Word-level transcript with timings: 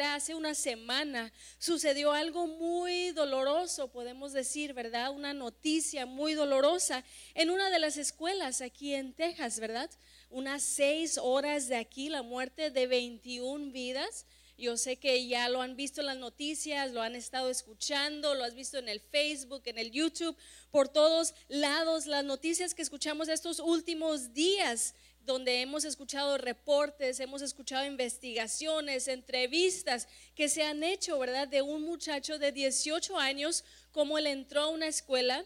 hace 0.00 0.34
una 0.34 0.54
semana, 0.54 1.30
sucedió 1.58 2.12
algo 2.12 2.46
muy 2.46 3.10
doloroso, 3.10 3.88
podemos 3.88 4.32
decir, 4.32 4.72
¿verdad? 4.72 5.10
Una 5.10 5.34
noticia 5.34 6.06
muy 6.06 6.32
dolorosa 6.32 7.04
en 7.34 7.50
una 7.50 7.68
de 7.68 7.78
las 7.78 7.98
escuelas 7.98 8.62
aquí 8.62 8.94
en 8.94 9.12
Texas, 9.12 9.60
¿verdad? 9.60 9.90
Unas 10.30 10.62
seis 10.62 11.18
horas 11.18 11.68
de 11.68 11.76
aquí, 11.76 12.08
la 12.08 12.22
muerte 12.22 12.70
de 12.70 12.86
21 12.86 13.72
vidas. 13.72 14.24
Yo 14.56 14.76
sé 14.76 14.96
que 14.96 15.26
ya 15.26 15.48
lo 15.48 15.60
han 15.60 15.76
visto 15.76 16.00
en 16.00 16.06
las 16.06 16.16
noticias, 16.16 16.92
lo 16.92 17.02
han 17.02 17.16
estado 17.16 17.50
escuchando, 17.50 18.34
lo 18.34 18.44
has 18.44 18.54
visto 18.54 18.78
en 18.78 18.88
el 18.88 19.00
Facebook, 19.00 19.62
en 19.66 19.76
el 19.76 19.90
YouTube, 19.90 20.36
por 20.70 20.88
todos 20.88 21.34
lados, 21.48 22.06
las 22.06 22.24
noticias 22.24 22.72
que 22.72 22.82
escuchamos 22.82 23.28
estos 23.28 23.58
últimos 23.58 24.32
días 24.32 24.94
donde 25.24 25.60
hemos 25.60 25.84
escuchado 25.84 26.38
reportes, 26.38 27.20
hemos 27.20 27.42
escuchado 27.42 27.84
investigaciones, 27.86 29.08
entrevistas 29.08 30.08
que 30.34 30.48
se 30.48 30.62
han 30.62 30.82
hecho, 30.82 31.18
¿verdad? 31.18 31.48
De 31.48 31.62
un 31.62 31.82
muchacho 31.82 32.38
de 32.38 32.52
18 32.52 33.18
años, 33.18 33.64
como 33.92 34.18
él 34.18 34.26
entró 34.26 34.62
a 34.62 34.68
una 34.68 34.88
escuela 34.88 35.44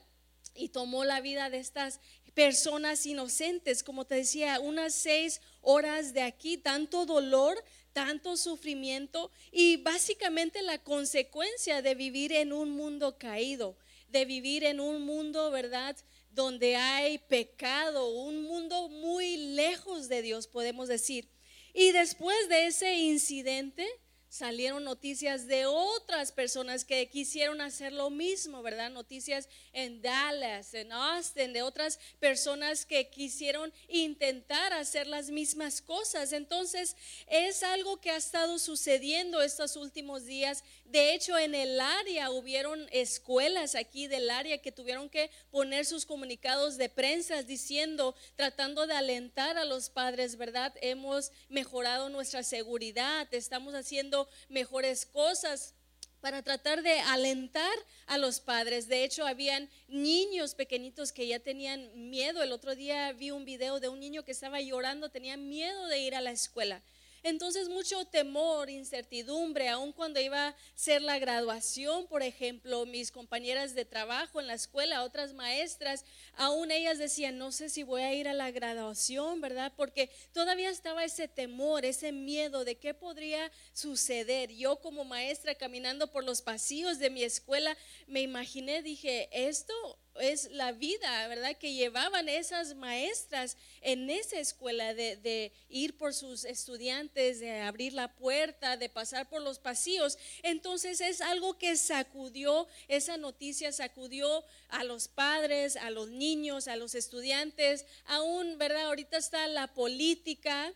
y 0.55 0.71
tomó 0.71 1.05
la 1.05 1.21
vida 1.21 1.51
de 1.51 1.59
estas 1.59 2.01
personas 2.35 3.07
inocentes, 3.07 3.83
como 3.83 4.05
te 4.05 4.17
decía, 4.17 4.61
unas 4.61 4.95
seis 4.95 5.41
horas 5.63 6.13
de 6.13 6.23
aquí, 6.23 6.59
tanto 6.59 7.07
dolor, 7.07 7.63
tanto 7.95 8.37
sufrimiento 8.37 9.31
y 9.51 9.79
básicamente 9.79 10.61
la 10.61 10.79
consecuencia 10.79 11.81
de 11.81 11.95
vivir 11.95 12.33
en 12.33 12.53
un 12.53 12.71
mundo 12.71 13.17
caído, 13.17 13.79
de 14.09 14.27
vivir 14.27 14.65
en 14.65 14.81
un 14.81 15.03
mundo, 15.03 15.51
¿verdad? 15.51 15.97
Donde 16.37 16.77
hay 16.77 17.19
pecado, 17.19 18.11
un 18.11 18.43
mundo 18.43 18.89
muy 18.89 19.37
lejos 19.37 20.09
de 20.09 20.23
Dios, 20.23 20.47
podemos 20.47 20.87
decir. 20.87 21.29
Y 21.75 21.93
después 21.93 22.37
de 22.49 22.67
ese 22.67 22.95
incidente, 22.95 23.87
salieron 24.29 24.85
noticias 24.85 25.47
de 25.47 25.67
otras 25.67 26.33
personas 26.33 26.85
que 26.85 27.09
quisieron 27.09 27.61
hacer 27.61 27.93
lo 27.93 28.11
mismo, 28.11 28.63
¿verdad? 28.63 28.91
Noticias 28.91 29.49
en 29.73 30.03
Dallas, 30.03 30.75
en 30.75 30.93
Austin, 30.93 31.53
de 31.53 31.63
otras 31.63 31.99
personas 32.21 32.85
que 32.85 33.09
quisieron 33.09 33.73
intentar 33.89 34.73
hacer 34.73 35.07
las 35.07 35.31
mismas 35.31 35.81
cosas. 35.83 36.33
Entonces, 36.33 36.97
es 37.27 37.63
algo 37.63 38.01
que 38.01 38.11
ha 38.11 38.17
estado 38.17 38.59
sucediendo 38.59 39.43
estos 39.43 39.77
últimos 39.77 40.25
días. 40.25 40.65
De 40.85 41.15
hecho, 41.15 41.37
en 41.37 41.55
el 41.55 41.81
área 41.81 42.31
hubieron 42.31 42.87
escuelas 42.93 43.75
aquí 43.75 44.07
del 44.07 44.31
área 44.31 44.59
que 44.59 44.73
tuvieron 44.73 45.09
que 45.09 45.31
poner 45.51 45.85
sus 45.85 46.07
comunicados 46.07 46.77
de 46.77 46.89
prensa 46.89 47.43
diciendo, 47.43 48.15
tratando 48.37 48.87
de 48.87 48.95
alentar 48.95 49.59
a 49.59 49.65
los 49.65 49.91
padres, 49.91 50.37
¿verdad? 50.37 50.73
Hemos 50.81 51.33
mejorado 51.49 52.09
nuestra 52.09 52.43
seguridad, 52.43 53.27
estamos 53.33 53.75
haciendo 53.75 54.16
mejores 54.49 55.07
cosas 55.07 55.75
para 56.21 56.43
tratar 56.43 56.83
de 56.83 56.99
alentar 57.01 57.77
a 58.07 58.19
los 58.19 58.41
padres. 58.41 58.89
De 58.89 59.05
hecho, 59.05 59.27
habían 59.27 59.69
niños 59.87 60.55
pequeñitos 60.55 61.13
que 61.13 61.27
ya 61.27 61.39
tenían 61.39 62.11
miedo. 62.11 62.43
El 62.43 62.53
otro 62.53 62.75
día 62.75 63.13
vi 63.13 63.31
un 63.31 63.45
video 63.45 63.79
de 63.81 63.89
un 63.89 64.01
niño 64.01 64.25
que 64.25 64.33
estaba 64.33 64.61
llorando, 64.61 65.09
tenía 65.09 65.37
miedo 65.37 65.87
de 65.87 66.01
ir 66.01 66.15
a 66.15 66.21
la 66.21 66.33
escuela. 66.33 66.83
Entonces 67.23 67.69
mucho 67.69 68.05
temor, 68.05 68.71
incertidumbre, 68.71 69.69
aun 69.69 69.93
cuando 69.93 70.21
iba 70.21 70.49
a 70.49 70.57
ser 70.75 71.03
la 71.03 71.19
graduación, 71.19 72.07
por 72.07 72.23
ejemplo, 72.23 72.87
mis 72.87 73.11
compañeras 73.11 73.75
de 73.75 73.85
trabajo 73.85 74.41
en 74.41 74.47
la 74.47 74.55
escuela, 74.55 75.03
otras 75.03 75.33
maestras, 75.33 76.05
aún 76.35 76.71
ellas 76.71 76.99
decían, 76.99 77.39
no 77.39 77.53
sé 77.53 77.69
si 77.69 77.83
voy 77.83 78.03
a 78.03 78.15
ir 78.15 78.29
a 78.29 78.35
la 78.35 78.51
graduación, 78.51 79.41
¿verdad? 79.41 79.73
Porque 79.77 80.11
todavía 80.33 80.71
estaba 80.71 81.05
ese 81.05 81.29
temor, 81.29 81.85
ese 81.85 82.13
miedo 82.13 82.65
de 82.65 82.77
qué 82.77 82.95
podría 82.95 83.51
suceder. 83.73 84.53
Yo 84.53 84.77
como 84.77 85.05
maestra 85.05 85.55
caminando 85.55 86.11
por 86.11 86.25
los 86.25 86.43
pasillos 86.43 86.99
de 86.99 87.11
mi 87.11 87.23
escuela, 87.23 87.77
me 88.07 88.23
imaginé, 88.23 88.83
dije, 88.83 89.29
esto 89.33 89.75
es 90.21 90.51
la 90.53 90.73
vida, 90.73 91.29
¿verdad? 91.29 91.57
Que 91.57 91.73
llevaban 91.73 92.29
esas 92.29 92.75
maestras 92.75 93.57
en 93.81 94.11
esa 94.11 94.39
escuela 94.39 94.95
de, 94.95 95.53
ir 95.69 95.97
por 95.97 96.15
sus 96.15 96.45
estudiantes, 96.45 97.41
de 97.41 97.61
abrir 97.61 97.93
la 97.93 98.15
puerta, 98.15 98.77
de 98.77 98.89
pasar 98.89 99.29
por 99.29 99.43
los 99.43 99.59
pasillos. 99.59 100.19
Entonces 100.43 101.01
es 101.01 101.21
algo 101.21 101.59
que 101.59 101.77
sacudió, 101.77 102.67
esa 102.89 103.17
noticia 103.17 103.73
sacudió 103.73 104.45
a 104.69 104.85
los 104.85 105.09
padres, 105.09 105.77
a 105.77 105.91
los 105.91 106.09
niños, 106.11 106.69
a 106.69 106.77
los 106.77 106.95
estudiantes, 106.95 107.85
aún, 108.07 108.59
¿verdad? 108.59 108.87
Ahorita 108.87 109.17
está 109.17 109.47
la 109.49 109.69
política. 109.69 110.73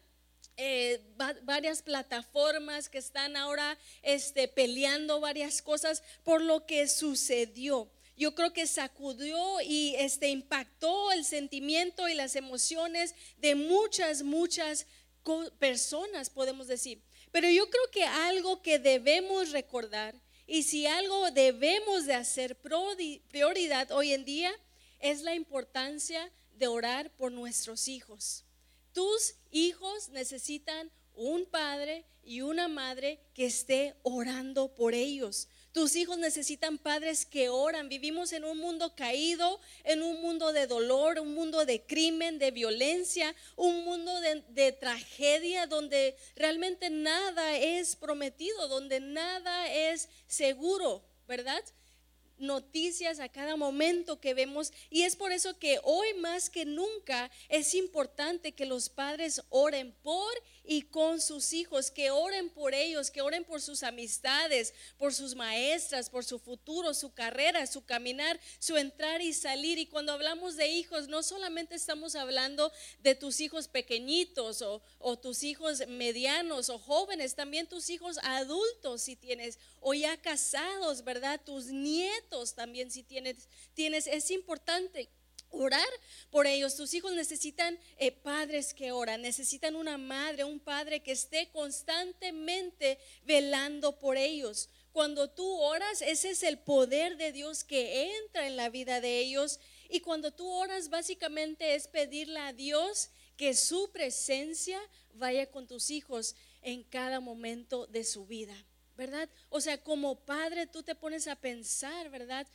Eh, 0.56 1.00
varias 1.44 1.80
plataformas 1.80 2.90
que 2.90 2.98
están 2.98 3.34
ahora 3.34 3.78
este, 4.02 4.46
peleando 4.46 5.18
varias 5.18 5.62
cosas 5.62 6.02
por 6.22 6.42
lo 6.42 6.66
que 6.66 6.86
sucedió 6.86 7.90
yo 8.20 8.34
creo 8.34 8.52
que 8.52 8.66
sacudió 8.66 9.62
y 9.62 9.94
este, 9.96 10.28
impactó 10.28 11.10
el 11.10 11.24
sentimiento 11.24 12.06
y 12.06 12.12
las 12.12 12.36
emociones 12.36 13.14
de 13.38 13.54
muchas, 13.54 14.22
muchas 14.22 14.86
personas, 15.58 16.28
podemos 16.28 16.68
decir. 16.68 17.00
Pero 17.32 17.48
yo 17.48 17.70
creo 17.70 17.90
que 17.90 18.04
algo 18.04 18.60
que 18.60 18.78
debemos 18.78 19.52
recordar 19.52 20.14
y 20.46 20.64
si 20.64 20.86
algo 20.86 21.30
debemos 21.30 22.04
de 22.04 22.12
hacer 22.12 22.58
prioridad 22.58 23.90
hoy 23.90 24.12
en 24.12 24.26
día 24.26 24.52
es 24.98 25.22
la 25.22 25.34
importancia 25.34 26.30
de 26.58 26.66
orar 26.66 27.10
por 27.16 27.32
nuestros 27.32 27.88
hijos. 27.88 28.44
Tus 28.92 29.36
hijos 29.50 30.10
necesitan 30.10 30.90
un 31.14 31.46
padre 31.46 32.04
y 32.22 32.42
una 32.42 32.68
madre 32.68 33.18
que 33.32 33.46
esté 33.46 33.94
orando 34.02 34.74
por 34.74 34.92
ellos. 34.92 35.48
Tus 35.72 35.94
hijos 35.94 36.18
necesitan 36.18 36.78
padres 36.78 37.24
que 37.24 37.48
oran. 37.48 37.88
Vivimos 37.88 38.32
en 38.32 38.44
un 38.44 38.58
mundo 38.58 38.96
caído, 38.96 39.60
en 39.84 40.02
un 40.02 40.20
mundo 40.20 40.52
de 40.52 40.66
dolor, 40.66 41.20
un 41.20 41.32
mundo 41.32 41.64
de 41.64 41.82
crimen, 41.82 42.40
de 42.40 42.50
violencia, 42.50 43.36
un 43.54 43.84
mundo 43.84 44.12
de, 44.20 44.72
tragedia 44.72 45.66
donde 45.66 46.16
realmente 46.34 46.90
nada 46.90 47.56
es 47.56 47.94
prometido, 47.94 48.66
donde 48.66 48.98
nada 48.98 49.72
es 49.72 50.08
seguro, 50.26 51.04
¿verdad? 51.28 51.62
Noticias 52.40 53.20
a 53.20 53.28
cada 53.28 53.56
momento 53.56 54.20
que 54.20 54.34
vemos 54.34 54.72
y 54.90 55.02
es 55.02 55.16
por 55.16 55.32
eso 55.32 55.58
que 55.58 55.80
hoy 55.82 56.14
más 56.14 56.50
que 56.50 56.64
nunca 56.64 57.30
es 57.48 57.74
importante 57.74 58.52
que 58.52 58.66
los 58.66 58.88
padres 58.88 59.42
oren 59.50 59.92
por 60.02 60.32
y 60.64 60.82
con 60.82 61.20
sus 61.20 61.52
hijos, 61.52 61.90
que 61.90 62.12
oren 62.12 62.48
por 62.48 62.74
ellos, 62.74 63.10
que 63.10 63.22
oren 63.22 63.44
por 63.44 63.60
sus 63.60 63.82
amistades, 63.82 64.72
por 64.98 65.12
sus 65.12 65.34
maestras, 65.34 66.08
por 66.08 66.24
su 66.24 66.38
futuro, 66.38 66.94
su 66.94 67.12
carrera, 67.12 67.66
su 67.66 67.84
caminar, 67.84 68.38
su 68.60 68.76
entrar 68.76 69.20
y 69.20 69.32
salir. 69.32 69.78
Y 69.78 69.86
cuando 69.86 70.12
hablamos 70.12 70.56
de 70.56 70.68
hijos, 70.68 71.08
no 71.08 71.24
solamente 71.24 71.74
estamos 71.74 72.14
hablando 72.14 72.70
de 73.02 73.16
tus 73.16 73.40
hijos 73.40 73.66
pequeñitos 73.66 74.62
o, 74.62 74.80
o 75.00 75.18
tus 75.18 75.42
hijos 75.42 75.82
medianos 75.88 76.68
o 76.68 76.78
jóvenes, 76.78 77.34
también 77.34 77.66
tus 77.66 77.90
hijos 77.90 78.18
adultos 78.22 79.02
si 79.02 79.16
tienes, 79.16 79.58
o 79.80 79.94
ya 79.94 80.16
casados, 80.18 81.02
¿verdad? 81.02 81.40
Tus 81.44 81.66
nietos 81.66 82.29
también 82.54 82.90
si 82.90 83.02
tienes, 83.02 83.48
tienes, 83.74 84.06
es 84.06 84.30
importante 84.30 85.10
orar 85.50 85.88
por 86.30 86.46
ellos. 86.46 86.76
Tus 86.76 86.94
hijos 86.94 87.12
necesitan 87.12 87.78
eh, 87.98 88.12
padres 88.12 88.72
que 88.72 88.92
oran, 88.92 89.22
necesitan 89.22 89.76
una 89.76 89.98
madre, 89.98 90.44
un 90.44 90.60
padre 90.60 91.02
que 91.02 91.12
esté 91.12 91.50
constantemente 91.50 92.98
velando 93.24 93.98
por 93.98 94.16
ellos. 94.16 94.68
Cuando 94.92 95.30
tú 95.30 95.46
oras, 95.46 96.02
ese 96.02 96.30
es 96.30 96.42
el 96.42 96.58
poder 96.58 97.16
de 97.16 97.32
Dios 97.32 97.64
que 97.64 98.16
entra 98.16 98.46
en 98.46 98.56
la 98.56 98.70
vida 98.70 99.00
de 99.00 99.18
ellos. 99.18 99.60
Y 99.88 100.00
cuando 100.00 100.32
tú 100.32 100.48
oras, 100.48 100.88
básicamente 100.88 101.74
es 101.74 101.86
pedirle 101.88 102.40
a 102.40 102.52
Dios 102.52 103.10
que 103.36 103.54
su 103.54 103.90
presencia 103.90 104.80
vaya 105.14 105.50
con 105.50 105.66
tus 105.66 105.90
hijos 105.90 106.34
en 106.62 106.82
cada 106.84 107.20
momento 107.20 107.86
de 107.86 108.04
su 108.04 108.26
vida, 108.26 108.54
¿verdad? 109.00 109.30
O 109.48 109.62
sea, 109.62 109.82
como 109.82 110.26
padre 110.26 110.66
tú 110.66 110.82
te 110.82 110.94
pones 110.94 111.26
a 111.26 111.34
pensar, 111.34 112.10
¿verdad? 112.10 112.46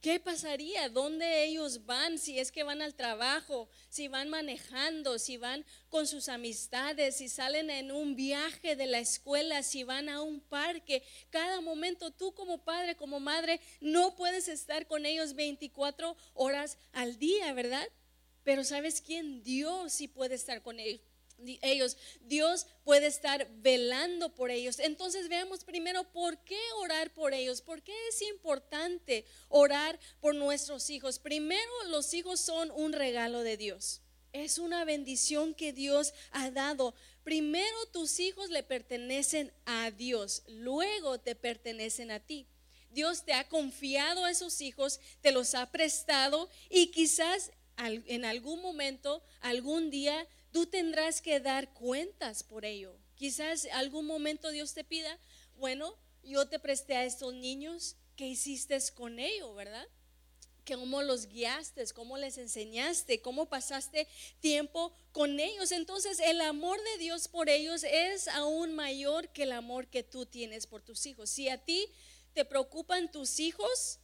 ¿Qué 0.00 0.20
pasaría? 0.20 0.88
¿Dónde 0.88 1.42
ellos 1.42 1.84
van? 1.84 2.16
Si 2.16 2.38
es 2.38 2.52
que 2.52 2.62
van 2.62 2.80
al 2.80 2.94
trabajo, 2.94 3.68
si 3.88 4.06
van 4.06 4.28
manejando, 4.28 5.18
si 5.18 5.36
van 5.36 5.66
con 5.88 6.06
sus 6.06 6.28
amistades, 6.28 7.16
si 7.16 7.28
salen 7.28 7.70
en 7.70 7.90
un 7.90 8.14
viaje 8.14 8.76
de 8.76 8.86
la 8.86 9.00
escuela, 9.00 9.64
si 9.64 9.82
van 9.82 10.08
a 10.08 10.22
un 10.22 10.40
parque. 10.40 11.02
Cada 11.30 11.60
momento 11.60 12.12
tú 12.12 12.32
como 12.32 12.62
padre, 12.62 12.94
como 12.94 13.18
madre, 13.18 13.60
no 13.80 14.14
puedes 14.14 14.46
estar 14.46 14.86
con 14.86 15.06
ellos 15.06 15.34
24 15.34 16.16
horas 16.34 16.78
al 16.92 17.18
día, 17.18 17.52
¿verdad? 17.52 17.86
Pero 18.44 18.62
¿sabes 18.62 19.00
quién? 19.00 19.42
Dios 19.42 19.92
sí 19.92 20.06
puede 20.06 20.36
estar 20.36 20.62
con 20.62 20.78
ellos 20.78 21.09
ellos, 21.62 21.96
Dios 22.22 22.66
puede 22.84 23.06
estar 23.06 23.48
velando 23.58 24.34
por 24.34 24.50
ellos. 24.50 24.78
Entonces 24.78 25.28
veamos 25.28 25.64
primero 25.64 26.04
por 26.12 26.38
qué 26.44 26.60
orar 26.78 27.12
por 27.12 27.34
ellos, 27.34 27.62
por 27.62 27.82
qué 27.82 27.94
es 28.08 28.22
importante 28.22 29.24
orar 29.48 29.98
por 30.20 30.34
nuestros 30.34 30.90
hijos. 30.90 31.18
Primero, 31.18 31.70
los 31.88 32.14
hijos 32.14 32.40
son 32.40 32.70
un 32.72 32.92
regalo 32.92 33.42
de 33.42 33.56
Dios. 33.56 34.00
Es 34.32 34.58
una 34.58 34.84
bendición 34.84 35.54
que 35.54 35.72
Dios 35.72 36.14
ha 36.30 36.50
dado. 36.50 36.94
Primero 37.24 37.86
tus 37.92 38.20
hijos 38.20 38.50
le 38.50 38.62
pertenecen 38.62 39.52
a 39.66 39.90
Dios, 39.90 40.42
luego 40.46 41.18
te 41.18 41.34
pertenecen 41.34 42.10
a 42.10 42.20
ti. 42.20 42.46
Dios 42.90 43.24
te 43.24 43.34
ha 43.34 43.48
confiado 43.48 44.24
a 44.24 44.30
esos 44.30 44.60
hijos, 44.60 45.00
te 45.20 45.32
los 45.32 45.54
ha 45.54 45.70
prestado 45.70 46.48
y 46.70 46.88
quizás 46.88 47.52
en 47.76 48.24
algún 48.24 48.60
momento, 48.60 49.22
algún 49.40 49.90
día, 49.90 50.26
tú 50.52 50.66
tendrás 50.66 51.20
que 51.20 51.40
dar 51.40 51.72
cuentas 51.72 52.42
por 52.42 52.64
ello. 52.64 52.96
Quizás 53.14 53.66
algún 53.72 54.06
momento 54.06 54.50
Dios 54.50 54.74
te 54.74 54.84
pida, 54.84 55.18
bueno, 55.56 55.96
yo 56.22 56.48
te 56.48 56.58
presté 56.58 56.96
a 56.96 57.04
estos 57.04 57.34
niños, 57.34 57.96
¿qué 58.16 58.26
hiciste 58.26 58.78
con 58.94 59.18
ellos, 59.18 59.54
verdad? 59.54 59.86
cómo 60.76 61.02
los 61.02 61.26
guiaste, 61.26 61.84
cómo 61.94 62.16
les 62.16 62.38
enseñaste, 62.38 63.20
cómo 63.20 63.46
pasaste 63.46 64.06
tiempo 64.40 64.92
con 65.12 65.40
ellos. 65.40 65.72
Entonces 65.72 66.20
el 66.20 66.40
amor 66.40 66.78
de 66.82 66.98
Dios 66.98 67.28
por 67.28 67.48
ellos 67.48 67.84
es 67.84 68.28
aún 68.28 68.74
mayor 68.74 69.28
que 69.30 69.44
el 69.44 69.52
amor 69.52 69.88
que 69.88 70.02
tú 70.02 70.26
tienes 70.26 70.66
por 70.66 70.82
tus 70.82 71.06
hijos. 71.06 71.30
Si 71.30 71.48
a 71.48 71.58
ti 71.58 71.86
te 72.32 72.44
preocupan 72.44 73.10
tus 73.10 73.40
hijos, 73.40 73.98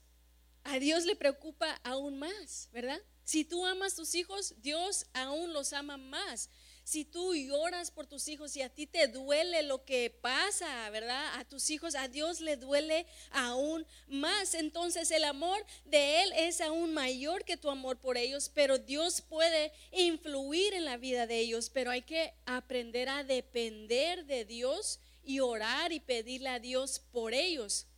a 0.64 0.78
Dios 0.78 1.04
le 1.04 1.16
preocupa 1.16 1.81
aún 1.84 2.19
más, 2.19 2.69
¿verdad? 2.72 3.00
Si 3.26 3.44
tú 3.44 3.67
amas 3.67 3.94
tus 3.94 4.14
hijos, 4.14 4.55
Dios 4.62 5.05
aún 5.12 5.52
los 5.52 5.75
ama 5.75 5.99
más 5.99 6.49
si 6.87 7.05
tú 7.05 7.34
lloras 7.34 7.90
por 7.90 8.06
tus 8.06 8.28
hijos 8.28 8.56
y 8.56 8.62
a 8.62 8.69
ti 8.69 8.87
te 8.87 9.08
duele 9.08 9.64
lo 9.64 9.84
que 9.84 10.08
pasa, 10.08 10.88
¿verdad? 10.90 11.34
A 11.34 11.44
tus 11.44 11.69
hijos, 11.70 11.96
a 11.96 12.06
Dios 12.06 12.40
le 12.40 12.56
duele 12.56 13.06
aún 13.32 13.84
más. 14.06 14.55
Entonces 14.55 15.11
el 15.11 15.25
amor 15.25 15.67
de 15.84 16.23
Él 16.23 16.32
es 16.37 16.61
aún 16.61 16.94
mayor 16.94 17.44
que 17.44 17.56
tu 17.56 17.70
amor 17.70 17.99
por 17.99 18.17
ellos, 18.17 18.52
pero 18.55 18.78
Dios 18.78 19.20
puede 19.20 19.73
influir 19.90 20.75
en 20.75 20.84
la 20.84 20.96
vida 20.96 21.26
de 21.26 21.40
ellos, 21.40 21.70
pero 21.70 21.90
hay 21.90 22.02
que 22.02 22.32
aprender 22.44 23.08
a 23.08 23.25
depender 23.25 24.25
de 24.25 24.44
Dios 24.44 25.00
y 25.25 25.40
orar 25.40 25.90
y 25.90 25.99
pedirle 25.99 26.50
a 26.50 26.61
Dios 26.61 27.00
por 27.11 27.34
ellos. 27.34 27.88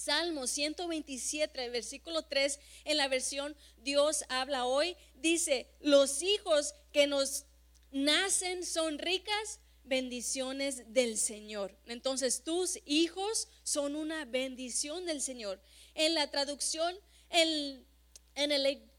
Salmo 0.00 0.46
127, 0.46 1.68
versículo 1.68 2.22
3, 2.22 2.58
en 2.84 2.96
la 2.96 3.08
versión 3.08 3.54
Dios 3.76 4.24
habla 4.30 4.64
hoy, 4.64 4.96
dice, 5.16 5.68
los 5.80 6.22
hijos 6.22 6.74
que 6.90 7.06
nos 7.06 7.44
nacen 7.90 8.64
son 8.64 8.98
ricas 8.98 9.60
bendiciones 9.84 10.90
del 10.94 11.18
Señor. 11.18 11.76
Entonces 11.84 12.42
tus 12.44 12.78
hijos 12.86 13.48
son 13.62 13.94
una 13.94 14.24
bendición 14.24 15.04
del 15.04 15.20
Señor. 15.20 15.60
En 15.94 16.14
la 16.14 16.30
traducción, 16.30 16.96
en, 17.28 17.86
en 18.36 18.52
el 18.52 18.89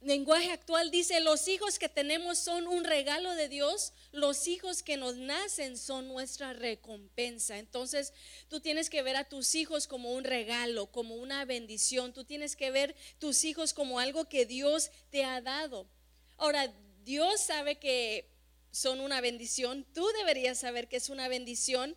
lenguaje 0.00 0.50
actual 0.52 0.90
dice, 0.90 1.20
los 1.20 1.48
hijos 1.48 1.78
que 1.78 1.88
tenemos 1.88 2.38
son 2.38 2.66
un 2.66 2.84
regalo 2.84 3.34
de 3.34 3.48
Dios, 3.48 3.92
los 4.12 4.46
hijos 4.46 4.82
que 4.82 4.96
nos 4.96 5.16
nacen 5.16 5.76
son 5.76 6.08
nuestra 6.08 6.52
recompensa. 6.52 7.58
Entonces 7.58 8.12
tú 8.48 8.60
tienes 8.60 8.90
que 8.90 9.02
ver 9.02 9.16
a 9.16 9.24
tus 9.24 9.54
hijos 9.54 9.86
como 9.86 10.12
un 10.12 10.24
regalo, 10.24 10.90
como 10.90 11.16
una 11.16 11.44
bendición, 11.44 12.12
tú 12.12 12.24
tienes 12.24 12.56
que 12.56 12.70
ver 12.70 12.94
tus 13.18 13.44
hijos 13.44 13.72
como 13.74 13.98
algo 13.98 14.28
que 14.28 14.46
Dios 14.46 14.90
te 15.10 15.24
ha 15.24 15.40
dado. 15.40 15.88
Ahora, 16.36 16.72
Dios 17.04 17.40
sabe 17.40 17.78
que 17.78 18.30
son 18.70 19.00
una 19.00 19.20
bendición, 19.20 19.86
tú 19.94 20.06
deberías 20.18 20.58
saber 20.58 20.88
que 20.88 20.96
es 20.96 21.08
una 21.08 21.26
bendición, 21.26 21.96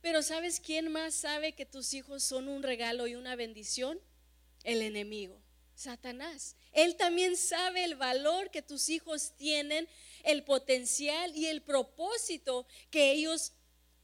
pero 0.00 0.22
¿sabes 0.22 0.60
quién 0.60 0.92
más 0.92 1.14
sabe 1.14 1.54
que 1.54 1.66
tus 1.66 1.92
hijos 1.94 2.22
son 2.22 2.48
un 2.48 2.62
regalo 2.62 3.06
y 3.06 3.14
una 3.14 3.36
bendición? 3.36 4.00
El 4.62 4.82
enemigo, 4.82 5.42
Satanás. 5.74 6.56
Él 6.72 6.96
también 6.96 7.36
sabe 7.36 7.84
el 7.84 7.96
valor 7.96 8.50
que 8.50 8.62
tus 8.62 8.88
hijos 8.88 9.32
tienen, 9.36 9.88
el 10.24 10.44
potencial 10.44 11.34
y 11.36 11.46
el 11.46 11.62
propósito 11.62 12.66
que 12.90 13.12
ellos 13.12 13.52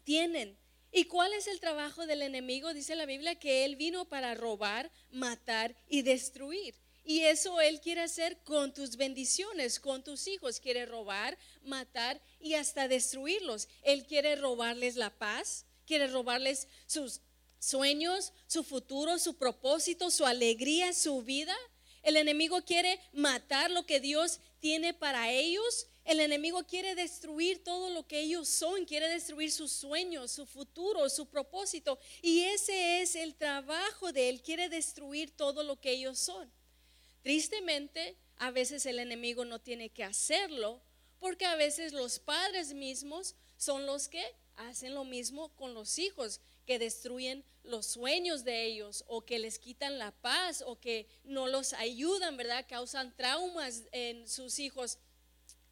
tienen. 0.05 0.59
¿Y 0.93 1.05
cuál 1.05 1.33
es 1.35 1.47
el 1.47 1.61
trabajo 1.61 2.07
del 2.07 2.23
enemigo? 2.23 2.73
Dice 2.73 2.95
la 2.95 3.07
Biblia 3.07 3.35
que 3.35 3.65
él 3.65 3.77
vino 3.77 4.09
para 4.09 4.35
robar, 4.35 4.91
matar 5.11 5.77
y 5.89 6.03
destruir. 6.03 6.75
Y 7.07 7.21
eso 7.21 7.61
Él 7.61 7.81
quiere 7.81 8.01
hacer 8.01 8.37
con 8.43 8.75
tus 8.75 8.97
bendiciones, 8.97 9.79
con 9.79 10.03
tus 10.03 10.27
hijos. 10.27 10.59
Quiere 10.59 10.87
robar, 10.87 11.39
matar 11.63 12.21
y 12.41 12.55
hasta 12.55 12.89
destruirlos. 12.89 13.69
Él 13.85 14.05
quiere 14.07 14.35
robarles 14.35 14.97
la 14.97 15.17
paz, 15.17 15.67
quiere 15.87 16.09
robarles 16.09 16.67
sus 16.87 17.21
sueños, 17.61 18.33
su 18.49 18.65
futuro, 18.65 19.21
su 19.21 19.37
propósito, 19.37 20.11
su 20.11 20.27
alegría, 20.27 20.93
su 20.93 21.23
vida. 21.23 21.57
El 22.07 22.17
enemigo 22.17 22.63
quiere 22.63 23.01
matar 23.13 23.69
lo 23.69 23.85
que 23.85 23.99
Dios 23.99 24.39
tiene 24.61 24.95
para 24.95 25.33
ellos. 25.33 25.89
El 26.05 26.21
enemigo 26.21 26.65
quiere 26.65 26.95
destruir 26.95 27.65
todo 27.65 27.91
lo 27.91 28.07
que 28.07 28.21
ellos 28.21 28.49
son, 28.49 28.85
quiere 28.85 29.09
destruir 29.09 29.51
sus 29.51 29.73
sueños, 29.73 30.31
su 30.31 30.47
futuro, 30.47 31.09
su 31.11 31.27
propósito. 31.27 31.99
Y 32.23 32.43
ese 32.43 33.03
es 33.03 33.17
el 33.17 33.35
trabajo 33.35 34.13
de 34.13 34.29
él, 34.29 34.41
quiere 34.41 34.69
destruir 34.69 35.33
todo 35.33 35.65
lo 35.65 35.81
que 35.81 35.91
ellos 35.91 36.17
son. 36.17 36.49
Tristemente, 37.25 38.15
a 38.37 38.53
veces 38.53 38.87
el 38.87 39.01
enemigo 39.01 39.45
no 39.45 39.61
tiene 39.61 39.91
que 39.91 40.05
hacerlo 40.05 40.81
porque 41.19 41.45
a 41.45 41.57
veces 41.57 41.93
los 41.93 42.21
padres 42.21 42.73
mismos 42.73 43.35
son 43.57 43.85
los 43.85 44.07
que 44.07 44.25
hacen 44.55 44.95
lo 44.95 45.03
mismo 45.03 45.49
con 45.57 45.75
los 45.75 45.99
hijos, 45.99 46.41
que 46.67 46.79
destruyen 46.79 47.45
los 47.63 47.87
sueños 47.87 48.45
de 48.45 48.65
ellos 48.65 49.05
o 49.07 49.25
que 49.25 49.39
les 49.39 49.59
quitan 49.59 49.99
la 49.99 50.13
paz 50.13 50.63
o 50.67 50.79
que 50.79 51.07
no 51.25 51.47
los 51.47 51.73
ayudan, 51.73 52.37
¿verdad? 52.37 52.67
Causan 52.69 53.15
traumas 53.17 53.85
en 53.93 54.29
sus 54.29 54.59
hijos. 54.59 54.99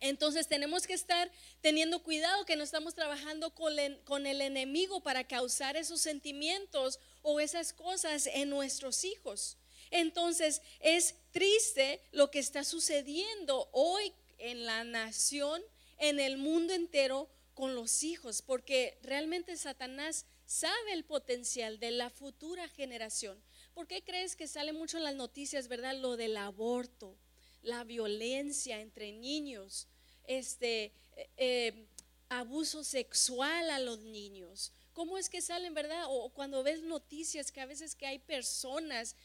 Entonces 0.01 0.49
tenemos 0.49 0.87
que 0.87 0.95
estar 0.95 1.31
teniendo 1.61 2.03
cuidado 2.03 2.45
que 2.45 2.57
no 2.57 2.65
estamos 2.65 2.95
trabajando 2.95 3.55
con, 3.55 3.75
con 4.05 4.27
el 4.27 4.41
enemigo 4.41 5.03
para 5.03 5.27
causar 5.27 5.77
esos 5.77 6.01
sentimientos 6.01 6.99
o 7.23 7.41
esas 7.41 7.73
cosas 7.73 8.27
en 8.27 8.51
nuestros 8.51 9.05
hijos. 9.05 9.57
Entonces 9.91 10.61
es 10.81 11.15
triste 11.31 12.01
lo 12.13 12.31
que 12.31 12.39
está 12.39 12.65
sucediendo 12.65 13.69
hoy 13.73 14.13
en 14.39 14.67
la 14.67 14.85
nación, 14.85 15.63
en 15.99 16.21
el 16.21 16.37
mundo 16.37 16.75
entero 16.75 17.31
con 17.55 17.75
los 17.75 18.03
hijos, 18.03 18.43
porque 18.43 18.99
realmente 19.03 19.57
Satanás 19.57 20.27
sabe 20.47 20.93
el 20.93 21.05
potencial 21.05 21.79
de 21.79 21.91
la 21.91 22.11
futura 22.11 22.69
generación. 22.69 23.43
¿Por 23.73 23.87
qué 23.87 24.03
crees 24.03 24.37
que 24.37 24.47
sale 24.47 24.73
mucho 24.73 24.99
las 24.99 25.15
noticias, 25.15 25.69
verdad? 25.69 25.97
Lo 25.97 26.17
del 26.17 26.37
aborto, 26.37 27.17
la 27.63 27.85
violencia 27.85 28.81
entre 28.81 29.13
niños, 29.13 29.89
este 30.25 30.93
eh, 31.17 31.31
eh, 31.37 31.87
abuso 32.29 32.85
sexual 32.85 33.71
a 33.71 33.79
los 33.79 34.01
niños. 34.01 34.73
¿Cómo 34.93 35.19
es 35.19 35.29
que 35.29 35.41
salen, 35.41 35.75
verdad? 35.75 36.05
O 36.09 36.31
cuando 36.31 36.63
ves 36.63 36.83
noticias 36.83 37.51
que 37.51 37.61
a 37.61 37.67
veces 37.67 37.97
que 37.97 38.07
hay 38.07 38.19
personas 38.19 39.17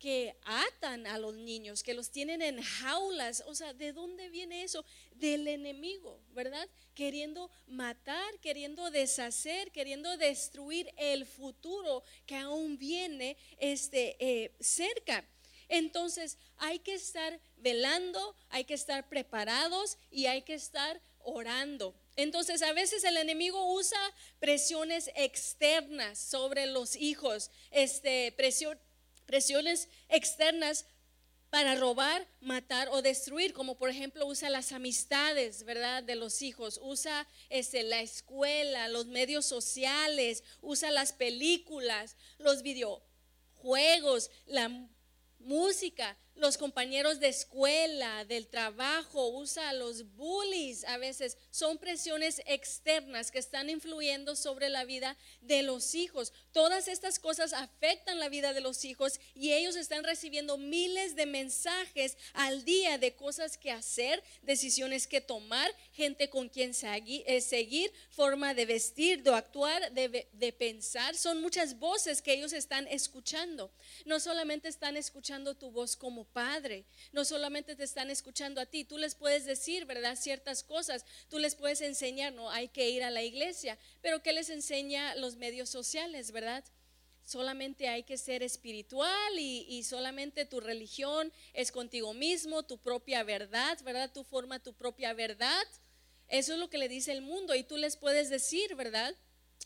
que 0.00 0.34
atan 0.44 1.06
a 1.06 1.18
los 1.18 1.36
niños, 1.36 1.82
que 1.82 1.94
los 1.94 2.10
tienen 2.10 2.40
en 2.40 2.60
jaulas. 2.60 3.44
O 3.46 3.54
sea, 3.54 3.74
¿de 3.74 3.92
dónde 3.92 4.30
viene 4.30 4.64
eso? 4.64 4.84
Del 5.12 5.46
enemigo, 5.46 6.18
¿verdad? 6.32 6.66
Queriendo 6.94 7.50
matar, 7.68 8.38
queriendo 8.40 8.90
deshacer, 8.90 9.70
queriendo 9.70 10.16
destruir 10.16 10.92
el 10.96 11.26
futuro 11.26 12.02
que 12.26 12.34
aún 12.34 12.78
viene 12.78 13.36
este, 13.58 14.16
eh, 14.18 14.56
cerca. 14.58 15.24
Entonces 15.68 16.38
hay 16.56 16.78
que 16.78 16.94
estar 16.94 17.38
velando, 17.58 18.34
hay 18.48 18.64
que 18.64 18.74
estar 18.74 19.06
preparados 19.08 19.98
y 20.10 20.26
hay 20.26 20.42
que 20.42 20.54
estar 20.54 21.00
orando. 21.20 21.94
Entonces 22.16 22.62
a 22.62 22.72
veces 22.72 23.04
el 23.04 23.18
enemigo 23.18 23.74
usa 23.74 24.00
presiones 24.40 25.10
externas 25.14 26.18
sobre 26.18 26.66
los 26.66 26.96
hijos, 26.96 27.50
este, 27.70 28.32
presión, 28.32 28.80
presiones 29.30 29.88
externas 30.08 30.86
para 31.50 31.76
robar, 31.76 32.26
matar 32.40 32.88
o 32.90 33.00
destruir, 33.00 33.52
como 33.52 33.76
por 33.76 33.88
ejemplo 33.88 34.26
usa 34.26 34.50
las 34.50 34.72
amistades, 34.72 35.62
¿verdad? 35.64 36.02
De 36.02 36.16
los 36.16 36.42
hijos, 36.42 36.80
usa 36.82 37.28
este, 37.48 37.84
la 37.84 38.00
escuela, 38.00 38.88
los 38.88 39.06
medios 39.06 39.46
sociales, 39.46 40.42
usa 40.62 40.90
las 40.90 41.12
películas, 41.12 42.16
los 42.38 42.62
videojuegos, 42.62 44.32
la 44.46 44.68
música, 45.38 46.16
los 46.40 46.56
compañeros 46.56 47.20
de 47.20 47.28
escuela, 47.28 48.24
del 48.24 48.46
trabajo, 48.46 49.28
usa 49.28 49.68
a 49.68 49.74
los 49.74 50.14
bullies 50.16 50.84
a 50.84 50.96
veces. 50.96 51.36
Son 51.50 51.76
presiones 51.76 52.40
externas 52.46 53.30
que 53.30 53.38
están 53.38 53.68
influyendo 53.68 54.34
sobre 54.34 54.70
la 54.70 54.84
vida 54.84 55.18
de 55.42 55.62
los 55.62 55.94
hijos. 55.94 56.32
Todas 56.52 56.88
estas 56.88 57.18
cosas 57.18 57.52
afectan 57.52 58.18
la 58.18 58.30
vida 58.30 58.54
de 58.54 58.62
los 58.62 58.86
hijos 58.86 59.20
y 59.34 59.52
ellos 59.52 59.76
están 59.76 60.02
recibiendo 60.02 60.56
miles 60.56 61.14
de 61.14 61.26
mensajes 61.26 62.16
al 62.32 62.64
día 62.64 62.96
de 62.96 63.14
cosas 63.14 63.58
que 63.58 63.70
hacer, 63.70 64.22
decisiones 64.42 65.06
que 65.06 65.20
tomar, 65.20 65.70
gente 65.92 66.30
con 66.30 66.48
quien 66.48 66.70
eh, 66.72 67.40
seguir, 67.42 67.92
forma 68.08 68.54
de 68.54 68.64
vestir, 68.64 69.22
de 69.22 69.34
actuar, 69.34 69.92
de, 69.92 70.26
de 70.32 70.52
pensar. 70.52 71.14
Son 71.16 71.42
muchas 71.42 71.78
voces 71.78 72.22
que 72.22 72.32
ellos 72.32 72.54
están 72.54 72.88
escuchando. 72.88 73.70
No 74.06 74.20
solamente 74.20 74.68
están 74.68 74.96
escuchando 74.96 75.54
tu 75.54 75.70
voz 75.70 75.96
como 75.96 76.29
padre. 76.32 76.84
No 77.12 77.24
solamente 77.24 77.76
te 77.76 77.84
están 77.84 78.10
escuchando 78.10 78.60
a 78.60 78.66
ti, 78.66 78.84
tú 78.84 78.98
les 78.98 79.14
puedes 79.14 79.44
decir, 79.44 79.84
¿verdad? 79.86 80.16
Ciertas 80.16 80.62
cosas, 80.62 81.04
tú 81.28 81.38
les 81.38 81.54
puedes 81.54 81.80
enseñar, 81.80 82.32
no 82.32 82.50
hay 82.50 82.68
que 82.68 82.90
ir 82.90 83.02
a 83.02 83.10
la 83.10 83.22
iglesia, 83.22 83.78
pero 84.00 84.22
¿qué 84.22 84.32
les 84.32 84.50
enseña 84.50 85.14
los 85.16 85.36
medios 85.36 85.68
sociales, 85.68 86.32
¿verdad? 86.32 86.64
solamente 87.30 87.88
hay 87.88 88.02
que 88.02 88.18
ser 88.18 88.42
espiritual 88.42 89.38
y, 89.38 89.84
solamente 89.84 90.46
tu 90.46 90.60
religión 90.60 91.32
es 91.54 91.70
contigo 91.70 92.12
mismo, 92.12 92.64
tu 92.64 92.78
propia 92.78 93.22
verdad, 93.22 93.78
¿verdad? 93.84 94.10
Tú 94.12 94.24
forma 94.24 94.58
tu 94.58 94.74
propia 94.74 95.12
verdad. 95.12 95.64
Eso 96.28 96.54
es 96.54 96.58
lo 96.58 96.68
que 96.68 96.78
le 96.78 96.88
dice 96.88 97.12
el 97.12 97.22
mundo 97.22 97.54
y 97.54 97.62
tú 97.62 97.76
les 97.76 97.96
puedes 97.96 98.30
decir, 98.30 98.74
¿verdad? 98.74 99.14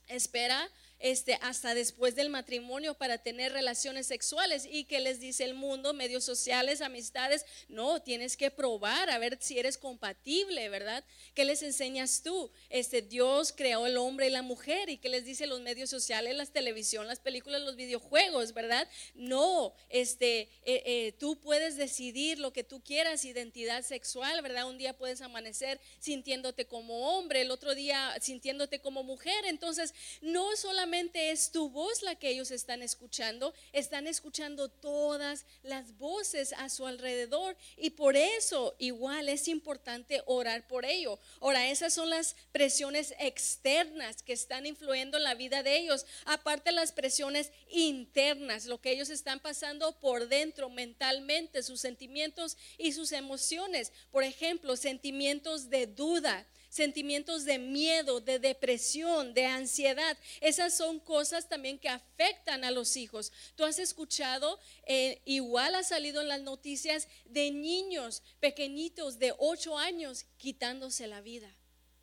Espera 0.09 0.71
este, 0.98 1.38
hasta 1.42 1.74
después 1.74 2.14
del 2.14 2.30
matrimonio 2.30 2.94
para 2.94 3.18
tener 3.18 3.52
relaciones 3.52 4.06
sexuales 4.06 4.66
y 4.70 4.84
que 4.84 5.00
les 5.00 5.20
dice 5.20 5.44
el 5.44 5.54
mundo, 5.54 5.92
medios 5.92 6.24
sociales, 6.24 6.80
amistades, 6.80 7.44
no, 7.68 8.00
tienes 8.00 8.36
que 8.36 8.50
probar 8.50 9.10
a 9.10 9.18
ver 9.18 9.38
si 9.40 9.58
eres 9.58 9.76
compatible, 9.76 10.68
¿verdad? 10.68 11.04
¿Qué 11.34 11.44
les 11.44 11.62
enseñas 11.62 12.22
tú? 12.22 12.50
Este, 12.70 13.02
Dios 13.02 13.52
creó 13.52 13.86
el 13.86 13.96
hombre 13.96 14.28
y 14.28 14.30
la 14.30 14.42
mujer 14.42 14.88
y 14.88 14.98
qué 14.98 15.08
les 15.08 15.24
dice 15.24 15.46
los 15.46 15.60
medios 15.60 15.90
sociales, 15.90 16.34
las 16.34 16.50
televisión, 16.50 17.06
las 17.06 17.20
películas, 17.20 17.60
los 17.60 17.76
videojuegos, 17.76 18.54
¿verdad? 18.54 18.88
No, 19.14 19.74
este, 19.90 20.48
eh, 20.64 20.82
eh, 20.86 21.14
tú 21.18 21.38
puedes 21.40 21.76
decidir 21.76 22.38
lo 22.38 22.52
que 22.52 22.64
tú 22.64 22.82
quieras, 22.82 23.24
identidad 23.24 23.82
sexual, 23.82 24.40
¿verdad? 24.42 24.68
Un 24.68 24.78
día 24.78 24.96
puedes 24.96 25.20
amanecer 25.20 25.80
sintiéndote 25.98 26.66
como 26.66 27.10
hombre, 27.10 27.42
el 27.42 27.50
otro 27.50 27.74
día 27.74 28.16
sintiéndote 28.20 28.80
como 28.80 29.02
mujer, 29.02 29.44
entonces 29.46 29.92
no 30.22 30.56
solamente 30.56 30.83
es 30.92 31.50
tu 31.50 31.70
voz 31.70 32.02
la 32.02 32.14
que 32.14 32.28
ellos 32.28 32.50
están 32.50 32.82
escuchando, 32.82 33.54
están 33.72 34.06
escuchando 34.06 34.68
todas 34.68 35.46
las 35.62 35.96
voces 35.96 36.52
a 36.52 36.68
su 36.68 36.86
alrededor 36.86 37.56
y 37.76 37.90
por 37.90 38.16
eso 38.16 38.74
igual 38.78 39.28
es 39.28 39.48
importante 39.48 40.22
orar 40.26 40.68
por 40.68 40.84
ello. 40.84 41.18
Ahora, 41.40 41.68
esas 41.70 41.94
son 41.94 42.10
las 42.10 42.36
presiones 42.52 43.14
externas 43.18 44.22
que 44.22 44.34
están 44.34 44.66
influyendo 44.66 45.16
en 45.16 45.24
la 45.24 45.34
vida 45.34 45.62
de 45.62 45.78
ellos, 45.78 46.04
aparte 46.26 46.70
las 46.70 46.92
presiones 46.92 47.50
internas, 47.70 48.66
lo 48.66 48.80
que 48.80 48.92
ellos 48.92 49.08
están 49.08 49.40
pasando 49.40 49.98
por 50.00 50.28
dentro 50.28 50.68
mentalmente, 50.68 51.62
sus 51.62 51.80
sentimientos 51.80 52.56
y 52.76 52.92
sus 52.92 53.12
emociones. 53.12 53.90
Por 54.10 54.22
ejemplo, 54.22 54.76
sentimientos 54.76 55.70
de 55.70 55.86
duda 55.86 56.46
sentimientos 56.74 57.44
de 57.44 57.60
miedo, 57.60 58.20
de 58.20 58.40
depresión, 58.40 59.32
de 59.32 59.46
ansiedad. 59.46 60.18
Esas 60.40 60.76
son 60.76 60.98
cosas 60.98 61.48
también 61.48 61.78
que 61.78 61.88
afectan 61.88 62.64
a 62.64 62.72
los 62.72 62.96
hijos. 62.96 63.30
Tú 63.54 63.62
has 63.62 63.78
escuchado, 63.78 64.58
eh, 64.84 65.22
igual 65.24 65.76
ha 65.76 65.84
salido 65.84 66.20
en 66.20 66.26
las 66.26 66.40
noticias 66.40 67.06
de 67.26 67.52
niños 67.52 68.24
pequeñitos 68.40 69.20
de 69.20 69.32
8 69.38 69.78
años 69.78 70.26
quitándose 70.36 71.06
la 71.06 71.20
vida. 71.20 71.48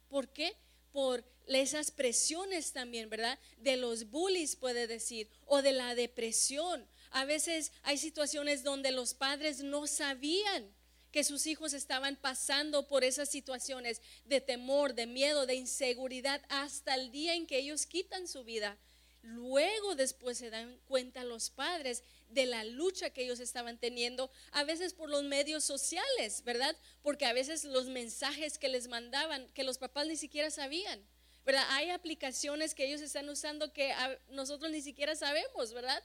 ¿Por 0.07 0.29
qué? 0.29 0.55
Por 0.93 1.25
esas 1.47 1.91
presiones 1.91 2.71
también, 2.71 3.09
¿verdad? 3.09 3.37
De 3.57 3.75
los 3.75 4.09
bullies, 4.09 4.55
puede 4.55 4.87
decir, 4.87 5.27
o 5.47 5.61
de 5.61 5.73
la 5.73 5.95
depresión. 5.95 6.87
A 7.09 7.25
veces 7.25 7.73
hay 7.83 7.97
situaciones 7.97 8.63
donde 8.63 8.93
los 8.93 9.13
padres 9.13 9.63
no 9.63 9.85
sabían 9.85 10.73
que 11.11 11.23
sus 11.23 11.45
hijos 11.45 11.73
estaban 11.73 12.15
pasando 12.15 12.87
por 12.87 13.03
esas 13.03 13.29
situaciones 13.29 14.01
de 14.25 14.41
temor, 14.41 14.93
de 14.93 15.07
miedo, 15.07 15.45
de 15.45 15.55
inseguridad, 15.55 16.41
hasta 16.49 16.95
el 16.95 17.11
día 17.11 17.35
en 17.35 17.45
que 17.45 17.59
ellos 17.59 17.85
quitan 17.85 18.27
su 18.27 18.43
vida. 18.43 18.77
Luego 19.23 19.93
después 19.95 20.39
se 20.39 20.49
dan 20.49 20.79
cuenta 20.87 21.23
los 21.23 21.51
padres 21.51 22.03
de 22.29 22.47
la 22.47 22.63
lucha 22.63 23.11
que 23.11 23.23
ellos 23.23 23.39
estaban 23.39 23.77
teniendo, 23.77 24.31
a 24.51 24.63
veces 24.63 24.93
por 24.93 25.09
los 25.09 25.23
medios 25.23 25.63
sociales, 25.63 26.43
¿verdad? 26.43 26.75
Porque 27.03 27.25
a 27.25 27.33
veces 27.33 27.63
los 27.65 27.85
mensajes 27.85 28.57
que 28.57 28.69
les 28.69 28.87
mandaban, 28.87 29.47
que 29.49 29.63
los 29.63 29.77
papás 29.77 30.07
ni 30.07 30.17
siquiera 30.17 30.49
sabían, 30.49 31.05
¿verdad? 31.45 31.65
Hay 31.69 31.91
aplicaciones 31.91 32.73
que 32.73 32.85
ellos 32.85 33.01
están 33.01 33.29
usando 33.29 33.73
que 33.73 33.93
nosotros 34.29 34.71
ni 34.71 34.81
siquiera 34.81 35.15
sabemos, 35.15 35.73
¿verdad? 35.73 36.01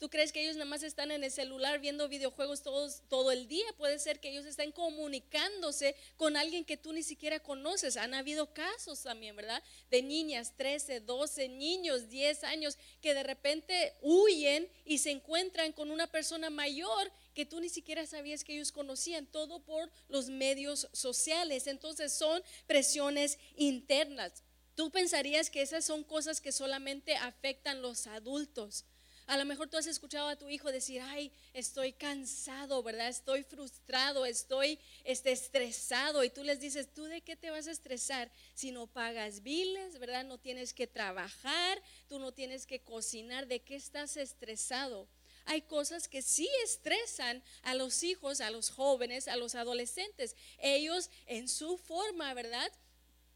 ¿Tú 0.00 0.08
crees 0.08 0.32
que 0.32 0.40
ellos 0.40 0.56
nada 0.56 0.64
más 0.64 0.82
están 0.82 1.10
en 1.10 1.22
el 1.24 1.30
celular 1.30 1.78
viendo 1.78 2.08
videojuegos 2.08 2.62
todos, 2.62 3.02
todo 3.10 3.32
el 3.32 3.46
día? 3.48 3.66
Puede 3.76 3.98
ser 3.98 4.18
que 4.18 4.30
ellos 4.30 4.46
estén 4.46 4.72
comunicándose 4.72 5.94
con 6.16 6.38
alguien 6.38 6.64
que 6.64 6.78
tú 6.78 6.94
ni 6.94 7.02
siquiera 7.02 7.38
conoces. 7.38 7.98
Han 7.98 8.14
habido 8.14 8.54
casos 8.54 9.02
también, 9.02 9.36
¿verdad? 9.36 9.62
De 9.90 10.00
niñas, 10.00 10.54
13, 10.56 11.00
12 11.00 11.50
niños, 11.50 12.08
10 12.08 12.44
años, 12.44 12.78
que 13.02 13.12
de 13.12 13.22
repente 13.22 13.92
huyen 14.00 14.70
y 14.86 14.96
se 14.96 15.10
encuentran 15.10 15.72
con 15.72 15.90
una 15.90 16.06
persona 16.06 16.48
mayor 16.48 17.12
que 17.34 17.44
tú 17.44 17.60
ni 17.60 17.68
siquiera 17.68 18.06
sabías 18.06 18.42
que 18.42 18.54
ellos 18.54 18.72
conocían, 18.72 19.26
todo 19.26 19.60
por 19.60 19.92
los 20.08 20.30
medios 20.30 20.88
sociales. 20.94 21.66
Entonces 21.66 22.10
son 22.14 22.42
presiones 22.66 23.38
internas. 23.54 24.44
Tú 24.74 24.90
pensarías 24.90 25.50
que 25.50 25.60
esas 25.60 25.84
son 25.84 26.04
cosas 26.04 26.40
que 26.40 26.52
solamente 26.52 27.16
afectan 27.16 27.82
los 27.82 28.06
adultos. 28.06 28.86
A 29.30 29.36
lo 29.36 29.44
mejor 29.44 29.68
tú 29.68 29.76
has 29.76 29.86
escuchado 29.86 30.26
a 30.26 30.34
tu 30.34 30.48
hijo 30.48 30.72
decir, 30.72 31.00
ay, 31.00 31.30
estoy 31.52 31.92
cansado, 31.92 32.82
¿verdad? 32.82 33.06
Estoy 33.06 33.44
frustrado, 33.44 34.26
estoy 34.26 34.76
este, 35.04 35.30
estresado. 35.30 36.24
Y 36.24 36.30
tú 36.30 36.42
les 36.42 36.58
dices, 36.58 36.92
¿tú 36.92 37.04
de 37.04 37.20
qué 37.20 37.36
te 37.36 37.48
vas 37.48 37.68
a 37.68 37.70
estresar? 37.70 38.28
Si 38.54 38.72
no 38.72 38.88
pagas 38.88 39.44
biles, 39.44 40.00
¿verdad? 40.00 40.24
No 40.24 40.38
tienes 40.38 40.74
que 40.74 40.88
trabajar, 40.88 41.80
tú 42.08 42.18
no 42.18 42.32
tienes 42.32 42.66
que 42.66 42.80
cocinar, 42.80 43.46
¿de 43.46 43.62
qué 43.62 43.76
estás 43.76 44.16
estresado? 44.16 45.06
Hay 45.44 45.62
cosas 45.62 46.08
que 46.08 46.22
sí 46.22 46.48
estresan 46.64 47.40
a 47.62 47.76
los 47.76 48.02
hijos, 48.02 48.40
a 48.40 48.50
los 48.50 48.70
jóvenes, 48.70 49.28
a 49.28 49.36
los 49.36 49.54
adolescentes. 49.54 50.34
Ellos 50.58 51.08
en 51.26 51.48
su 51.48 51.78
forma, 51.78 52.34
¿verdad? 52.34 52.72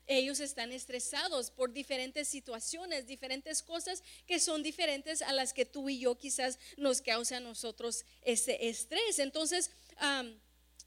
Ellos 0.06 0.40
están 0.40 0.73
estresados 0.73 1.50
por 1.50 1.73
diferentes 1.73 2.28
situaciones, 2.28 3.06
diferentes 3.06 3.62
cosas 3.62 4.02
que 4.26 4.38
son 4.38 4.62
diferentes 4.62 5.23
a 5.23 5.32
las 5.32 5.52
que 5.52 5.64
tú 5.64 5.88
y 5.88 5.99
yo 6.00 6.18
quizás 6.18 6.58
nos 6.76 7.00
causa 7.00 7.38
a 7.38 7.40
nosotros 7.40 8.04
ese 8.23 8.68
estrés. 8.68 9.18
Entonces, 9.18 9.70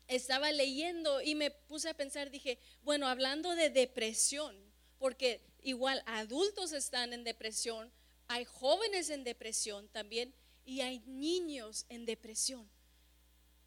estaba 0.08 0.52
leyendo 0.52 1.22
y 1.22 1.36
me 1.36 1.52
puse 1.52 1.90
a 1.90 1.98
pensar, 1.98 2.32
dije, 2.32 2.60
bueno, 2.84 3.08
hablando 3.08 3.56
de 3.56 3.70
depresión, 3.70 4.56
porque 5.00 5.42
igual 5.62 6.02
adultos 6.06 6.72
están 6.72 7.14
en 7.14 7.24
depresión, 7.24 7.92
hay 8.28 8.46
jóvenes 8.46 9.10
en 9.10 9.24
depresión 9.24 9.88
también 9.90 10.34
y 10.66 10.82
hay 10.82 11.00
niños 11.06 11.86
en 11.90 12.06
depresión. 12.06 12.70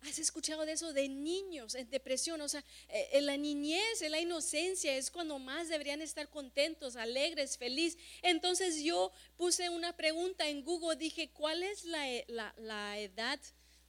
¿Has 0.02 0.19
escuchado 0.19 0.64
de 0.64 0.73
eso 0.73 0.92
de 0.95 1.09
niños 1.09 1.75
en 1.75 1.90
depresión? 1.90 2.40
O 2.40 2.49
sea, 2.49 2.64
eh, 2.88 3.11
en 3.12 3.26
la 3.26 3.37
niñez, 3.37 4.00
en 4.00 4.12
la 4.12 4.21
inocencia, 4.21 4.97
es 4.97 5.11
cuando 5.11 5.38
más 5.38 5.69
deberían 5.69 6.00
estar 6.00 6.28
contentos, 6.30 6.97
alegres, 6.97 7.59
felices. 7.59 8.00
Entonces 8.23 8.83
yo 8.83 9.12
puse 9.37 9.69
una 9.69 9.95
pregunta 9.97 10.49
en 10.49 10.64
Google, 10.64 10.97
dije, 10.97 11.30
¿cuál 11.30 11.62
es 11.62 11.85
la, 11.85 12.11
e, 12.11 12.25
la 12.28 12.99
edad 12.99 13.38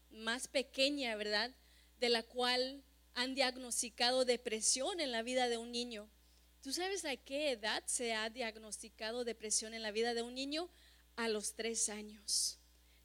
más 0.10 0.50
pequeña, 0.50 1.16
verdad? 1.16 1.52
De 2.00 2.10
la 2.10 2.24
cual 2.24 2.84
han 3.14 3.34
diagnosticado 3.34 4.26
depresión 4.26 5.00
en 5.00 5.12
la 5.12 5.22
vida 5.22 5.48
de 5.48 5.58
un 5.58 5.72
niño. 5.72 6.10
¿Tú 6.62 6.74
sabes 6.74 7.06
a 7.06 7.16
qué 7.16 7.52
edad 7.52 7.84
se 7.86 8.14
ha 8.14 8.30
diagnosticado 8.30 9.24
depresión 9.24 9.74
en 9.74 9.82
la 9.82 9.92
vida 9.92 10.14
de 10.14 10.22
un 10.22 10.36
niño? 10.36 10.70
A 11.16 11.28
los 11.28 11.56
tres 11.56 11.90
años. 11.90 12.61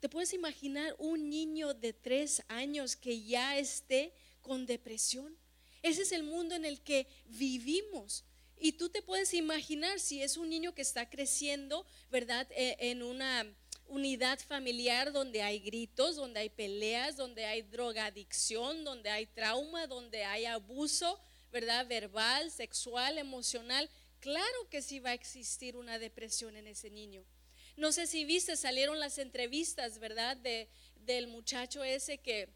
¿Te 0.07 0.11
puedes 0.11 0.35
imaginar 0.35 0.95
un 1.01 1.29
niño 1.29 1.75
de 1.75 1.93
tres 1.93 2.41
años 2.47 2.95
que 2.95 3.25
ya 3.25 3.59
esté 3.59 4.13
con 4.41 4.65
depresión? 4.65 5.37
Ese 5.83 6.03
es 6.03 6.13
el 6.13 6.23
mundo 6.23 6.55
en 6.55 6.65
el 6.65 6.81
que 6.81 7.09
vivimos. 7.25 8.23
Y 8.57 8.71
tú 8.71 8.89
te 8.89 9.03
puedes 9.03 9.35
imaginar 9.35 9.99
si 9.99 10.23
es 10.23 10.37
un 10.37 10.49
niño 10.49 10.77
que 10.77 10.83
está 10.83 11.11
creciendo, 11.11 11.85
¿verdad? 12.09 12.47
E, 12.53 12.77
en 12.79 13.03
una 13.03 13.53
unidad 13.89 14.39
familiar 14.39 15.11
donde 15.11 15.43
hay 15.43 15.59
gritos, 15.59 16.15
donde 16.15 16.39
hay 16.39 16.51
peleas, 16.51 17.17
donde 17.17 17.45
hay 17.45 17.63
drogadicción, 17.63 18.85
donde 18.85 19.11
hay 19.11 19.27
trauma, 19.27 19.89
donde 19.89 20.23
hay 20.23 20.45
abuso, 20.45 21.19
¿verdad? 21.51 21.85
Verbal, 21.89 22.53
sexual, 22.53 23.19
emocional. 23.19 23.91
Claro 24.21 24.71
que 24.71 24.83
sí 24.83 25.01
va 25.01 25.11
a 25.11 25.15
existir 25.15 25.77
una 25.77 25.99
depresión 25.99 26.55
en 26.55 26.69
ese 26.69 26.91
niño. 26.91 27.25
No 27.77 27.93
sé 27.93 28.07
si 28.07 28.25
viste, 28.25 28.57
salieron 28.57 28.99
las 28.99 29.19
entrevistas, 29.19 29.99
¿verdad? 29.99 30.37
De, 30.39 30.69
del 30.95 31.29
muchacho 31.29 31.85
ese 31.85 32.19
que, 32.19 32.49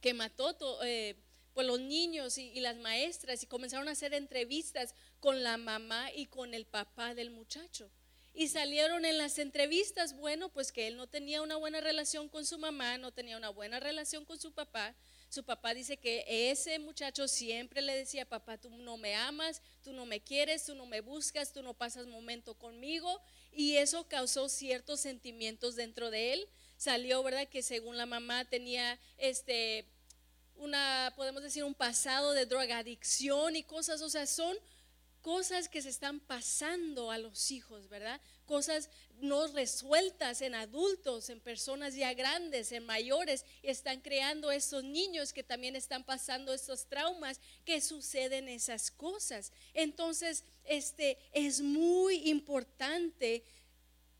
que 0.00 0.14
mató 0.14 0.56
eh, 0.84 1.16
pues 1.52 1.66
los 1.66 1.80
niños 1.80 2.38
y, 2.38 2.60
las 2.60 2.76
maestras 2.76 3.42
y 3.42 3.46
comenzaron 3.46 3.88
a 3.88 3.92
hacer 3.92 4.14
entrevistas 4.14 4.94
con 5.20 5.42
la 5.42 5.56
mamá 5.56 6.10
y 6.14 6.26
con 6.26 6.54
el 6.54 6.64
papá 6.64 7.14
del 7.14 7.30
muchacho. 7.30 7.90
Y 8.34 8.48
salieron 8.48 9.04
en 9.04 9.18
las 9.18 9.38
entrevistas, 9.38 10.16
bueno, 10.16 10.48
pues 10.48 10.72
que 10.72 10.86
él 10.86 10.96
no 10.96 11.06
tenía 11.06 11.42
una 11.42 11.56
buena 11.56 11.82
relación 11.82 12.30
con 12.30 12.46
su 12.46 12.56
mamá, 12.56 12.96
no 12.96 13.12
tenía 13.12 13.36
una 13.36 13.50
buena 13.50 13.78
relación 13.78 14.24
con 14.24 14.38
su 14.38 14.52
papá. 14.52 14.94
Su 15.28 15.44
papá 15.44 15.74
dice 15.74 15.98
que 15.98 16.24
ese 16.26 16.78
muchacho 16.78 17.28
siempre 17.28 17.82
le 17.82 17.94
decía, 17.94 18.26
papá, 18.26 18.56
tú 18.56 18.70
no 18.70 18.96
me 18.96 19.14
amas, 19.14 19.60
tú 19.82 19.92
no 19.92 20.06
me 20.06 20.22
quieres, 20.22 20.64
tú 20.64 20.74
no 20.74 20.86
me 20.86 21.02
buscas, 21.02 21.52
tú 21.52 21.62
no 21.62 21.74
pasas 21.74 22.06
momento 22.06 22.54
conmigo 22.54 23.20
y 23.52 23.76
eso 23.76 24.08
causó 24.08 24.48
ciertos 24.48 25.00
sentimientos 25.00 25.76
dentro 25.76 26.10
de 26.10 26.32
él. 26.34 26.48
salió, 26.76 27.22
¿verdad? 27.22 27.48
Que 27.48 27.62
según 27.62 27.96
la 27.96 28.06
mamá 28.06 28.44
tenía 28.44 28.98
este 29.18 29.86
una 30.56 31.12
podemos 31.16 31.42
decir 31.42 31.64
un 31.64 31.74
pasado 31.74 32.32
de 32.32 32.46
drogadicción 32.46 33.56
y 33.56 33.62
cosas, 33.62 34.00
o 34.02 34.08
sea, 34.08 34.26
son 34.26 34.56
cosas 35.22 35.68
que 35.68 35.80
se 35.80 35.88
están 35.88 36.20
pasando 36.20 37.10
a 37.10 37.18
los 37.18 37.50
hijos, 37.50 37.88
¿verdad? 37.88 38.20
Cosas 38.44 38.90
no 39.20 39.46
resueltas 39.46 40.42
en 40.42 40.54
adultos, 40.54 41.30
en 41.30 41.40
personas 41.40 41.94
ya 41.94 42.12
grandes, 42.12 42.72
en 42.72 42.84
mayores, 42.84 43.46
y 43.62 43.68
están 43.68 44.00
creando 44.00 44.50
estos 44.50 44.82
niños 44.84 45.32
que 45.32 45.44
también 45.44 45.76
están 45.76 46.04
pasando 46.04 46.52
estos 46.52 46.86
traumas 46.86 47.40
que 47.64 47.80
suceden 47.80 48.48
esas 48.48 48.90
cosas. 48.90 49.52
Entonces, 49.72 50.44
este 50.64 51.16
es 51.32 51.60
muy 51.60 52.28
importante 52.28 53.44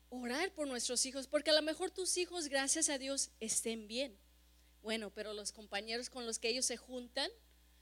orar 0.08 0.52
por 0.54 0.68
nuestros 0.68 1.04
hijos, 1.04 1.26
porque 1.26 1.50
a 1.50 1.54
lo 1.54 1.62
mejor 1.62 1.90
tus 1.90 2.16
hijos, 2.16 2.48
gracias 2.48 2.88
a 2.88 2.98
Dios, 2.98 3.30
estén 3.40 3.88
bien. 3.88 4.16
Bueno, 4.82 5.10
pero 5.10 5.32
los 5.32 5.52
compañeros 5.52 6.10
con 6.10 6.26
los 6.26 6.38
que 6.38 6.48
ellos 6.48 6.66
se 6.66 6.76
juntan, 6.76 7.30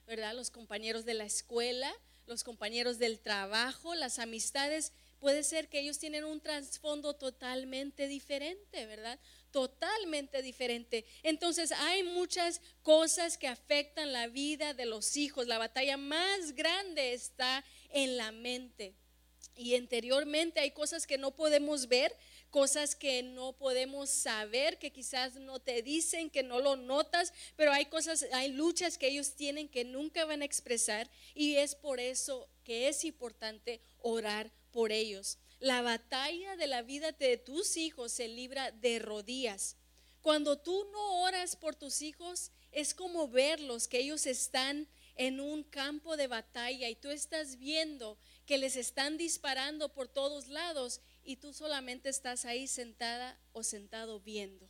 ¿verdad? 0.06 0.34
Los 0.34 0.50
compañeros 0.50 1.04
de 1.04 1.14
la 1.14 1.24
escuela, 1.24 1.94
los 2.30 2.44
compañeros 2.44 2.99
del 3.00 3.18
trabajo, 3.18 3.96
las 3.96 4.20
amistades, 4.20 4.92
puede 5.18 5.42
ser 5.42 5.68
que 5.68 5.80
ellos 5.80 5.99
tienen 5.99 6.25
un 6.25 6.40
trasfondo 6.40 7.14
totalmente 7.14 8.06
diferente, 8.06 8.87
¿verdad? 8.87 9.18
Totalmente 9.50 10.40
diferente. 10.40 11.04
Entonces 11.25 11.72
hay 11.72 12.04
muchas 12.04 12.60
cosas 12.84 13.37
que 13.37 13.49
afectan 13.49 14.12
la 14.12 14.28
vida 14.28 14.75
de 14.75 14.87
los 14.87 15.16
hijos. 15.16 15.49
La 15.49 15.58
batalla 15.58 15.96
más 15.96 16.54
grande 16.54 17.14
está 17.14 17.64
en 17.90 18.16
la 18.16 18.30
mente. 18.30 18.94
Y 19.56 19.75
interiormente 19.75 20.60
hay 20.60 20.70
cosas 20.70 21.08
que 21.08 21.18
no 21.18 21.32
podemos 21.32 21.88
ver, 21.88 22.16
cosas 22.50 22.95
que 22.95 23.23
no 23.23 23.52
podemos 23.52 24.11
saber, 24.11 24.78
que 24.78 24.92
quizás 24.92 25.37
no 25.37 25.61
te 25.61 25.83
dicen, 25.83 26.30
que 26.30 26.42
no 26.42 26.61
lo 26.61 26.76
notas, 26.76 27.33
pero 27.57 27.73
hay 27.73 27.87
cosas, 27.87 28.26
hay 28.33 28.52
luchas 28.52 28.99
que 28.99 29.09
ellos 29.09 29.35
tienen 29.35 29.69
que 29.69 29.85
nunca 29.85 30.25
van 30.25 30.42
a 30.42 30.45
expresar 30.45 31.09
y 31.35 31.57
es 31.57 31.75
por 31.75 32.00
eso 32.00 32.49
que 32.64 32.88
es 32.88 33.04
importante 33.04 33.80
orar 33.99 34.50
por 34.73 34.92
ellos. 34.92 35.38
La 35.61 35.83
batalla 35.83 36.57
de 36.57 36.66
la 36.66 36.83
vida 36.83 37.12
de 37.12 37.37
tus 37.37 37.76
hijos 37.76 38.12
se 38.12 38.28
libra 38.28 38.71
de 38.73 38.99
rodillas. 38.99 39.76
Cuando 40.23 40.59
tú 40.59 40.87
no 40.92 41.23
oras 41.23 41.57
por 41.57 41.76
tus 41.76 42.02
hijos, 42.02 42.50
es 42.73 42.95
como 42.95 43.28
verlos 43.28 43.88
que 43.88 43.99
ellos 43.99 44.26
están 44.26 44.88
en 45.16 45.40
un 45.40 45.64
campo 45.64 46.16
de 46.16 46.28
batalla 46.28 46.88
y 46.88 46.95
tú 46.95 47.11
estás 47.11 47.59
viendo 47.59 48.19
que 48.47 48.59
les 48.59 48.76
están 48.76 49.19
disparando 49.19 49.92
por 49.92 50.09
todos 50.09 50.49
lados 50.49 51.00
y 51.30 51.37
tú 51.37 51.52
solamente 51.52 52.08
estás 52.08 52.44
ahí 52.44 52.66
sentada 52.66 53.38
o 53.52 53.62
sentado 53.62 54.18
viendo. 54.18 54.68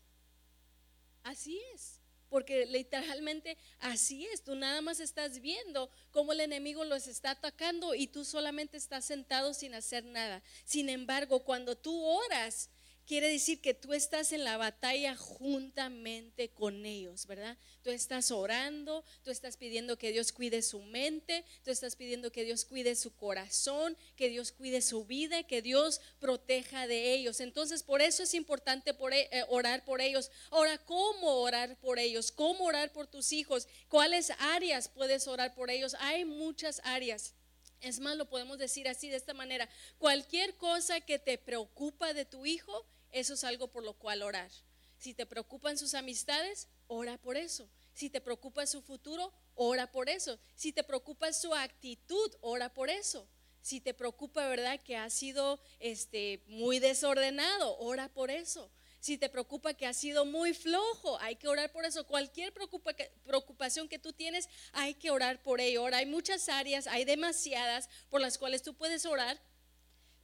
Así 1.23 1.59
es, 1.75 2.01
porque 2.29 2.67
literalmente 2.67 3.57
así 3.79 4.27
es, 4.27 4.45
tú 4.45 4.55
nada 4.55 4.83
más 4.83 5.01
estás 5.01 5.41
viendo 5.41 5.89
cómo 6.11 6.33
el 6.33 6.41
enemigo 6.41 6.85
los 6.85 7.07
está 7.07 7.31
atacando 7.31 7.95
y 7.95 8.09
tú 8.09 8.27
solamente 8.27 8.77
estás 8.77 9.07
sentado 9.07 9.55
sin 9.55 9.73
hacer 9.73 10.05
nada. 10.05 10.43
Sin 10.67 10.91
embargo, 10.91 11.45
cuando 11.45 11.79
tú 11.79 11.99
oras, 12.05 12.69
quiere 13.11 13.29
decir 13.29 13.61
que 13.61 13.75
tú 13.75 13.93
estás 13.93 14.31
en 14.31 14.45
la 14.45 14.57
batalla 14.57 15.17
juntamente 15.17 16.51
con 16.51 16.87
ellos, 16.87 17.27
¿verdad? 17.27 17.59
Tú 17.83 17.91
estás 17.91 18.31
orando, 18.31 19.05
tú 19.25 19.33
estás 19.33 19.57
pidiendo 19.57 19.99
que 19.99 20.13
Dios 20.13 20.31
cuide 20.31 20.63
su 20.63 20.81
mente, 20.83 21.45
tú 21.65 21.73
estás 21.73 21.97
pidiendo 21.97 22.31
que 22.31 22.45
Dios 22.45 22.65
cuide 22.65 22.95
su 22.95 23.13
corazón, 23.17 23.97
que 24.15 24.29
Dios 24.29 24.53
cuide 24.53 24.81
su 24.81 25.07
vida, 25.07 25.43
que 25.43 25.61
Dios 25.61 26.01
proteja 26.21 26.87
de 26.87 27.13
ellos. 27.13 27.41
Entonces, 27.41 27.83
por 27.83 28.01
eso 28.01 28.23
es 28.23 28.33
importante 28.33 28.95
eh, 29.11 29.45
orar 29.49 29.85
por 29.85 30.01
ellos. 30.01 30.31
Ahora, 30.49 30.79
¿cómo 30.79 31.41
orar 31.41 31.77
por 31.81 31.99
ellos? 31.99 32.31
¿Cómo 32.31 32.67
orar 32.67 32.93
por 32.93 33.09
tus 33.09 33.33
hijos? 33.33 33.67
¿Cuáles 33.89 34.31
áreas 34.39 34.89
puedes 34.89 35.27
orar 35.27 35.53
por 35.57 35.69
ellos? 35.69 35.97
Hay 35.99 36.25
muchas 36.25 36.81
áreas. 36.85 37.35
Es 37.81 37.99
más, 37.99 38.17
lo 38.17 38.29
podemos 38.29 38.57
decir 38.59 38.87
así, 38.87 39.09
de 39.09 39.17
esta 39.17 39.35
manera. 39.35 39.69
Cualquier 39.99 40.57
cosa 40.57 41.01
que 41.01 41.19
te 41.19 41.39
preocupa 41.39 42.15
de 42.15 42.25
tu 42.25 42.47
hijo, 42.47 42.87
eso 43.13 43.35
es 43.35 43.45
algo 43.45 43.69
por 43.69 43.85
lo 43.85 43.95
cual 43.95 44.23
orar. 44.23 44.51
Si 44.99 45.15
te 45.15 45.27
preocupan 45.27 45.79
sus 45.79 45.95
amistades, 45.95 46.69
ora 46.87 47.17
por 47.19 47.37
eso. 47.37 47.69
Si 47.95 48.11
te 48.11 48.21
preocupa 48.21 48.67
su 48.67 48.83
futuro, 48.83 49.33
ora 49.55 49.91
por 49.91 50.09
eso. 50.09 50.39
Si 50.55 50.73
te 50.73 50.85
preocupa 50.85 51.33
su 51.33 51.55
actitud, 51.55 52.35
ora 52.41 52.73
por 52.73 52.91
eso. 52.91 53.27
Si 53.63 53.81
te 53.81 53.95
preocupa, 53.95 54.47
¿verdad? 54.49 54.81
Que 54.81 54.97
ha 54.97 55.11
sido 55.11 55.61
este, 55.81 56.43
muy 56.47 56.79
desordenado, 56.79 57.79
ora 57.79 58.09
por 58.09 58.31
eso. 58.31 58.71
Si 59.01 59.17
te 59.17 59.31
preocupa 59.31 59.73
que 59.73 59.87
ha 59.87 59.95
sido 59.95 60.27
muy 60.27 60.53
flojo, 60.53 61.19
hay 61.21 61.37
que 61.37 61.49
orar 61.49 61.73
por 61.73 61.87
eso. 61.87 62.07
Cualquier 62.07 62.53
preocupación 62.53 63.89
que 63.89 63.99
tú 63.99 64.13
tienes, 64.13 64.49
hay 64.73 64.95
que 64.95 65.11
orar 65.11 65.43
por 65.43 65.61
ello. 65.61 65.81
Ahora 65.81 65.99
hay 65.99 66.07
muchas 66.07 66.49
áreas, 66.51 66.87
hay 66.87 67.07
demasiadas 67.07 67.89
por 68.11 68.21
las 68.21 68.37
cuales 68.37 68.63
tú 68.63 68.75
puedes 68.75 69.07
orar 69.07 69.41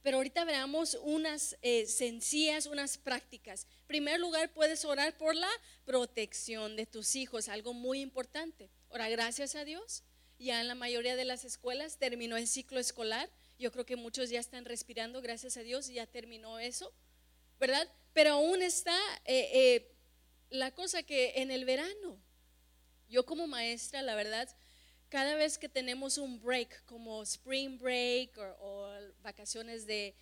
pero 0.07 0.19
ahorita 0.19 0.45
veamos 0.45 0.97
unas 1.01 1.57
eh, 1.61 1.85
sencillas, 1.85 2.65
unas 2.65 2.97
prácticas. 2.97 3.67
En 3.81 3.87
primer 3.87 4.21
lugar, 4.21 4.53
puedes 4.53 4.85
orar 4.85 5.17
por 5.17 5.35
la 5.35 5.49
protección 5.83 6.77
de 6.77 6.85
tus 6.85 7.17
hijos, 7.17 7.49
algo 7.49 7.73
muy 7.73 7.99
importante. 7.99 8.69
Ahora, 8.89 9.09
gracias 9.09 9.55
a 9.55 9.65
Dios, 9.65 10.03
ya 10.39 10.61
en 10.61 10.69
la 10.69 10.75
mayoría 10.75 11.17
de 11.17 11.25
las 11.25 11.43
escuelas 11.43 11.97
terminó 11.97 12.37
el 12.37 12.47
ciclo 12.47 12.79
escolar. 12.79 13.29
Yo 13.59 13.69
creo 13.73 13.85
que 13.85 13.97
muchos 13.97 14.29
ya 14.29 14.39
están 14.39 14.63
respirando, 14.63 15.21
gracias 15.21 15.57
a 15.57 15.61
Dios, 15.63 15.87
ya 15.87 16.07
terminó 16.07 16.57
eso, 16.57 16.93
¿verdad? 17.59 17.91
Pero 18.13 18.31
aún 18.31 18.61
está 18.61 18.97
eh, 19.25 19.49
eh, 19.51 19.91
la 20.51 20.73
cosa 20.73 21.03
que 21.03 21.33
en 21.41 21.51
el 21.51 21.65
verano, 21.65 22.17
yo 23.09 23.25
como 23.25 23.45
maestra, 23.45 24.01
la 24.03 24.15
verdad, 24.15 24.47
cada 25.09 25.35
vez 25.35 25.57
que 25.57 25.69
tenemos 25.69 26.17
un 26.17 26.39
break, 26.41 26.83
como 26.85 27.23
spring 27.23 27.77
break 27.77 28.37
o, 28.59 28.89
vacaciones 29.21 29.85
de, 29.85 30.15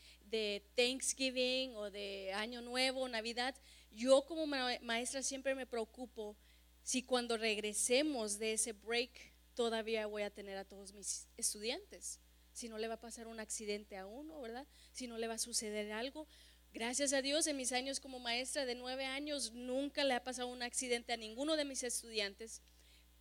Thanksgiving 0.76 1.76
o 1.76 1.90
de 1.90 2.34
Año 2.34 2.62
Nuevo, 2.62 3.08
Navidad, 3.08 3.56
yo 3.92 4.26
como 4.26 4.46
maestra 4.48 5.24
siempre 5.24 5.56
me 5.56 5.66
preocupo 5.66 6.36
si 6.84 7.04
cuando 7.04 7.38
regresemos 7.38 8.38
de 8.38 8.54
ese 8.54 8.74
break 8.74 9.12
todavía 9.54 10.08
voy 10.08 10.24
a 10.24 10.30
tener 10.30 10.58
a 10.58 10.66
todos 10.66 10.94
mis 10.94 11.28
estudiantes. 11.38 12.20
Si 12.52 12.68
no 12.68 12.78
le 12.78 12.88
va 12.88 12.96
a 12.96 13.02
pasar 13.02 13.28
un 13.28 13.40
accidente 13.40 13.98
a 13.98 14.06
uno, 14.06 14.42
¿verdad? 14.42 14.68
Si 14.92 15.08
no 15.08 15.18
le 15.18 15.28
va 15.28 15.36
a 15.36 15.40
suceder 15.40 15.92
algo. 15.94 16.28
Gracias 16.74 17.14
a 17.14 17.22
Dios, 17.22 17.48
en 17.48 17.56
mis 17.56 17.72
años 17.72 18.02
como 18.02 18.20
maestra 18.20 18.66
de 18.66 18.76
nueve 18.76 19.06
años, 19.06 19.54
nunca 19.54 20.04
le 20.04 20.14
ha 20.14 20.24
pasado 20.24 20.50
un 20.50 20.62
accidente 20.62 21.14
a 21.14 21.18
ninguno 21.18 21.56
de 21.56 21.64
mis 21.64 21.84
estudiantes. 21.84 22.62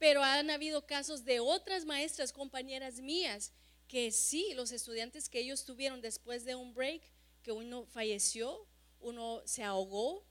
Pero 0.05 0.23
han 0.23 0.51
habido 0.51 0.85
casos 0.85 1.25
de 1.25 1.41
otras 1.41 1.87
maestras, 1.87 2.31
compañeras 2.31 3.01
mías, 3.01 3.55
que 3.89 4.13
sí, 4.13 4.53
los 4.53 4.71
estudiantes 4.71 5.31
que 5.31 5.39
ellos 5.39 5.65
tuvieron 5.65 6.03
después 6.03 6.45
de 6.45 6.55
un 6.55 6.75
break, 6.75 7.01
que 7.43 7.53
uno 7.53 7.87
falleció, 7.87 8.69
uno 9.01 9.41
se 9.47 9.63
ahogó, 9.63 10.23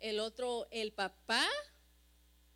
el 0.00 0.20
otro, 0.20 0.68
el 0.70 0.92
papá 0.92 1.48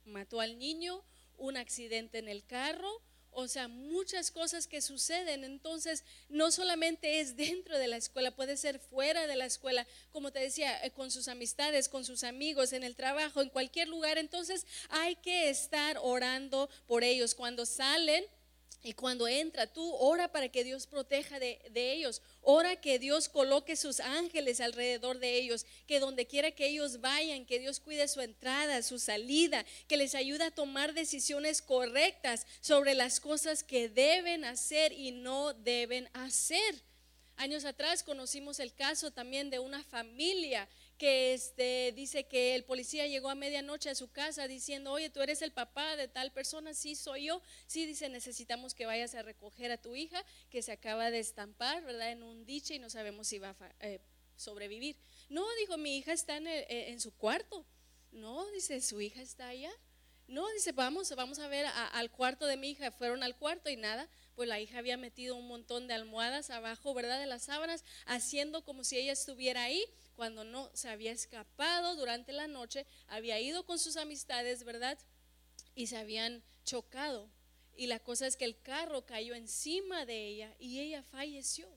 mató 0.04 0.38
al 0.38 0.58
niño, 0.58 1.02
un 1.38 1.56
accidente 1.56 2.18
en 2.18 2.28
el 2.28 2.44
carro, 2.44 3.00
o 3.38 3.48
sea, 3.48 3.68
muchas 3.68 4.30
cosas 4.30 4.66
que 4.66 4.80
suceden. 4.80 5.44
Entonces, 5.44 6.04
no 6.30 6.50
solamente 6.50 7.20
es 7.20 7.36
dentro 7.36 7.78
de 7.78 7.86
la 7.86 7.98
escuela, 7.98 8.30
puede 8.30 8.56
ser 8.56 8.78
fuera 8.78 9.26
de 9.26 9.36
la 9.36 9.44
escuela, 9.44 9.86
como 10.10 10.32
te 10.32 10.38
decía, 10.38 10.82
eh, 10.82 10.90
con 10.90 11.10
sus 11.10 11.28
amistades, 11.28 11.90
con 11.90 12.06
sus 12.06 12.24
amigos, 12.24 12.72
en 12.72 12.82
el 12.82 12.96
trabajo, 12.96 13.42
en 13.42 13.50
cualquier 13.50 13.88
lugar. 13.88 14.16
Entonces, 14.16 14.66
hay 14.88 15.16
que 15.16 15.50
estar 15.50 15.98
orando 16.00 16.70
por 16.86 17.04
ellos. 17.04 17.34
Cuando 17.34 17.66
salen, 17.66 18.24
y 18.86 18.92
cuando 18.92 19.26
entra, 19.26 19.66
tú 19.66 19.96
ora 19.96 20.30
para 20.30 20.48
que 20.48 20.62
Dios 20.62 20.86
proteja 20.86 21.40
de, 21.40 21.60
ellos. 21.74 22.22
Ora 22.40 22.76
que 22.76 23.00
Dios 23.00 23.28
coloque 23.28 23.74
sus 23.74 23.98
ángeles 23.98 24.60
alrededor 24.60 25.18
de 25.18 25.38
ellos. 25.38 25.66
Que 25.88 25.98
donde 25.98 26.28
quiera 26.28 26.52
que 26.52 26.68
ellos 26.68 27.00
vayan, 27.00 27.46
que 27.46 27.58
Dios 27.58 27.80
cuide 27.80 28.06
su 28.06 28.20
entrada, 28.20 28.80
su 28.82 29.00
salida. 29.00 29.66
Que 29.88 29.96
les 29.96 30.14
ayude 30.14 30.44
a 30.44 30.52
tomar 30.52 30.94
decisiones 30.94 31.62
correctas 31.62 32.46
sobre 32.60 32.94
las 32.94 33.18
cosas 33.18 33.64
que 33.64 33.88
deben 33.88 34.44
hacer 34.44 34.92
y 34.92 35.10
no 35.10 35.52
deben 35.52 36.08
hacer. 36.12 36.76
Años 37.34 37.64
atrás 37.64 38.04
conocimos 38.04 38.60
el 38.60 38.72
caso 38.72 39.10
también 39.10 39.50
de 39.50 39.58
una 39.58 39.82
familia 39.82 40.68
que 40.96 41.34
este, 41.34 41.92
dice 41.94 42.24
que 42.24 42.54
el 42.54 42.64
policía 42.64 43.06
llegó 43.06 43.28
a 43.30 43.34
medianoche 43.34 43.90
a 43.90 43.94
su 43.94 44.10
casa 44.10 44.48
diciendo, 44.48 44.92
oye, 44.92 45.10
tú 45.10 45.22
eres 45.22 45.42
el 45.42 45.52
papá 45.52 45.96
de 45.96 46.08
tal 46.08 46.32
persona, 46.32 46.74
sí 46.74 46.96
soy 46.96 47.26
yo, 47.26 47.42
sí 47.66 47.86
dice, 47.86 48.08
necesitamos 48.08 48.74
que 48.74 48.86
vayas 48.86 49.14
a 49.14 49.22
recoger 49.22 49.70
a 49.70 49.76
tu 49.76 49.94
hija 49.94 50.24
que 50.50 50.62
se 50.62 50.72
acaba 50.72 51.10
de 51.10 51.18
estampar, 51.18 51.84
¿verdad? 51.84 52.12
En 52.12 52.22
un 52.22 52.44
diche 52.46 52.74
y 52.74 52.78
no 52.78 52.90
sabemos 52.90 53.28
si 53.28 53.38
va 53.38 53.50
a 53.50 53.86
eh, 53.86 54.00
sobrevivir. 54.36 54.96
No, 55.28 55.44
dijo, 55.60 55.76
mi 55.76 55.96
hija 55.98 56.12
está 56.12 56.36
en, 56.36 56.46
eh, 56.46 56.90
en, 56.90 57.00
su 57.00 57.12
cuarto. 57.12 57.66
No, 58.12 58.50
dice, 58.52 58.80
su 58.80 59.00
hija 59.00 59.20
está 59.20 59.48
allá. 59.48 59.72
No, 60.28 60.48
dice, 60.50 60.72
vamos, 60.72 61.14
vamos 61.14 61.38
a 61.38 61.48
ver 61.48 61.66
al 61.92 62.10
cuarto 62.10 62.46
de 62.46 62.56
mi 62.56 62.70
hija. 62.70 62.90
Fueron 62.90 63.22
al 63.22 63.36
cuarto 63.36 63.70
y 63.70 63.76
nada, 63.76 64.08
pues 64.34 64.48
la 64.48 64.60
hija 64.60 64.78
había 64.78 64.96
metido 64.96 65.36
un 65.36 65.46
montón 65.46 65.86
de 65.86 65.94
almohadas 65.94 66.50
abajo, 66.50 66.94
¿verdad? 66.94 67.20
De 67.20 67.26
las 67.26 67.44
sábanas, 67.44 67.84
haciendo 68.06 68.64
como 68.64 68.82
si 68.82 68.98
ella 68.98 69.12
estuviera 69.12 69.62
ahí 69.62 69.84
cuando 70.16 70.42
no 70.44 70.70
se 70.74 70.88
había 70.88 71.12
escapado 71.12 71.94
durante 71.94 72.32
la 72.32 72.48
noche, 72.48 72.86
había 73.06 73.38
ido 73.40 73.64
con 73.64 73.78
sus 73.78 73.96
amistades, 73.96 74.64
¿verdad? 74.64 74.98
Y 75.74 75.86
se 75.86 75.98
habían 75.98 76.42
chocado. 76.64 77.30
Y 77.76 77.86
la 77.86 78.00
cosa 78.00 78.26
es 78.26 78.36
que 78.36 78.46
el 78.46 78.60
carro 78.60 79.04
cayó 79.04 79.34
encima 79.34 80.06
de 80.06 80.26
ella 80.26 80.56
y 80.58 80.80
ella 80.80 81.02
falleció. 81.02 81.68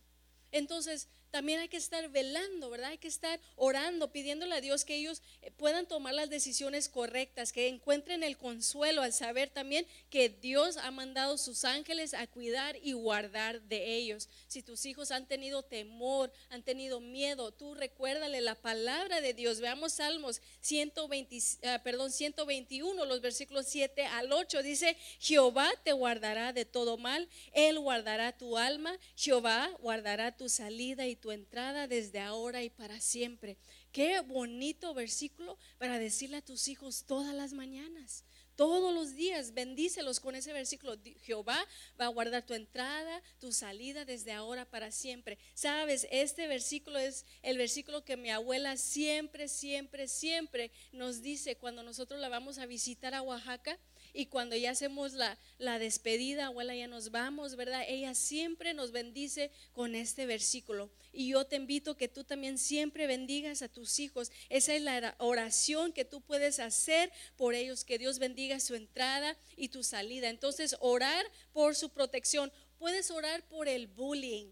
Entonces, 0.51 1.09
también 1.31 1.59
hay 1.59 1.67
que 1.67 1.77
estar 1.77 2.09
velando, 2.09 2.69
¿verdad? 2.69 2.89
Hay 2.89 2.97
que 2.97 3.07
estar 3.07 3.39
orando, 3.55 4.11
pidiéndole 4.11 4.55
a 4.55 4.61
Dios 4.61 4.85
que 4.85 4.95
ellos 4.95 5.21
eh, 5.41 5.51
puedan 5.51 5.87
tomar 5.87 6.13
las 6.13 6.29
decisiones 6.29 6.89
correctas, 6.89 7.51
que 7.51 7.67
encuentren 7.67 8.23
el 8.23 8.37
consuelo 8.37 9.01
al 9.01 9.13
saber 9.13 9.49
también 9.49 9.85
que 10.09 10.29
Dios 10.29 10.77
ha 10.77 10.91
mandado 10.91 11.37
sus 11.37 11.65
ángeles 11.65 12.13
a 12.13 12.27
cuidar 12.27 12.77
y 12.81 12.93
guardar 12.93 13.61
de 13.61 13.95
ellos. 13.95 14.29
Si 14.47 14.63
tus 14.63 14.85
hijos 14.85 15.11
han 15.11 15.27
tenido 15.27 15.63
temor, 15.63 16.31
han 16.49 16.63
tenido 16.63 16.99
miedo, 16.99 17.51
tú 17.51 17.75
recuérdale 17.75 18.41
la 18.41 18.55
palabra 18.55 19.21
de 19.21 19.33
Dios. 19.33 19.59
Veamos 19.59 19.93
Salmos 19.93 20.41
120, 20.61 21.37
ah, 21.65 21.81
perdón, 21.83 22.11
121, 22.11 23.05
los 23.05 23.21
versículos 23.21 23.67
7 23.67 24.05
al 24.05 24.31
8. 24.31 24.63
Dice, 24.63 24.97
Jehová 25.19 25.69
te 25.83 25.93
guardará 25.93 26.53
de 26.53 26.65
todo 26.65 26.97
mal, 26.97 27.27
Él 27.53 27.79
guardará 27.79 28.37
tu 28.37 28.57
alma, 28.57 28.97
Jehová 29.15 29.69
guardará 29.79 30.35
tu 30.35 30.49
salida 30.49 31.07
y 31.07 31.15
tu 31.19 31.31
entrada 31.31 31.87
desde 31.87 32.19
ahora 32.19 32.63
y 32.63 32.69
para 32.69 32.99
siempre. 32.99 33.57
Qué 33.91 34.19
bonito 34.21 34.93
versículo 34.93 35.57
para 35.77 35.99
decirle 35.99 36.37
a 36.37 36.41
tus 36.41 36.67
hijos 36.67 37.05
todas 37.05 37.33
las 37.33 37.53
mañanas. 37.53 38.23
Todos 38.55 38.93
los 38.93 39.15
días, 39.15 39.53
bendícelos 39.53 40.19
con 40.19 40.35
ese 40.35 40.51
versículo. 40.51 40.97
Jehová 41.21 41.65
va 41.97 42.05
a 42.07 42.09
guardar 42.09 42.45
tu 42.45 42.53
entrada, 42.53 43.23
tu 43.39 43.53
salida 43.53 44.03
desde 44.03 44.33
ahora 44.33 44.65
para 44.65 44.91
siempre. 44.91 45.37
Sabes, 45.53 46.05
este 46.11 46.45
versículo 46.47 46.99
es 46.99 47.25
el 47.41 47.57
versículo 47.57 48.03
que 48.03 48.17
mi 48.17 48.31
abuela 48.31 48.75
siempre, 48.75 49.47
siempre, 49.47 50.09
siempre 50.09 50.71
nos 50.91 51.21
dice 51.21 51.55
cuando 51.55 51.83
nosotros 51.83 52.19
la 52.19 52.27
vamos 52.27 52.57
a 52.57 52.65
visitar 52.65 53.13
a 53.13 53.21
Oaxaca. 53.21 53.79
Y 54.13 54.27
cuando 54.27 54.55
ya 54.55 54.71
hacemos 54.71 55.13
la, 55.13 55.37
la, 55.57 55.79
despedida, 55.79 56.47
abuela, 56.47 56.75
ya 56.75 56.87
nos 56.87 57.11
vamos, 57.11 57.55
¿verdad? 57.55 57.83
Ella 57.87 58.15
siempre 58.15 58.73
nos 58.73 58.91
bendice 58.91 59.51
con 59.73 59.95
este 59.95 60.25
versículo. 60.25 60.89
Y 61.11 61.29
yo 61.29 61.45
te 61.45 61.55
invito 61.55 61.97
que 61.97 62.07
tú 62.07 62.23
también 62.23 62.57
siempre 62.57 63.07
bendigas 63.07 63.61
a 63.61 63.69
tus 63.69 63.99
hijos. 63.99 64.31
Esa 64.49 64.73
es 64.75 64.81
la 64.81 65.15
oración 65.19 65.93
que 65.93 66.05
tú 66.05 66.21
puedes 66.21 66.59
hacer 66.59 67.11
por 67.35 67.53
ellos, 67.53 67.83
que 67.83 67.97
Dios 67.97 68.19
bendiga 68.19 68.59
su 68.59 68.75
entrada 68.75 69.37
y 69.55 69.69
tu 69.69 69.83
salida. 69.83 70.29
Entonces, 70.29 70.75
orar 70.79 71.25
por 71.53 71.75
su 71.75 71.89
protección. 71.89 72.51
Puedes 72.77 73.11
orar 73.11 73.47
por 73.47 73.67
el 73.67 73.87
bullying. 73.87 74.51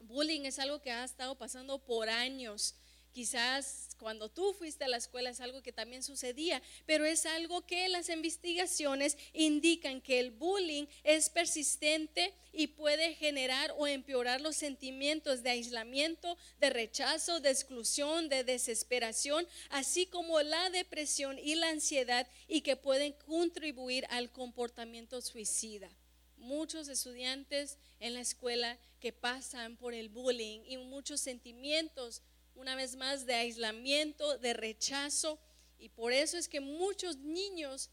Bullying 0.00 0.42
es 0.42 0.58
algo 0.58 0.80
que 0.80 0.90
ha 0.90 1.04
estado 1.04 1.36
pasando 1.36 1.78
por 1.78 2.08
años. 2.08 2.74
Quizás 3.18 3.96
cuando 3.98 4.28
tú 4.28 4.52
fuiste 4.52 4.84
a 4.84 4.88
la 4.88 4.96
escuela 4.96 5.30
es 5.30 5.40
algo 5.40 5.60
que 5.60 5.72
también 5.72 6.04
sucedía, 6.04 6.62
pero 6.86 7.04
es 7.04 7.26
algo 7.26 7.66
que 7.66 7.88
las 7.88 8.10
investigaciones 8.10 9.18
indican 9.32 10.00
que 10.00 10.20
el 10.20 10.30
bullying 10.30 10.86
es 11.02 11.28
persistente 11.28 12.32
y 12.52 12.68
puede 12.68 13.16
generar 13.16 13.74
o 13.76 13.88
empeorar 13.88 14.40
los 14.40 14.54
sentimientos 14.54 15.42
de 15.42 15.50
aislamiento, 15.50 16.38
de 16.60 16.70
rechazo, 16.70 17.40
de 17.40 17.50
exclusión, 17.50 18.28
de 18.28 18.44
desesperación, 18.44 19.48
así 19.70 20.06
como 20.06 20.40
la 20.40 20.70
depresión 20.70 21.40
y 21.40 21.56
la 21.56 21.70
ansiedad 21.70 22.28
y 22.46 22.60
que 22.60 22.76
pueden 22.76 23.14
contribuir 23.26 24.06
al 24.10 24.30
comportamiento 24.30 25.20
suicida. 25.22 25.90
Muchos 26.36 26.86
estudiantes 26.86 27.78
en 27.98 28.14
la 28.14 28.20
escuela 28.20 28.78
que 29.00 29.12
pasan 29.12 29.76
por 29.76 29.92
el 29.92 30.08
bullying 30.08 30.60
y 30.66 30.76
muchos 30.76 31.20
sentimientos 31.20 32.22
una 32.58 32.74
vez 32.74 32.96
más, 32.96 33.24
de 33.24 33.34
aislamiento, 33.34 34.36
de 34.38 34.52
rechazo. 34.52 35.38
Y 35.78 35.88
por 35.88 36.12
eso 36.12 36.36
es 36.36 36.48
que 36.48 36.60
muchos 36.60 37.16
niños 37.18 37.90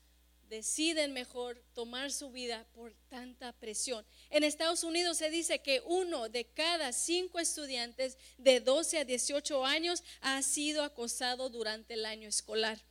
deciden 0.49 1.13
mejor 1.13 1.63
tomar 1.73 2.11
su 2.11 2.31
vida 2.31 2.67
por 2.73 2.93
tanta 3.09 3.53
presión. 3.53 4.05
En 4.29 4.43
Estados 4.43 4.83
Unidos 4.83 5.17
se 5.17 5.29
dice 5.29 5.59
que 5.59 5.81
uno 5.85 6.29
de 6.29 6.45
cada 6.45 6.93
cinco 6.93 7.39
estudiantes 7.39 8.17
de 8.37 8.59
12 8.59 8.99
a 8.99 9.05
18 9.05 9.65
años 9.65 10.03
ha 10.21 10.41
sido 10.41 10.83
acosado 10.83 11.49
durante 11.49 11.93
el 11.95 12.05
año 12.05 12.29
escolar. 12.29 12.83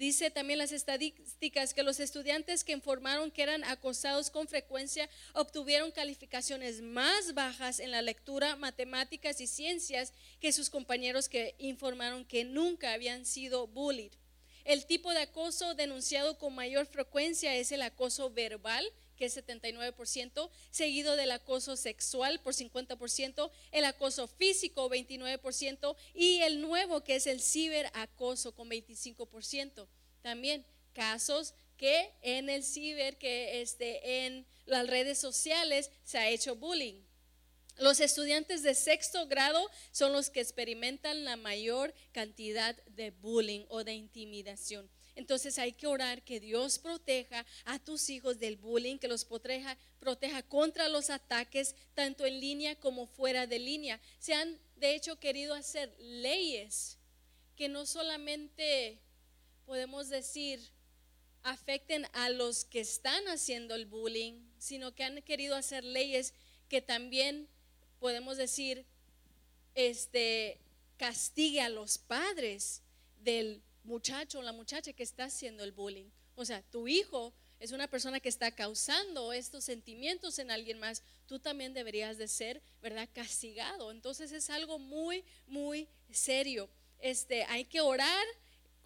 Dice 0.00 0.30
también 0.30 0.58
las 0.58 0.72
estadísticas 0.72 1.74
que 1.74 1.82
los 1.82 2.00
estudiantes 2.00 2.64
que 2.64 2.72
informaron 2.72 3.30
que 3.30 3.42
eran 3.42 3.62
acosados 3.64 4.30
con 4.30 4.48
frecuencia 4.48 5.10
obtuvieron 5.34 5.90
calificaciones 5.90 6.80
más 6.80 7.34
bajas 7.34 7.80
en 7.80 7.90
la 7.90 8.00
lectura, 8.00 8.56
matemáticas 8.56 9.42
y 9.42 9.46
ciencias 9.46 10.14
que 10.40 10.54
sus 10.54 10.70
compañeros 10.70 11.28
que 11.28 11.54
informaron 11.58 12.24
que 12.24 12.44
nunca 12.44 12.94
habían 12.94 13.26
sido 13.26 13.66
bullied. 13.66 14.10
El 14.64 14.86
tipo 14.86 15.12
de 15.12 15.20
acoso 15.20 15.74
denunciado 15.74 16.38
con 16.38 16.54
mayor 16.54 16.86
frecuencia 16.86 17.54
es 17.54 17.70
el 17.70 17.82
acoso 17.82 18.30
verbal, 18.30 18.90
que 19.20 19.26
es 19.26 19.36
79%, 19.36 20.50
seguido 20.70 21.14
del 21.14 21.30
acoso 21.32 21.76
sexual 21.76 22.40
por 22.40 22.54
50%, 22.54 23.50
el 23.70 23.84
acoso 23.84 24.26
físico 24.26 24.88
29% 24.88 25.94
y 26.14 26.40
el 26.40 26.62
nuevo 26.62 27.04
que 27.04 27.16
es 27.16 27.26
el 27.26 27.42
ciberacoso 27.42 28.54
con 28.54 28.70
25%. 28.70 29.86
También 30.22 30.64
casos 30.94 31.52
que 31.76 32.14
en 32.22 32.48
el 32.48 32.64
ciber, 32.64 33.18
que 33.18 33.60
este, 33.60 34.24
en 34.24 34.46
las 34.64 34.86
redes 34.86 35.18
sociales 35.18 35.90
se 36.02 36.16
ha 36.16 36.30
hecho 36.30 36.56
bullying. 36.56 37.02
Los 37.76 38.00
estudiantes 38.00 38.62
de 38.62 38.74
sexto 38.74 39.26
grado 39.26 39.70
son 39.92 40.14
los 40.14 40.30
que 40.30 40.40
experimentan 40.40 41.24
la 41.24 41.36
mayor 41.36 41.92
cantidad 42.12 42.74
de 42.86 43.10
bullying 43.10 43.66
o 43.68 43.84
de 43.84 43.92
intimidación. 43.92 44.90
Entonces 45.16 45.58
hay 45.58 45.72
que 45.72 45.86
orar 45.86 46.22
que 46.22 46.40
Dios 46.40 46.78
proteja 46.78 47.44
a 47.64 47.78
tus 47.78 48.10
hijos 48.10 48.38
del 48.38 48.56
bullying, 48.56 48.98
que 48.98 49.08
los 49.08 49.24
proteja, 49.24 49.76
proteja 49.98 50.42
contra 50.42 50.88
los 50.88 51.10
ataques, 51.10 51.74
tanto 51.94 52.26
en 52.26 52.40
línea 52.40 52.74
como 52.76 53.06
fuera 53.06 53.46
de 53.46 53.58
línea. 53.58 54.00
Se 54.18 54.34
han, 54.34 54.58
de 54.76 54.94
hecho, 54.94 55.18
querido 55.18 55.54
hacer 55.54 55.94
leyes 55.98 56.98
que 57.56 57.68
no 57.68 57.86
solamente 57.86 58.98
podemos 59.66 60.08
decir 60.08 60.60
afecten 61.42 62.06
a 62.12 62.28
los 62.28 62.64
que 62.64 62.80
están 62.80 63.26
haciendo 63.28 63.74
el 63.74 63.86
bullying, 63.86 64.34
sino 64.58 64.94
que 64.94 65.04
han 65.04 65.22
querido 65.22 65.56
hacer 65.56 65.84
leyes 65.84 66.34
que 66.68 66.82
también 66.82 67.48
podemos 67.98 68.36
decir 68.36 68.84
este 69.74 70.60
castigue 70.96 71.60
a 71.60 71.68
los 71.68 71.98
padres 71.98 72.82
del 73.22 73.62
muchacho 73.90 74.38
o 74.38 74.42
la 74.42 74.52
muchacha 74.52 74.92
que 74.92 75.02
está 75.02 75.24
haciendo 75.24 75.62
el 75.64 75.72
bullying. 75.72 76.08
O 76.34 76.44
sea, 76.44 76.62
tu 76.62 76.88
hijo 76.88 77.34
es 77.58 77.72
una 77.72 77.88
persona 77.88 78.20
que 78.20 78.30
está 78.30 78.50
causando 78.50 79.34
estos 79.34 79.64
sentimientos 79.64 80.38
en 80.38 80.50
alguien 80.50 80.78
más, 80.78 81.02
tú 81.26 81.38
también 81.38 81.74
deberías 81.74 82.16
de 82.16 82.26
ser, 82.26 82.62
¿verdad? 82.80 83.06
Castigado. 83.12 83.90
Entonces 83.90 84.32
es 84.32 84.48
algo 84.48 84.78
muy, 84.78 85.24
muy 85.46 85.86
serio. 86.10 86.70
Este, 87.00 87.44
hay 87.44 87.66
que 87.66 87.82
orar. 87.82 88.26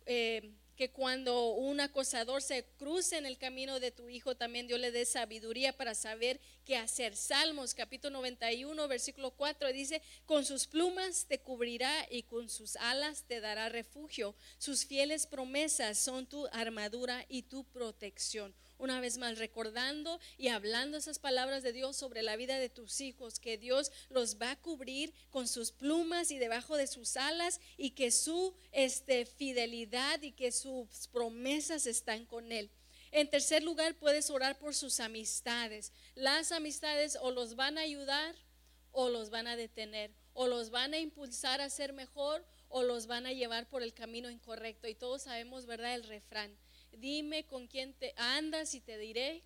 Eh, 0.06 0.52
que 0.76 0.90
cuando 0.90 1.52
un 1.52 1.80
acosador 1.80 2.42
se 2.42 2.64
cruce 2.76 3.16
en 3.16 3.26
el 3.26 3.38
camino 3.38 3.80
de 3.80 3.90
tu 3.90 4.08
hijo, 4.08 4.34
también 4.34 4.66
Dios 4.66 4.80
le 4.80 4.90
dé 4.90 5.04
sabiduría 5.04 5.76
para 5.76 5.94
saber 5.94 6.40
qué 6.64 6.76
hacer. 6.76 7.16
Salmos 7.16 7.74
capítulo 7.74 8.18
91, 8.18 8.88
versículo 8.88 9.30
4 9.32 9.72
dice, 9.72 10.02
con 10.26 10.44
sus 10.44 10.66
plumas 10.66 11.26
te 11.26 11.40
cubrirá 11.40 12.06
y 12.10 12.24
con 12.24 12.48
sus 12.48 12.76
alas 12.76 13.24
te 13.26 13.40
dará 13.40 13.68
refugio. 13.68 14.34
Sus 14.58 14.84
fieles 14.84 15.26
promesas 15.26 15.98
son 15.98 16.26
tu 16.26 16.46
armadura 16.52 17.24
y 17.28 17.42
tu 17.42 17.64
protección 17.64 18.54
una 18.78 19.00
vez 19.00 19.18
más 19.18 19.38
recordando 19.38 20.20
y 20.36 20.48
hablando 20.48 20.96
esas 20.96 21.18
palabras 21.18 21.62
de 21.62 21.72
Dios 21.72 21.96
sobre 21.96 22.22
la 22.22 22.36
vida 22.36 22.58
de 22.58 22.68
tus 22.68 23.00
hijos, 23.00 23.38
que 23.38 23.58
Dios 23.58 23.92
los 24.10 24.40
va 24.40 24.52
a 24.52 24.60
cubrir 24.60 25.12
con 25.30 25.48
sus 25.48 25.72
plumas 25.72 26.30
y 26.30 26.38
debajo 26.38 26.76
de 26.76 26.86
sus 26.86 27.16
alas 27.16 27.60
y 27.76 27.90
que 27.90 28.10
su 28.10 28.54
este, 28.72 29.26
fidelidad 29.26 30.22
y 30.22 30.32
que 30.32 30.52
sus 30.52 31.08
promesas 31.08 31.86
están 31.86 32.26
con 32.26 32.52
Él. 32.52 32.70
En 33.10 33.30
tercer 33.30 33.62
lugar, 33.62 33.94
puedes 33.94 34.28
orar 34.28 34.58
por 34.58 34.74
sus 34.74 34.98
amistades. 34.98 35.92
Las 36.14 36.50
amistades 36.50 37.16
o 37.20 37.30
los 37.30 37.54
van 37.54 37.78
a 37.78 37.82
ayudar 37.82 38.34
o 38.90 39.08
los 39.08 39.30
van 39.30 39.46
a 39.46 39.56
detener, 39.56 40.12
o 40.32 40.46
los 40.46 40.70
van 40.70 40.94
a 40.94 40.98
impulsar 40.98 41.60
a 41.60 41.68
ser 41.68 41.92
mejor 41.92 42.44
o 42.68 42.82
los 42.82 43.06
van 43.06 43.26
a 43.26 43.32
llevar 43.32 43.68
por 43.68 43.82
el 43.82 43.94
camino 43.94 44.30
incorrecto. 44.30 44.88
Y 44.88 44.94
todos 44.94 45.22
sabemos, 45.22 45.66
¿verdad? 45.66 45.94
El 45.94 46.04
refrán 46.04 46.56
dime 46.98 47.44
con 47.46 47.66
quién 47.66 47.94
te 47.94 48.14
andas 48.16 48.74
y 48.74 48.80
te 48.80 48.98
diré 48.98 49.42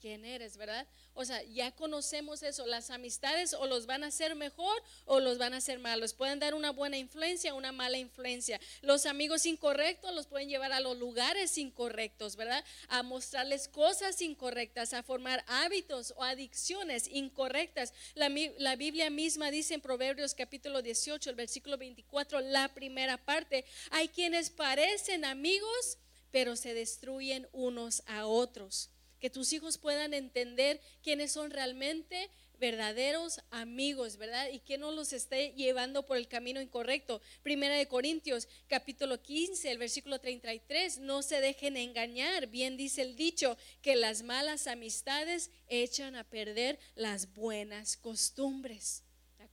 quién 0.00 0.24
eres, 0.24 0.56
¿verdad? 0.56 0.86
O 1.14 1.24
sea, 1.24 1.42
ya 1.44 1.70
conocemos 1.72 2.42
eso. 2.42 2.66
Las 2.66 2.90
amistades 2.90 3.52
o 3.52 3.66
los 3.66 3.86
van 3.86 4.02
a 4.02 4.08
hacer 4.08 4.34
mejor 4.34 4.82
o 5.04 5.20
los 5.20 5.38
van 5.38 5.54
a 5.54 5.58
hacer 5.58 5.78
malos. 5.78 6.14
Pueden 6.14 6.38
dar 6.38 6.54
una 6.54 6.70
buena 6.70 6.96
influencia 6.96 7.54
o 7.54 7.58
una 7.58 7.72
mala 7.72 7.98
influencia. 7.98 8.58
Los 8.80 9.06
amigos 9.06 9.44
incorrectos 9.46 10.14
los 10.14 10.26
pueden 10.26 10.48
llevar 10.48 10.72
a 10.72 10.80
los 10.80 10.98
lugares 10.98 11.58
incorrectos, 11.58 12.36
¿verdad? 12.36 12.64
A 12.88 13.02
mostrarles 13.02 13.68
cosas 13.68 14.20
incorrectas, 14.22 14.94
a 14.94 15.02
formar 15.02 15.44
hábitos 15.46 16.14
o 16.16 16.24
adicciones 16.24 17.06
incorrectas. 17.08 17.92
La, 18.14 18.30
la 18.58 18.76
Biblia 18.76 19.10
misma 19.10 19.50
dice 19.50 19.74
en 19.74 19.80
Proverbios 19.80 20.34
capítulo 20.34 20.80
18, 20.80 21.30
el 21.30 21.36
versículo 21.36 21.76
24, 21.76 22.40
la 22.40 22.68
primera 22.68 23.18
parte, 23.18 23.64
hay 23.90 24.08
quienes 24.08 24.50
parecen 24.50 25.24
amigos, 25.24 25.98
pero 26.30 26.56
se 26.56 26.74
destruyen 26.74 27.48
unos 27.52 28.02
a 28.06 28.26
otros 28.26 28.90
que 29.20 29.30
tus 29.30 29.52
hijos 29.52 29.78
puedan 29.78 30.14
entender 30.14 30.80
quiénes 31.02 31.30
son 31.32 31.50
realmente 31.50 32.30
verdaderos 32.58 33.40
amigos, 33.50 34.16
¿verdad? 34.16 34.48
Y 34.50 34.60
que 34.60 34.78
no 34.78 34.90
los 34.90 35.12
esté 35.12 35.52
llevando 35.52 36.04
por 36.04 36.16
el 36.16 36.28
camino 36.28 36.60
incorrecto. 36.60 37.22
Primera 37.42 37.76
de 37.76 37.86
Corintios, 37.86 38.48
capítulo 38.66 39.22
15, 39.22 39.70
el 39.70 39.78
versículo 39.78 40.20
33, 40.20 40.98
no 40.98 41.22
se 41.22 41.40
dejen 41.40 41.76
engañar. 41.76 42.48
Bien 42.48 42.76
dice 42.76 43.02
el 43.02 43.16
dicho, 43.16 43.56
que 43.82 43.96
las 43.96 44.22
malas 44.22 44.66
amistades 44.66 45.50
echan 45.68 46.16
a 46.16 46.24
perder 46.24 46.78
las 46.94 47.32
buenas 47.32 47.96
costumbres. 47.96 49.04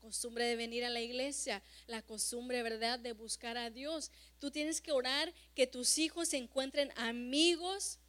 Costumbre 0.07 0.45
de 0.45 0.55
venir 0.55 0.85
a 0.85 0.89
la 0.89 1.01
iglesia, 1.01 1.61
la 1.85 2.01
costumbre, 2.01 2.63
¿verdad?, 2.63 2.97
de 2.97 3.11
buscar 3.11 3.57
a 3.57 3.69
Dios. 3.69 4.09
Tú 4.39 4.51
tienes 4.51 4.79
que 4.79 4.93
orar 4.93 5.33
que 5.53 5.67
tus 5.67 5.97
hijos 5.97 6.33
encuentren 6.33 6.93
amigos 6.95 7.99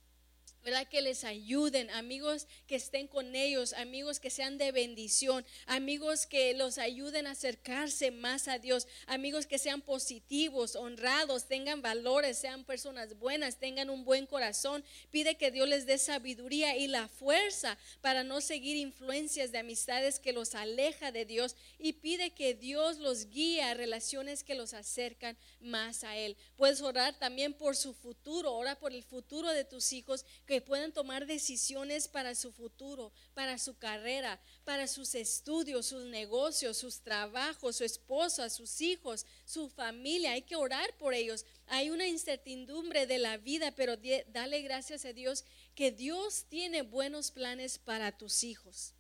¿verdad? 0.65 0.89
Que 0.89 1.01
les 1.01 1.25
ayuden, 1.25 1.91
amigos 1.91 2.47
que 2.67 2.77
estén 2.77 3.09
con 3.09 3.35
ellos, 3.35 3.73
amigos 3.73 4.21
que 4.21 4.31
sean 4.31 4.59
de 4.59 4.73
bendición, 4.73 5.45
amigos 5.67 6.27
que 6.27 6.55
los 6.55 6.79
ayuden 6.79 7.27
a 7.27 7.33
acercarse 7.33 8.11
más 8.11 8.49
a 8.49 8.59
Dios, 8.59 8.87
amigos 9.07 9.47
que 9.47 9.59
sean 9.59 9.81
positivos, 9.81 10.77
honrados, 10.77 11.47
tengan 11.47 11.83
valores, 11.83 12.39
sean 12.39 12.65
personas 12.65 13.19
buenas, 13.19 13.59
tengan 13.59 13.91
un 13.91 14.05
buen 14.05 14.27
corazón. 14.27 14.85
Pide 15.11 15.37
que 15.37 15.51
Dios 15.51 15.69
les 15.69 15.87
dé 15.87 15.99
sabiduría 15.99 16.77
y 16.77 16.87
la 16.87 17.09
fuerza 17.09 17.79
para 18.01 18.25
no 18.25 18.41
seguir 18.41 18.77
influencias 18.77 19.53
de 19.53 19.59
amistades 19.59 20.19
que 20.19 20.33
los 20.33 20.55
aleja 20.55 21.13
de 21.13 21.25
Dios 21.25 21.57
y 21.79 21.95
pide 21.95 22.31
que 22.31 22.55
Dios 22.55 22.99
los 22.99 23.29
guíe 23.31 23.63
a 23.63 23.75
relaciones 23.75 24.45
que 24.45 24.55
los 24.55 24.75
acercan 24.75 25.37
más 25.61 26.05
a 26.05 26.17
Él. 26.17 26.37
Puedes 26.57 26.81
orar 26.81 27.19
también 27.19 27.55
por 27.55 27.77
su 27.77 27.95
futuro, 27.95 28.55
ora 28.55 28.79
por 28.79 28.93
el 28.93 29.03
futuro 29.03 29.51
de 29.53 29.65
tus 29.65 29.93
hijos 29.93 30.25
que 30.49 30.63
puedan 30.63 30.93
tomar 30.93 31.27
decisiones 31.27 32.09
para 32.09 32.35
su 32.35 32.51
futuro, 32.53 33.13
para 33.35 33.59
su 33.59 33.77
carrera, 33.77 34.41
para 34.65 34.89
sus 34.89 35.15
estudios, 35.15 35.85
sus 35.85 36.05
negocios, 36.05 36.79
sus 36.79 37.03
trabajos, 37.03 37.77
su 37.77 37.85
esposa, 37.85 38.49
sus 38.49 38.81
hijos, 38.81 39.27
su 39.45 39.69
familia. 39.69 40.33
Hay 40.33 40.43
que 40.43 40.57
orar 40.57 40.97
por 40.97 41.13
ellos. 41.13 41.45
Hay 41.67 41.91
una 41.91 42.09
incertidumbre 42.09 43.07
de 43.07 43.19
la 43.19 43.37
vida, 43.37 43.73
pero 43.77 43.99
dale 44.29 44.63
gracias 44.63 45.05
a 45.05 45.13
Dios 45.13 45.45
que 45.75 45.93
Dios 45.93 46.47
tiene 46.49 46.81
buenos 46.81 47.31
planes 47.31 47.79
para 47.79 48.17
tus 48.17 48.43
hijos. 48.43 48.95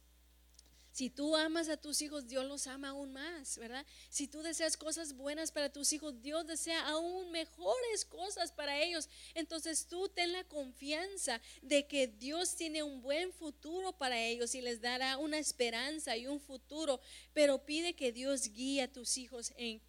Si 0.98 1.10
tú 1.10 1.36
amas 1.36 1.68
a 1.68 1.76
tus 1.76 2.02
hijos, 2.02 2.26
Dios 2.26 2.44
los 2.44 2.66
ama 2.66 2.88
aún 2.88 3.12
más, 3.12 3.56
¿verdad? 3.56 3.86
Si 4.10 4.26
tú 4.26 4.42
deseas 4.42 4.76
cosas 4.76 5.12
buenas 5.12 5.52
para 5.52 5.70
tus 5.70 5.92
hijos, 5.92 6.20
Dios 6.22 6.44
desea 6.44 6.88
aún 6.88 7.30
mejores 7.30 8.04
cosas 8.04 8.50
para 8.50 8.82
ellos. 8.82 9.08
Entonces 9.34 9.86
tú 9.86 10.08
ten 10.08 10.32
la 10.32 10.42
confianza 10.42 11.40
de 11.62 11.86
que 11.86 12.08
Dios 12.08 12.56
tiene 12.56 12.82
un 12.82 13.00
buen 13.00 13.32
futuro 13.32 13.96
para 13.96 14.20
ellos 14.20 14.56
y 14.56 14.60
les 14.60 14.80
dará 14.80 15.18
una 15.18 15.38
esperanza 15.38 16.16
y 16.16 16.26
un 16.26 16.40
futuro. 16.40 17.00
Pero 17.32 17.64
pide 17.64 17.94
que 17.94 18.10
Dios 18.10 18.48
guíe 18.48 18.82
a 18.82 18.92
tus 18.92 19.18
hijos 19.18 19.52
en 19.56 19.80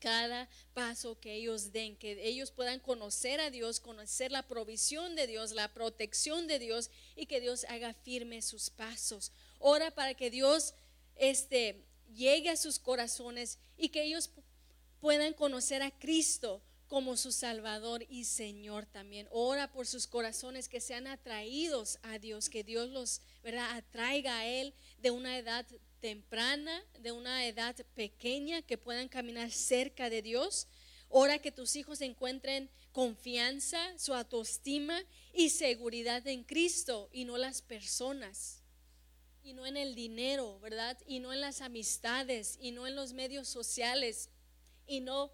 cada 0.00 0.50
paso 0.74 1.18
que 1.18 1.34
ellos 1.34 1.72
den, 1.72 1.96
que 1.96 2.28
ellos 2.28 2.50
puedan 2.50 2.80
conocer 2.80 3.40
a 3.40 3.50
Dios, 3.50 3.80
conocer 3.80 4.30
la 4.30 4.46
provisión 4.46 5.16
de 5.16 5.26
Dios, 5.26 5.52
la 5.52 5.72
protección 5.72 6.46
de 6.46 6.58
Dios 6.58 6.90
y 7.16 7.24
que 7.24 7.40
Dios 7.40 7.64
haga 7.70 7.94
firme 7.94 8.42
sus 8.42 8.68
pasos. 8.68 9.32
Ora 9.58 9.90
para 9.90 10.14
que 10.14 10.30
Dios 10.30 10.74
este, 11.16 11.84
llegue 12.14 12.50
a 12.50 12.56
sus 12.56 12.78
corazones 12.78 13.58
y 13.76 13.88
que 13.90 14.04
ellos 14.04 14.30
puedan 15.00 15.32
conocer 15.34 15.82
a 15.82 15.90
Cristo 15.90 16.62
como 16.86 17.16
su 17.16 17.32
Salvador 17.32 18.06
y 18.08 18.24
Señor 18.24 18.86
también. 18.86 19.28
Ora 19.30 19.70
por 19.70 19.86
sus 19.86 20.06
corazones 20.06 20.68
que 20.68 20.80
sean 20.80 21.06
atraídos 21.06 21.98
a 22.02 22.18
Dios, 22.18 22.48
que 22.48 22.64
Dios 22.64 22.88
los 22.88 23.20
¿verdad? 23.42 23.76
atraiga 23.76 24.38
a 24.38 24.46
Él 24.46 24.74
de 24.98 25.10
una 25.10 25.36
edad 25.36 25.66
temprana, 26.00 26.82
de 27.00 27.12
una 27.12 27.46
edad 27.46 27.76
pequeña, 27.94 28.62
que 28.62 28.78
puedan 28.78 29.08
caminar 29.08 29.50
cerca 29.52 30.08
de 30.08 30.22
Dios. 30.22 30.66
Ora 31.10 31.38
que 31.38 31.52
tus 31.52 31.76
hijos 31.76 32.00
encuentren 32.00 32.70
confianza, 32.92 33.78
su 33.98 34.14
autoestima 34.14 35.02
y 35.34 35.50
seguridad 35.50 36.26
en 36.26 36.42
Cristo 36.42 37.10
y 37.12 37.24
no 37.24 37.36
las 37.36 37.60
personas 37.60 38.57
y 39.48 39.54
no 39.54 39.64
en 39.64 39.78
el 39.78 39.94
dinero, 39.94 40.60
¿verdad? 40.60 40.98
Y 41.06 41.20
no 41.20 41.32
en 41.32 41.40
las 41.40 41.62
amistades, 41.62 42.58
y 42.60 42.70
no 42.70 42.86
en 42.86 42.94
los 42.94 43.14
medios 43.14 43.48
sociales, 43.48 44.28
y 44.86 45.00
no 45.00 45.32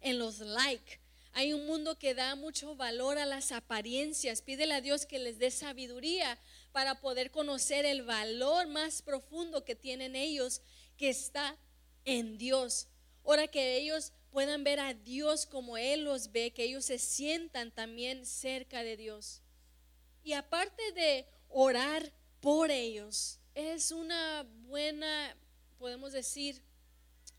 en 0.00 0.20
los 0.20 0.38
like. 0.38 1.00
Hay 1.32 1.52
un 1.52 1.66
mundo 1.66 1.98
que 1.98 2.14
da 2.14 2.36
mucho 2.36 2.76
valor 2.76 3.18
a 3.18 3.26
las 3.26 3.50
apariencias. 3.50 4.42
Pídele 4.42 4.74
a 4.74 4.80
Dios 4.80 5.06
que 5.06 5.18
les 5.18 5.40
dé 5.40 5.50
sabiduría 5.50 6.38
para 6.70 7.00
poder 7.00 7.32
conocer 7.32 7.84
el 7.84 8.04
valor 8.04 8.68
más 8.68 9.02
profundo 9.02 9.64
que 9.64 9.74
tienen 9.74 10.14
ellos, 10.14 10.62
que 10.96 11.08
está 11.08 11.56
en 12.04 12.38
Dios. 12.38 12.86
Ahora 13.24 13.48
que 13.48 13.76
ellos 13.76 14.12
puedan 14.30 14.62
ver 14.62 14.78
a 14.78 14.94
Dios 14.94 15.46
como 15.46 15.76
Él 15.76 16.04
los 16.04 16.30
ve, 16.30 16.52
que 16.52 16.62
ellos 16.62 16.84
se 16.84 17.00
sientan 17.00 17.72
también 17.72 18.24
cerca 18.24 18.84
de 18.84 18.96
Dios. 18.96 19.42
Y 20.22 20.34
aparte 20.34 20.92
de 20.92 21.26
orar 21.48 22.12
por 22.40 22.70
ellos, 22.70 23.40
es 23.58 23.90
una 23.90 24.46
buena, 24.66 25.36
podemos 25.78 26.12
decir, 26.12 26.62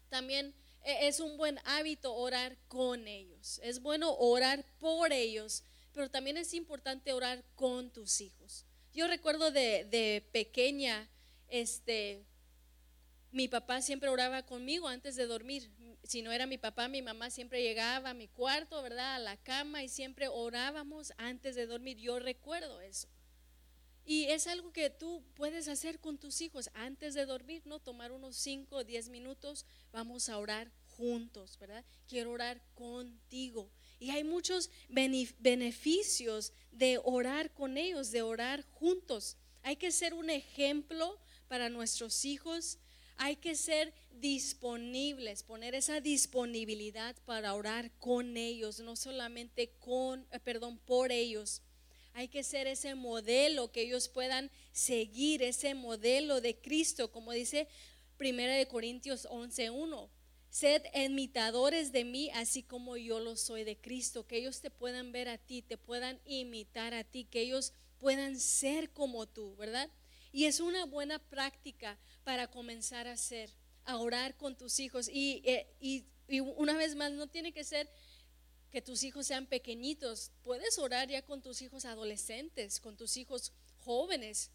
también 0.10 0.54
e, 0.84 1.08
es 1.08 1.22
un 1.22 1.38
buen 1.38 1.60
hábito 1.64 2.14
orar 2.14 2.58
con 2.68 3.08
ellos. 3.08 3.62
Es 3.64 3.82
bueno 3.82 4.14
orar 4.16 4.66
por 4.80 5.14
ellos, 5.14 5.64
pero 5.94 6.12
también 6.12 6.36
es 6.36 6.54
importante 6.54 7.14
orar 7.14 7.46
con 7.56 7.90
tus 7.92 8.20
hijos. 8.20 8.66
Yo 8.94 9.08
recuerdo 9.08 9.52
de, 9.52 10.28
pequeña, 10.34 11.10
este, 11.48 12.26
mi 13.32 13.48
papá 13.48 13.82
siempre 13.82 14.10
oraba 14.10 14.44
conmigo 14.44 14.90
antes 14.90 15.16
de 15.16 15.26
dormir. 15.26 15.72
Si 16.04 16.22
no 16.22 16.34
era 16.34 16.48
mi 16.48 16.58
papá, 16.58 16.90
mi 16.90 17.02
mamá 17.02 17.30
siempre 17.30 17.64
llegaba 17.64 18.10
a 18.10 18.14
mi 18.14 18.28
cuarto, 18.28 18.82
¿verdad? 18.82 19.16
A 19.16 19.20
la 19.20 19.38
cama 19.38 19.84
y 19.84 19.88
siempre 19.88 20.28
orábamos 20.28 21.14
antes 21.16 21.56
de 21.56 21.66
dormir. 21.66 21.98
Yo 21.98 22.20
recuerdo 22.20 22.82
eso. 22.82 23.08
Y 24.10 24.26
es 24.32 24.48
algo 24.48 24.74
que 24.74 24.90
tú 24.90 25.24
puedes 25.36 25.68
hacer 25.68 26.00
con 26.00 26.18
tus 26.18 26.42
hijos 26.42 26.72
antes 26.74 27.14
de 27.14 27.28
dormir, 27.28 27.62
¿no? 27.68 27.80
Tomar 27.80 28.12
unos 28.12 28.38
5 28.38 28.78
o 28.78 28.84
10 28.84 29.10
minutos, 29.10 29.68
vamos 29.92 30.30
a 30.30 30.40
orar 30.40 30.72
juntos, 30.88 31.60
¿verdad? 31.60 31.86
Quiero 32.08 32.32
orar 32.32 32.60
contigo. 32.74 33.70
Y 34.00 34.10
hay 34.10 34.24
muchos 34.24 34.72
beneficios 34.88 36.54
de 36.72 37.00
orar 37.04 37.54
con 37.54 37.78
ellos, 37.78 38.10
de 38.10 38.24
orar 38.24 38.66
juntos. 38.72 39.38
Hay 39.62 39.76
que 39.76 39.92
ser 39.92 40.16
un 40.16 40.32
ejemplo 40.32 41.20
para 41.48 41.70
nuestros 41.70 42.26
hijos. 42.26 42.80
Hay 43.16 43.36
que 43.36 43.56
ser 43.56 43.94
disponibles, 44.10 45.44
poner 45.44 45.76
esa 45.76 46.02
disponibilidad 46.02 47.16
para 47.26 47.54
orar 47.54 47.92
con 48.00 48.38
ellos, 48.38 48.80
no 48.80 48.96
solamente 48.96 49.70
con, 49.78 50.26
eh, 50.32 50.40
perdón, 50.40 50.80
por 50.80 51.12
ellos. 51.12 51.62
Hay 52.20 52.28
que 52.28 52.44
ser 52.44 52.68
ese 52.68 52.96
modelo 52.96 53.72
que 53.72 53.84
ellos 53.84 54.10
puedan 54.10 54.52
seguir, 54.74 55.42
ese 55.42 55.74
modelo 55.74 56.42
de 56.42 56.58
Cristo, 56.58 57.14
como 57.14 57.32
dice 57.32 57.70
1 58.20 58.58
de 58.58 58.68
Corintios 58.68 59.26
11:1. 59.28 60.10
Sed 60.50 60.84
imitadores 60.94 61.94
de 61.94 62.04
mí, 62.04 62.30
así 62.34 62.62
como 62.62 62.98
yo 62.98 63.22
lo 63.22 63.38
soy 63.38 63.64
de 63.64 63.78
Cristo, 63.78 64.28
que 64.28 64.36
ellos 64.36 64.60
te 64.60 64.70
puedan 64.70 65.14
ver 65.14 65.30
a 65.30 65.38
ti, 65.38 65.62
te 65.62 65.78
puedan 65.78 66.20
imitar 66.26 66.94
a 66.94 67.06
ti, 67.06 67.24
que 67.24 67.40
ellos 67.40 67.72
puedan 68.00 68.38
ser 68.38 68.92
como 68.92 69.26
tú, 69.26 69.56
¿verdad? 69.56 69.90
Y 70.34 70.44
es 70.44 70.60
una 70.60 70.84
buena 70.84 71.20
práctica 71.20 71.98
para 72.26 72.48
comenzar 72.48 73.08
a 73.08 73.14
hacer, 73.14 73.50
a 73.86 73.96
orar 73.96 74.36
con 74.36 74.58
tus 74.58 74.82
hijos. 74.82 75.08
Y, 75.08 75.42
eh, 75.46 75.74
y 75.80 76.04
una 76.42 76.76
vez 76.76 76.96
más, 76.96 77.14
no 77.14 77.28
tiene 77.28 77.54
que 77.54 77.64
ser 77.64 77.90
que 78.72 78.82
tus 78.82 79.04
hijos 79.04 79.28
sean 79.28 79.46
pequeñitos. 79.46 80.32
Puedes 80.44 80.78
orar 80.78 81.08
ya 81.10 81.22
con 81.22 81.42
tus 81.42 81.62
hijos 81.62 81.86
adolescentes, 81.86 82.80
con 82.80 82.96
tus 82.96 83.18
hijos 83.18 83.52
jóvenes, 83.84 84.52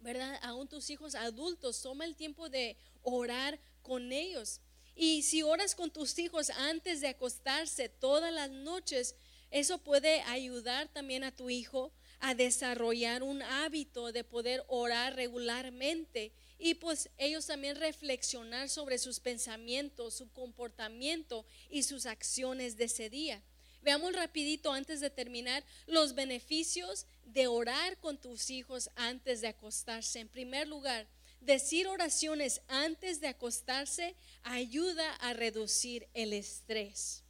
¿verdad? 0.00 0.38
Aún 0.42 0.68
tus 0.68 0.90
hijos 0.90 1.14
adultos. 1.14 1.82
Toma 1.82 2.04
el 2.04 2.16
tiempo 2.16 2.48
de 2.48 2.76
orar 3.02 3.58
con 3.82 4.12
ellos. 4.12 4.60
Y 4.94 5.22
si 5.22 5.42
oras 5.42 5.74
con 5.74 5.90
tus 5.90 6.18
hijos 6.18 6.50
antes 6.50 7.00
de 7.00 7.08
acostarse 7.08 7.88
todas 7.88 8.32
las 8.32 8.50
noches, 8.50 9.14
eso 9.50 9.78
puede 9.78 10.20
ayudar 10.22 10.88
también 10.88 11.24
a 11.24 11.34
tu 11.34 11.50
hijo 11.50 11.92
a 12.20 12.34
desarrollar 12.34 13.22
un 13.22 13.42
hábito 13.42 14.12
de 14.12 14.24
poder 14.24 14.64
orar 14.66 15.14
regularmente 15.14 16.32
y 16.58 16.74
pues 16.74 17.08
ellos 17.18 17.46
también 17.46 17.76
reflexionar 17.76 18.68
sobre 18.68 18.98
sus 18.98 19.20
pensamientos, 19.20 20.14
su 20.14 20.30
comportamiento 20.32 21.46
y 21.70 21.84
sus 21.84 22.06
acciones 22.06 22.76
de 22.76 22.84
ese 22.84 23.08
día. 23.08 23.42
Veamos 23.82 24.12
rapidito 24.12 24.72
antes 24.72 25.00
de 25.00 25.10
terminar 25.10 25.64
los 25.86 26.14
beneficios 26.14 27.06
de 27.24 27.46
orar 27.46 27.96
con 27.98 28.18
tus 28.18 28.50
hijos 28.50 28.90
antes 28.96 29.40
de 29.40 29.48
acostarse. 29.48 30.18
En 30.18 30.28
primer 30.28 30.66
lugar, 30.66 31.06
decir 31.40 31.86
oraciones 31.86 32.60
antes 32.66 33.20
de 33.20 33.28
acostarse 33.28 34.16
ayuda 34.42 35.14
a 35.16 35.32
reducir 35.32 36.08
el 36.14 36.32
estrés. 36.32 37.22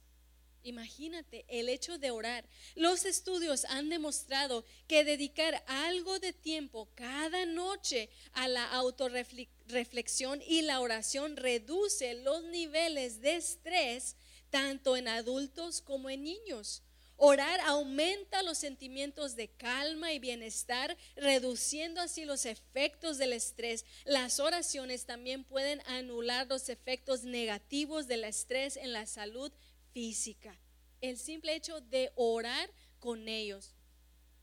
Imagínate 0.63 1.45
el 1.47 1.69
hecho 1.69 1.97
de 1.97 2.11
orar. 2.11 2.45
Los 2.75 3.05
estudios 3.05 3.65
han 3.65 3.89
demostrado 3.89 4.65
que 4.87 5.03
dedicar 5.03 5.63
algo 5.67 6.19
de 6.19 6.33
tiempo 6.33 6.89
cada 6.95 7.45
noche 7.45 8.09
a 8.33 8.47
la 8.47 8.65
autorreflexión 8.73 10.41
y 10.45 10.61
la 10.63 10.81
oración 10.81 11.37
reduce 11.37 12.13
los 12.15 12.43
niveles 12.43 13.21
de 13.21 13.35
estrés 13.35 14.15
tanto 14.49 14.97
en 14.97 15.07
adultos 15.07 15.81
como 15.81 16.09
en 16.09 16.23
niños. 16.23 16.81
Orar 17.21 17.59
aumenta 17.65 18.43
los 18.43 18.57
sentimientos 18.57 19.35
de 19.35 19.49
calma 19.49 20.13
y 20.13 20.19
bienestar, 20.19 20.95
reduciendo 21.17 21.99
así 21.99 22.23
los 22.23 22.45
efectos 22.45 23.17
del 23.17 23.33
estrés. 23.33 23.83
Las 24.05 24.39
oraciones 24.39 25.05
también 25.05 25.43
pueden 25.43 25.81
anular 25.85 26.47
los 26.47 26.69
efectos 26.69 27.23
negativos 27.23 28.07
del 28.07 28.23
estrés 28.23 28.77
en 28.77 28.93
la 28.93 29.05
salud 29.05 29.51
física. 29.93 30.57
El 31.01 31.17
simple 31.17 31.55
hecho 31.55 31.81
de 31.81 32.11
orar 32.15 32.69
con 32.99 33.27
ellos. 33.27 33.73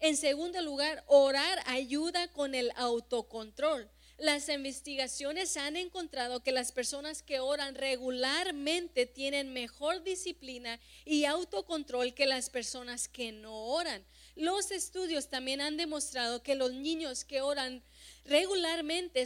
En 0.01 0.17
segundo 0.17 0.61
lugar, 0.63 1.05
orar 1.07 1.63
ayuda 1.67 2.29
con 2.33 2.55
el 2.55 2.71
autocontrol. 2.77 3.91
Las 4.19 4.49
investigaciones 4.49 5.59
han 5.59 5.77
encontrado 5.77 6.43
que 6.43 6.53
las 6.53 6.73
personas 6.73 7.23
que 7.23 7.39
oran 7.41 7.75
regularmente 7.75 9.05
tienen 9.05 9.53
mejor 9.53 10.03
disciplina 10.03 10.81
y 11.05 11.27
autocontrol 11.27 12.15
que 12.15 12.25
las 12.25 12.49
personas 12.49 13.09
que 13.09 13.33
no 13.33 13.55
oran. 13.67 14.03
Los 14.35 14.71
estudios 14.71 15.29
también 15.29 15.61
han 15.61 15.77
demostrado 15.77 16.43
que 16.43 16.55
los 16.55 16.73
niños 16.73 17.25
que 17.25 17.43
oran 17.43 17.83
regularmente 17.83 17.96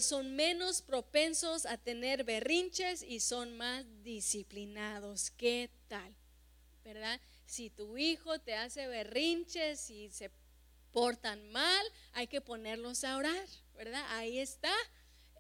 son 0.01 0.35
menos 0.35 0.83
propensos 0.83 1.67
a 1.67 1.77
tener 1.77 2.25
berrinches 2.25 3.03
y 3.03 3.21
son 3.21 3.57
más 3.57 3.85
disciplinados. 4.03 5.31
¿Qué 5.31 5.71
tal? 5.89 6.15
¿Verdad? 6.85 7.21
Si 7.47 7.71
tu 7.71 7.97
hijo 7.97 8.39
te 8.41 8.55
hace 8.55 8.87
berrinches 8.89 9.91
y 9.91 10.11
se 10.11 10.31
portan 10.93 11.51
mal, 11.51 11.87
hay 12.13 12.27
que 12.27 12.41
ponerlos 12.41 13.05
a 13.05 13.17
orar. 13.17 13.47
¿verdad? 13.75 14.05
Ahí 14.11 14.39
está. 14.39 14.75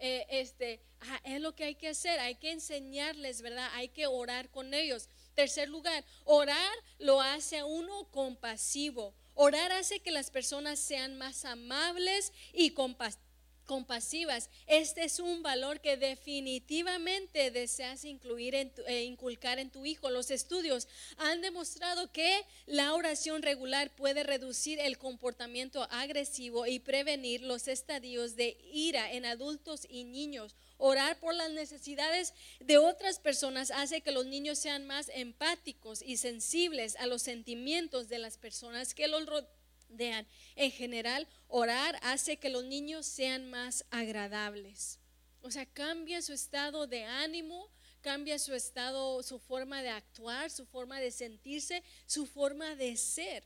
Eh, 0.03 0.27
este, 0.31 0.81
ah, 1.01 1.21
es 1.25 1.41
lo 1.41 1.55
que 1.55 1.65
hay 1.65 1.75
que 1.75 1.89
hacer, 1.89 2.19
hay 2.21 2.37
que 2.37 2.53
enseñarles, 2.53 3.43
¿verdad? 3.43 3.69
Hay 3.75 3.89
que 3.89 4.07
orar 4.07 4.51
con 4.51 4.73
ellos. 4.73 5.09
Tercer 5.35 5.69
lugar, 5.69 6.05
orar 6.25 6.75
lo 6.99 7.21
hace 7.21 7.59
a 7.59 7.67
uno 7.67 8.11
compasivo. 8.11 9.15
Orar 9.35 9.73
hace 9.73 10.01
que 10.01 10.11
las 10.11 10.31
personas 10.31 10.79
sean 10.79 11.19
más 11.19 11.45
amables 11.45 12.33
y 12.55 12.71
compasivas 12.71 13.30
compasivas. 13.71 14.51
Este 14.67 15.05
es 15.05 15.21
un 15.21 15.45
valor 15.45 15.79
que 15.81 15.97
definitivamente 15.97 17.53
deseas 17.53 18.05
incluir 18.05 18.57
en 18.57 18.73
eh, 18.89 19.05
inculcar 19.05 19.61
en 19.61 19.71
tu 19.71 19.87
hijo. 19.87 20.11
Los 20.11 20.33
estudios 20.33 20.89
han 21.19 21.41
demostrado 21.41 22.11
que 22.11 22.45
la 22.67 22.95
oración 22.95 23.43
regular 23.43 23.95
puede 23.95 24.25
reducir 24.25 24.81
el 24.81 24.99
comportamiento 24.99 25.87
agresivo 25.89 26.67
y 26.67 26.81
prevenir 26.81 27.43
los 27.43 27.69
estadios 27.69 28.35
de 28.35 28.57
ira 28.73 29.13
en 29.13 29.25
adultos 29.25 29.87
y 29.89 30.03
niños. 30.03 30.57
Orar 30.77 31.21
por 31.21 31.33
las 31.37 31.53
necesidades 31.53 32.35
de 32.59 32.77
otras 32.79 33.21
personas 33.21 33.71
hace 33.71 34.01
que 34.01 34.11
los 34.11 34.27
niños 34.27 34.59
sean 34.59 34.85
más 34.89 35.13
empáticos 35.15 36.03
y 36.03 36.17
sensibles 36.17 36.97
a 36.97 37.07
los 37.07 37.23
sentimientos 37.23 38.09
de 38.09 38.19
las 38.19 38.37
personas 38.37 38.95
que 38.95 39.07
los 39.07 39.27
rodean. 39.27 39.60
En 39.99 40.71
general, 40.71 41.27
Orar 41.49 41.99
hace 42.03 42.37
que 42.37 42.49
los 42.49 42.65
niños 42.65 43.07
sean 43.07 43.51
más 43.51 43.85
agradables. 43.91 44.99
O 45.43 45.51
sea, 45.51 45.67
cambia 45.67 46.23
su 46.23 46.33
estado 46.33 46.87
de 46.87 47.05
ánimo, 47.05 47.69
cambia 48.01 48.39
su 48.39 48.55
estado, 48.55 49.23
su 49.23 49.39
forma 49.39 49.83
de 49.83 49.91
actuar, 49.91 50.51
su 50.51 50.67
forma 50.67 51.01
de 51.01 51.11
sentirse, 51.11 51.83
su 52.07 52.27
forma 52.27 52.77
de 52.77 52.97
ser. 52.97 53.45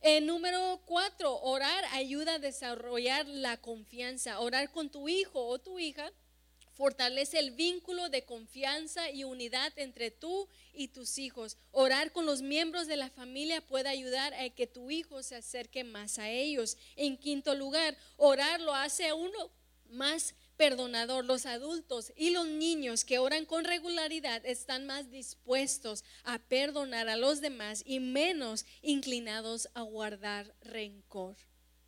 El 0.00 0.26
número 0.26 0.82
cuatro, 0.86 1.40
orar 1.40 1.84
ayuda 1.92 2.34
a 2.34 2.38
desarrollar 2.38 3.26
la 3.26 3.58
confianza. 3.58 4.40
Orar 4.40 4.70
con 4.70 4.90
tu 4.90 5.08
hijo 5.08 5.46
o 5.46 5.58
tu 5.58 5.78
hija 5.78 6.10
Fortalece 6.72 7.38
el 7.38 7.50
vínculo 7.50 8.08
de 8.08 8.24
confianza 8.24 9.10
y 9.10 9.24
unidad 9.24 9.72
entre 9.76 10.10
tú 10.10 10.48
y 10.72 10.88
tus 10.88 11.18
hijos. 11.18 11.56
Orar 11.72 12.12
con 12.12 12.26
los 12.26 12.42
miembros 12.42 12.86
de 12.86 12.96
la 12.96 13.10
familia 13.10 13.60
puede 13.60 13.88
ayudar 13.88 14.32
a 14.34 14.48
que 14.50 14.66
tu 14.66 14.90
hijo 14.90 15.22
se 15.22 15.36
acerque 15.36 15.84
más 15.84 16.18
a 16.18 16.30
ellos. 16.30 16.76
En 16.96 17.16
quinto 17.16 17.54
lugar, 17.54 17.96
orar 18.16 18.60
lo 18.60 18.74
hace 18.74 19.12
uno 19.12 19.50
más 19.90 20.34
perdonador. 20.56 21.24
Los 21.24 21.46
adultos 21.46 22.12
y 22.16 22.30
los 22.30 22.46
niños 22.46 23.04
que 23.04 23.18
oran 23.18 23.46
con 23.46 23.64
regularidad 23.64 24.44
están 24.44 24.86
más 24.86 25.10
dispuestos 25.10 26.04
a 26.24 26.38
perdonar 26.38 27.08
a 27.08 27.16
los 27.16 27.40
demás 27.40 27.82
y 27.84 28.00
menos 28.00 28.64
inclinados 28.82 29.68
a 29.74 29.82
guardar 29.82 30.54
rencor. 30.60 31.36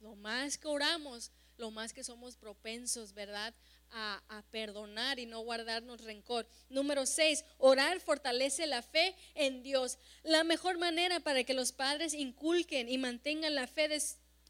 Lo 0.01 0.16
más 0.16 0.59
que 0.59 0.68
oramos, 0.68 1.31
lo 1.59 1.71
más 1.71 1.92
que 1.92 2.03
somos 2.03 2.37
propensos, 2.37 3.12
¿verdad? 3.14 3.55
A, 3.92 4.42
perdonar 4.50 5.18
y 5.18 5.26
no 5.26 5.40
guardarnos 5.40 6.02
rencor. 6.02 6.46
Número 6.68 7.07
seis, 7.07 7.44
orar 7.59 8.00
fortalece 8.00 8.66
la 8.66 8.83
fe 8.83 9.14
en 9.35 9.62
Dios. 9.62 9.98
La 10.22 10.44
mejor 10.44 10.78
manera 10.78 11.20
para 11.20 11.44
que 11.44 11.55
los 11.55 11.72
padres 11.72 12.14
inculquen 12.14 12.88
y 12.88 12.98
mantengan 12.98 13.55
la 13.55 13.66
fe 13.66 13.88
de 13.88 14.02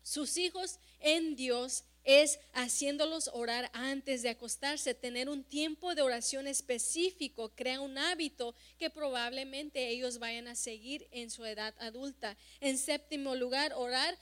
sus 0.02 0.37
hijos 0.37 0.78
en 1.00 1.37
Dios 1.37 1.85
es 2.04 2.40
haciéndolos 2.52 3.30
orar 3.32 3.70
antes 3.72 4.22
de 4.22 4.30
acostarse. 4.30 4.94
Tener 4.94 5.28
un 5.28 5.44
tiempo 5.44 5.94
de 5.94 6.02
oración 6.02 6.46
específico 6.46 7.52
crea 7.54 7.80
un 7.80 7.98
hábito 7.98 8.54
que 8.78 8.90
probablemente 8.90 9.88
ellos 9.88 10.18
vayan 10.18 10.48
a 10.48 10.54
seguir 10.54 11.06
en 11.12 11.30
su 11.30 11.44
edad 11.44 11.74
adulta. 11.78 12.36
En 12.60 12.78
séptimo 12.78 13.34
lugar, 13.34 13.72
orar 13.74 14.18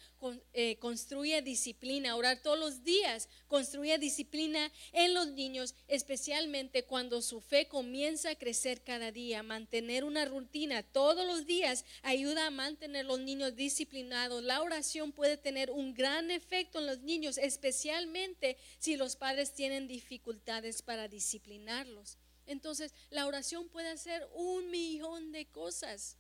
eh, 0.53 0.77
construye 0.77 1.41
disciplina. 1.43 2.17
Orar 2.17 2.43
todos 2.43 2.59
los 2.59 2.85
días 2.85 3.29
construye 3.49 3.99
disciplina 3.99 4.71
en 4.93 5.15
los 5.15 5.29
niños, 5.29 5.75
especialmente 5.89 6.85
cuando 6.85 7.23
su 7.23 7.41
fe 7.41 7.67
comienza 7.67 8.31
a 8.31 8.35
crecer 8.35 8.83
cada 8.83 9.11
día. 9.13 9.43
Mantener 9.43 10.05
una 10.05 10.25
rutina 10.27 10.83
todos 10.83 11.27
los 11.27 11.47
días 11.47 11.85
ayuda 12.03 12.47
a 12.47 12.51
mantener 12.51 13.07
los 13.07 13.21
niños 13.21 13.57
disciplinados. 13.57 14.43
La 14.43 14.61
oración 14.63 15.13
puede 15.13 15.37
tener 15.37 15.71
un 15.71 15.95
gran 15.95 16.31
efecto 16.31 16.79
en 16.79 16.87
los 16.87 17.01
niños, 17.01 17.39
especialmente 17.39 17.70
si 17.73 18.97
los 18.97 19.17
padres 19.17 19.53
tienen 19.53 19.89
dificultades 19.89 20.83
para 20.83 21.09
disciplinarlos. 21.09 22.19
Entonces, 22.47 22.93
la 23.11 23.27
oración 23.27 23.69
puede 23.69 23.89
hacer 23.89 24.27
un 24.35 24.71
millón 24.71 25.33
de 25.33 25.47
cosas. 25.47 26.17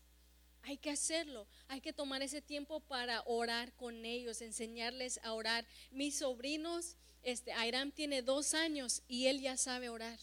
Hay 0.62 0.76
que 0.76 0.90
hacerlo, 0.90 1.46
hay 1.68 1.80
que 1.80 1.92
tomar 1.92 2.22
ese 2.22 2.42
tiempo 2.42 2.80
para 2.80 3.22
orar 3.26 3.72
con 3.76 4.04
ellos, 4.04 4.42
enseñarles 4.42 5.18
a 5.22 5.32
orar. 5.32 5.66
Mis 5.90 6.18
sobrinos, 6.18 6.96
este, 7.22 7.52
Airam 7.52 7.90
tiene 7.92 8.22
dos 8.22 8.54
años 8.54 9.02
y 9.08 9.26
él 9.26 9.40
ya 9.40 9.56
sabe 9.56 9.88
orar. 9.88 10.18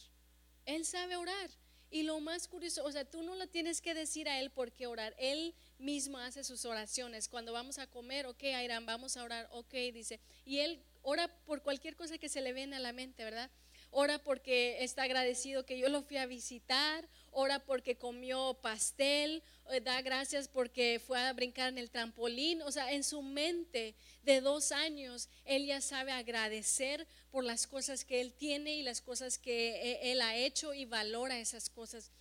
Él 0.66 0.86
sabe 0.86 1.16
orar. 1.16 1.50
Y 1.90 2.04
lo 2.04 2.20
más 2.20 2.48
curioso, 2.48 2.84
o 2.84 2.92
sea, 2.92 3.06
tú 3.06 3.24
no 3.24 3.36
le 3.36 3.48
tienes 3.48 3.82
que 3.82 3.94
decir 3.94 4.28
a 4.28 4.40
él 4.40 4.52
por 4.52 4.74
qué 4.74 4.88
orar. 4.88 5.16
Él 5.18 5.56
mismo 5.80 6.18
hace 6.18 6.44
sus 6.44 6.66
oraciones. 6.66 7.30
Cuando 7.30 7.54
vamos 7.54 7.80
a 7.80 7.88
comer, 7.88 8.26
ok, 8.28 8.44
Airam, 8.44 8.86
vamos 8.86 9.16
a 9.16 9.24
orar, 9.24 9.48
ok, 9.52 9.74
dice. 9.94 10.20
Y 10.46 10.60
él 10.60 10.84
ora 11.10 11.30
por 11.46 11.62
cualquier 11.62 11.96
cosa 11.96 12.18
que 12.18 12.28
se 12.28 12.42
le 12.42 12.52
viene 12.52 12.76
a 12.76 12.80
la 12.80 12.92
mente, 12.92 13.24
¿verdad? 13.24 13.50
Ora 13.92 14.20
porque 14.20 14.84
está 14.84 15.04
agradecido 15.04 15.66
que 15.66 15.80
yo 15.80 15.88
lo 15.88 16.02
fui 16.02 16.18
a 16.18 16.26
visitar, 16.26 17.08
ora 17.32 17.60
porque 17.60 17.98
comió 17.98 18.56
pastel, 18.56 19.42
eh, 19.72 19.80
da 19.80 20.02
gracias 20.02 20.50
porque 20.50 21.00
fue 21.00 21.18
a 21.18 21.32
brincar 21.32 21.70
en 21.70 21.78
el 21.78 21.90
trampolín. 21.90 22.62
O 22.62 22.74
sea, 22.74 22.92
en 22.92 23.06
su 23.06 23.22
mente 23.22 23.96
de 24.24 24.42
dos 24.42 24.74
años, 24.74 25.30
él 25.46 25.66
ya 25.66 25.80
sabe 25.80 26.12
agradecer 26.12 27.08
por 27.32 27.46
las 27.46 27.68
cosas 27.68 28.04
que 28.04 28.20
él 28.20 28.34
tiene 28.34 28.76
y 28.76 28.84
las 28.84 29.00
cosas 29.00 29.38
que 29.38 29.76
eh, 29.76 30.12
él 30.12 30.20
ha 30.20 30.36
hecho 30.36 30.74
y 30.74 30.84
valora 30.84 31.40
esas 31.40 31.70
cosas. 31.70 32.12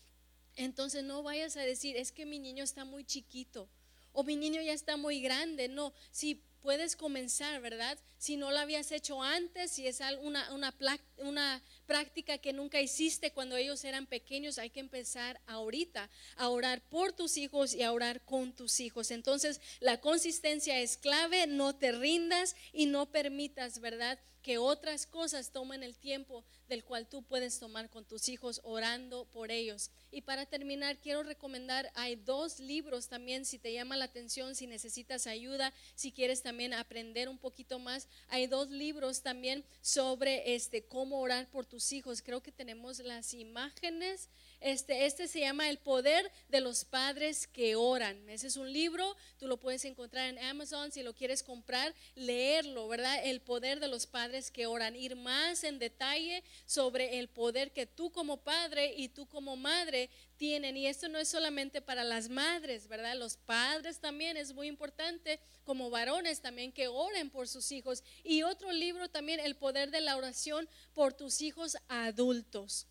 Entonces 0.54 1.02
no 1.02 1.24
vayas 1.24 1.56
a 1.56 1.62
decir, 1.62 1.96
es 1.96 2.12
que 2.12 2.24
mi 2.24 2.38
niño 2.38 2.62
está 2.62 2.84
muy 2.84 3.04
chiquito 3.04 3.68
o 4.12 4.22
mi 4.22 4.36
niño 4.36 4.62
ya 4.62 4.72
está 4.72 4.96
muy 4.96 5.20
grande. 5.20 5.66
No, 5.66 5.92
si 6.12 6.40
puedes 6.66 6.96
comenzar, 6.96 7.60
¿verdad? 7.60 7.96
Si 8.18 8.36
no 8.36 8.50
lo 8.50 8.58
habías 8.58 8.90
hecho 8.90 9.22
antes, 9.22 9.70
si 9.70 9.86
es 9.86 10.00
una, 10.20 10.52
una, 10.52 10.74
una 11.18 11.62
práctica 11.86 12.38
que 12.38 12.52
nunca 12.52 12.80
hiciste 12.80 13.30
cuando 13.30 13.56
ellos 13.56 13.84
eran 13.84 14.06
pequeños, 14.06 14.58
hay 14.58 14.70
que 14.70 14.80
empezar 14.80 15.40
ahorita 15.46 16.10
a 16.34 16.48
orar 16.48 16.82
por 16.88 17.12
tus 17.12 17.36
hijos 17.36 17.72
y 17.72 17.84
a 17.84 17.92
orar 17.92 18.20
con 18.24 18.52
tus 18.52 18.80
hijos. 18.80 19.12
Entonces, 19.12 19.60
la 19.78 20.00
consistencia 20.00 20.80
es 20.80 20.96
clave, 20.96 21.46
no 21.46 21.76
te 21.76 21.92
rindas 21.92 22.56
y 22.72 22.86
no 22.86 23.12
permitas, 23.12 23.78
¿verdad? 23.78 24.18
Que 24.46 24.58
otras 24.58 25.08
cosas 25.08 25.50
tomen 25.50 25.82
el 25.82 25.96
tiempo 25.96 26.44
del 26.68 26.84
cual 26.84 27.08
tú 27.08 27.24
puedes 27.24 27.58
tomar 27.58 27.90
con 27.90 28.04
tus 28.04 28.28
hijos 28.28 28.60
orando 28.62 29.24
por 29.32 29.50
ellos. 29.50 29.90
Y 30.12 30.20
para 30.20 30.46
terminar, 30.46 30.98
quiero 30.98 31.24
recomendar, 31.24 31.90
hay 31.94 32.14
dos 32.14 32.60
libros 32.60 33.08
también, 33.08 33.44
si 33.44 33.58
te 33.58 33.72
llama 33.72 33.96
la 33.96 34.04
atención, 34.04 34.54
si 34.54 34.68
necesitas 34.68 35.26
ayuda, 35.26 35.72
si 35.96 36.12
quieres 36.12 36.44
también 36.44 36.74
aprender 36.74 37.28
un 37.28 37.38
poquito 37.38 37.80
más, 37.80 38.06
hay 38.28 38.46
dos 38.46 38.70
libros 38.70 39.20
también 39.20 39.64
sobre 39.80 40.54
este 40.54 40.84
cómo 40.84 41.18
orar 41.18 41.50
por 41.50 41.66
tus 41.66 41.90
hijos. 41.90 42.22
Creo 42.22 42.40
que 42.40 42.52
tenemos 42.52 43.00
las 43.00 43.34
imágenes. 43.34 44.28
Este, 44.66 45.06
este 45.06 45.28
se 45.28 45.38
llama 45.38 45.70
El 45.70 45.78
poder 45.78 46.28
de 46.48 46.60
los 46.60 46.84
padres 46.84 47.46
que 47.46 47.76
oran. 47.76 48.28
Ese 48.28 48.48
es 48.48 48.56
un 48.56 48.72
libro, 48.72 49.16
tú 49.38 49.46
lo 49.46 49.58
puedes 49.58 49.84
encontrar 49.84 50.28
en 50.28 50.40
Amazon 50.40 50.90
si 50.90 51.04
lo 51.04 51.14
quieres 51.14 51.44
comprar, 51.44 51.94
leerlo, 52.16 52.88
¿verdad? 52.88 53.24
El 53.24 53.40
poder 53.40 53.78
de 53.78 53.86
los 53.86 54.08
padres 54.08 54.50
que 54.50 54.66
oran, 54.66 54.96
ir 54.96 55.14
más 55.14 55.62
en 55.62 55.78
detalle 55.78 56.42
sobre 56.64 57.20
el 57.20 57.28
poder 57.28 57.70
que 57.70 57.86
tú 57.86 58.10
como 58.10 58.38
padre 58.38 58.92
y 58.96 59.08
tú 59.08 59.26
como 59.26 59.54
madre 59.54 60.10
tienen. 60.36 60.76
Y 60.76 60.88
esto 60.88 61.08
no 61.08 61.20
es 61.20 61.28
solamente 61.28 61.80
para 61.80 62.02
las 62.02 62.28
madres, 62.28 62.88
¿verdad? 62.88 63.14
Los 63.14 63.36
padres 63.36 64.00
también 64.00 64.36
es 64.36 64.52
muy 64.52 64.66
importante, 64.66 65.38
como 65.62 65.90
varones 65.90 66.40
también, 66.40 66.72
que 66.72 66.88
oren 66.88 67.30
por 67.30 67.46
sus 67.46 67.70
hijos. 67.70 68.02
Y 68.24 68.42
otro 68.42 68.72
libro 68.72 69.08
también, 69.08 69.38
El 69.38 69.54
poder 69.54 69.92
de 69.92 70.00
la 70.00 70.16
oración 70.16 70.68
por 70.92 71.12
tus 71.12 71.40
hijos 71.40 71.76
adultos 71.86 72.88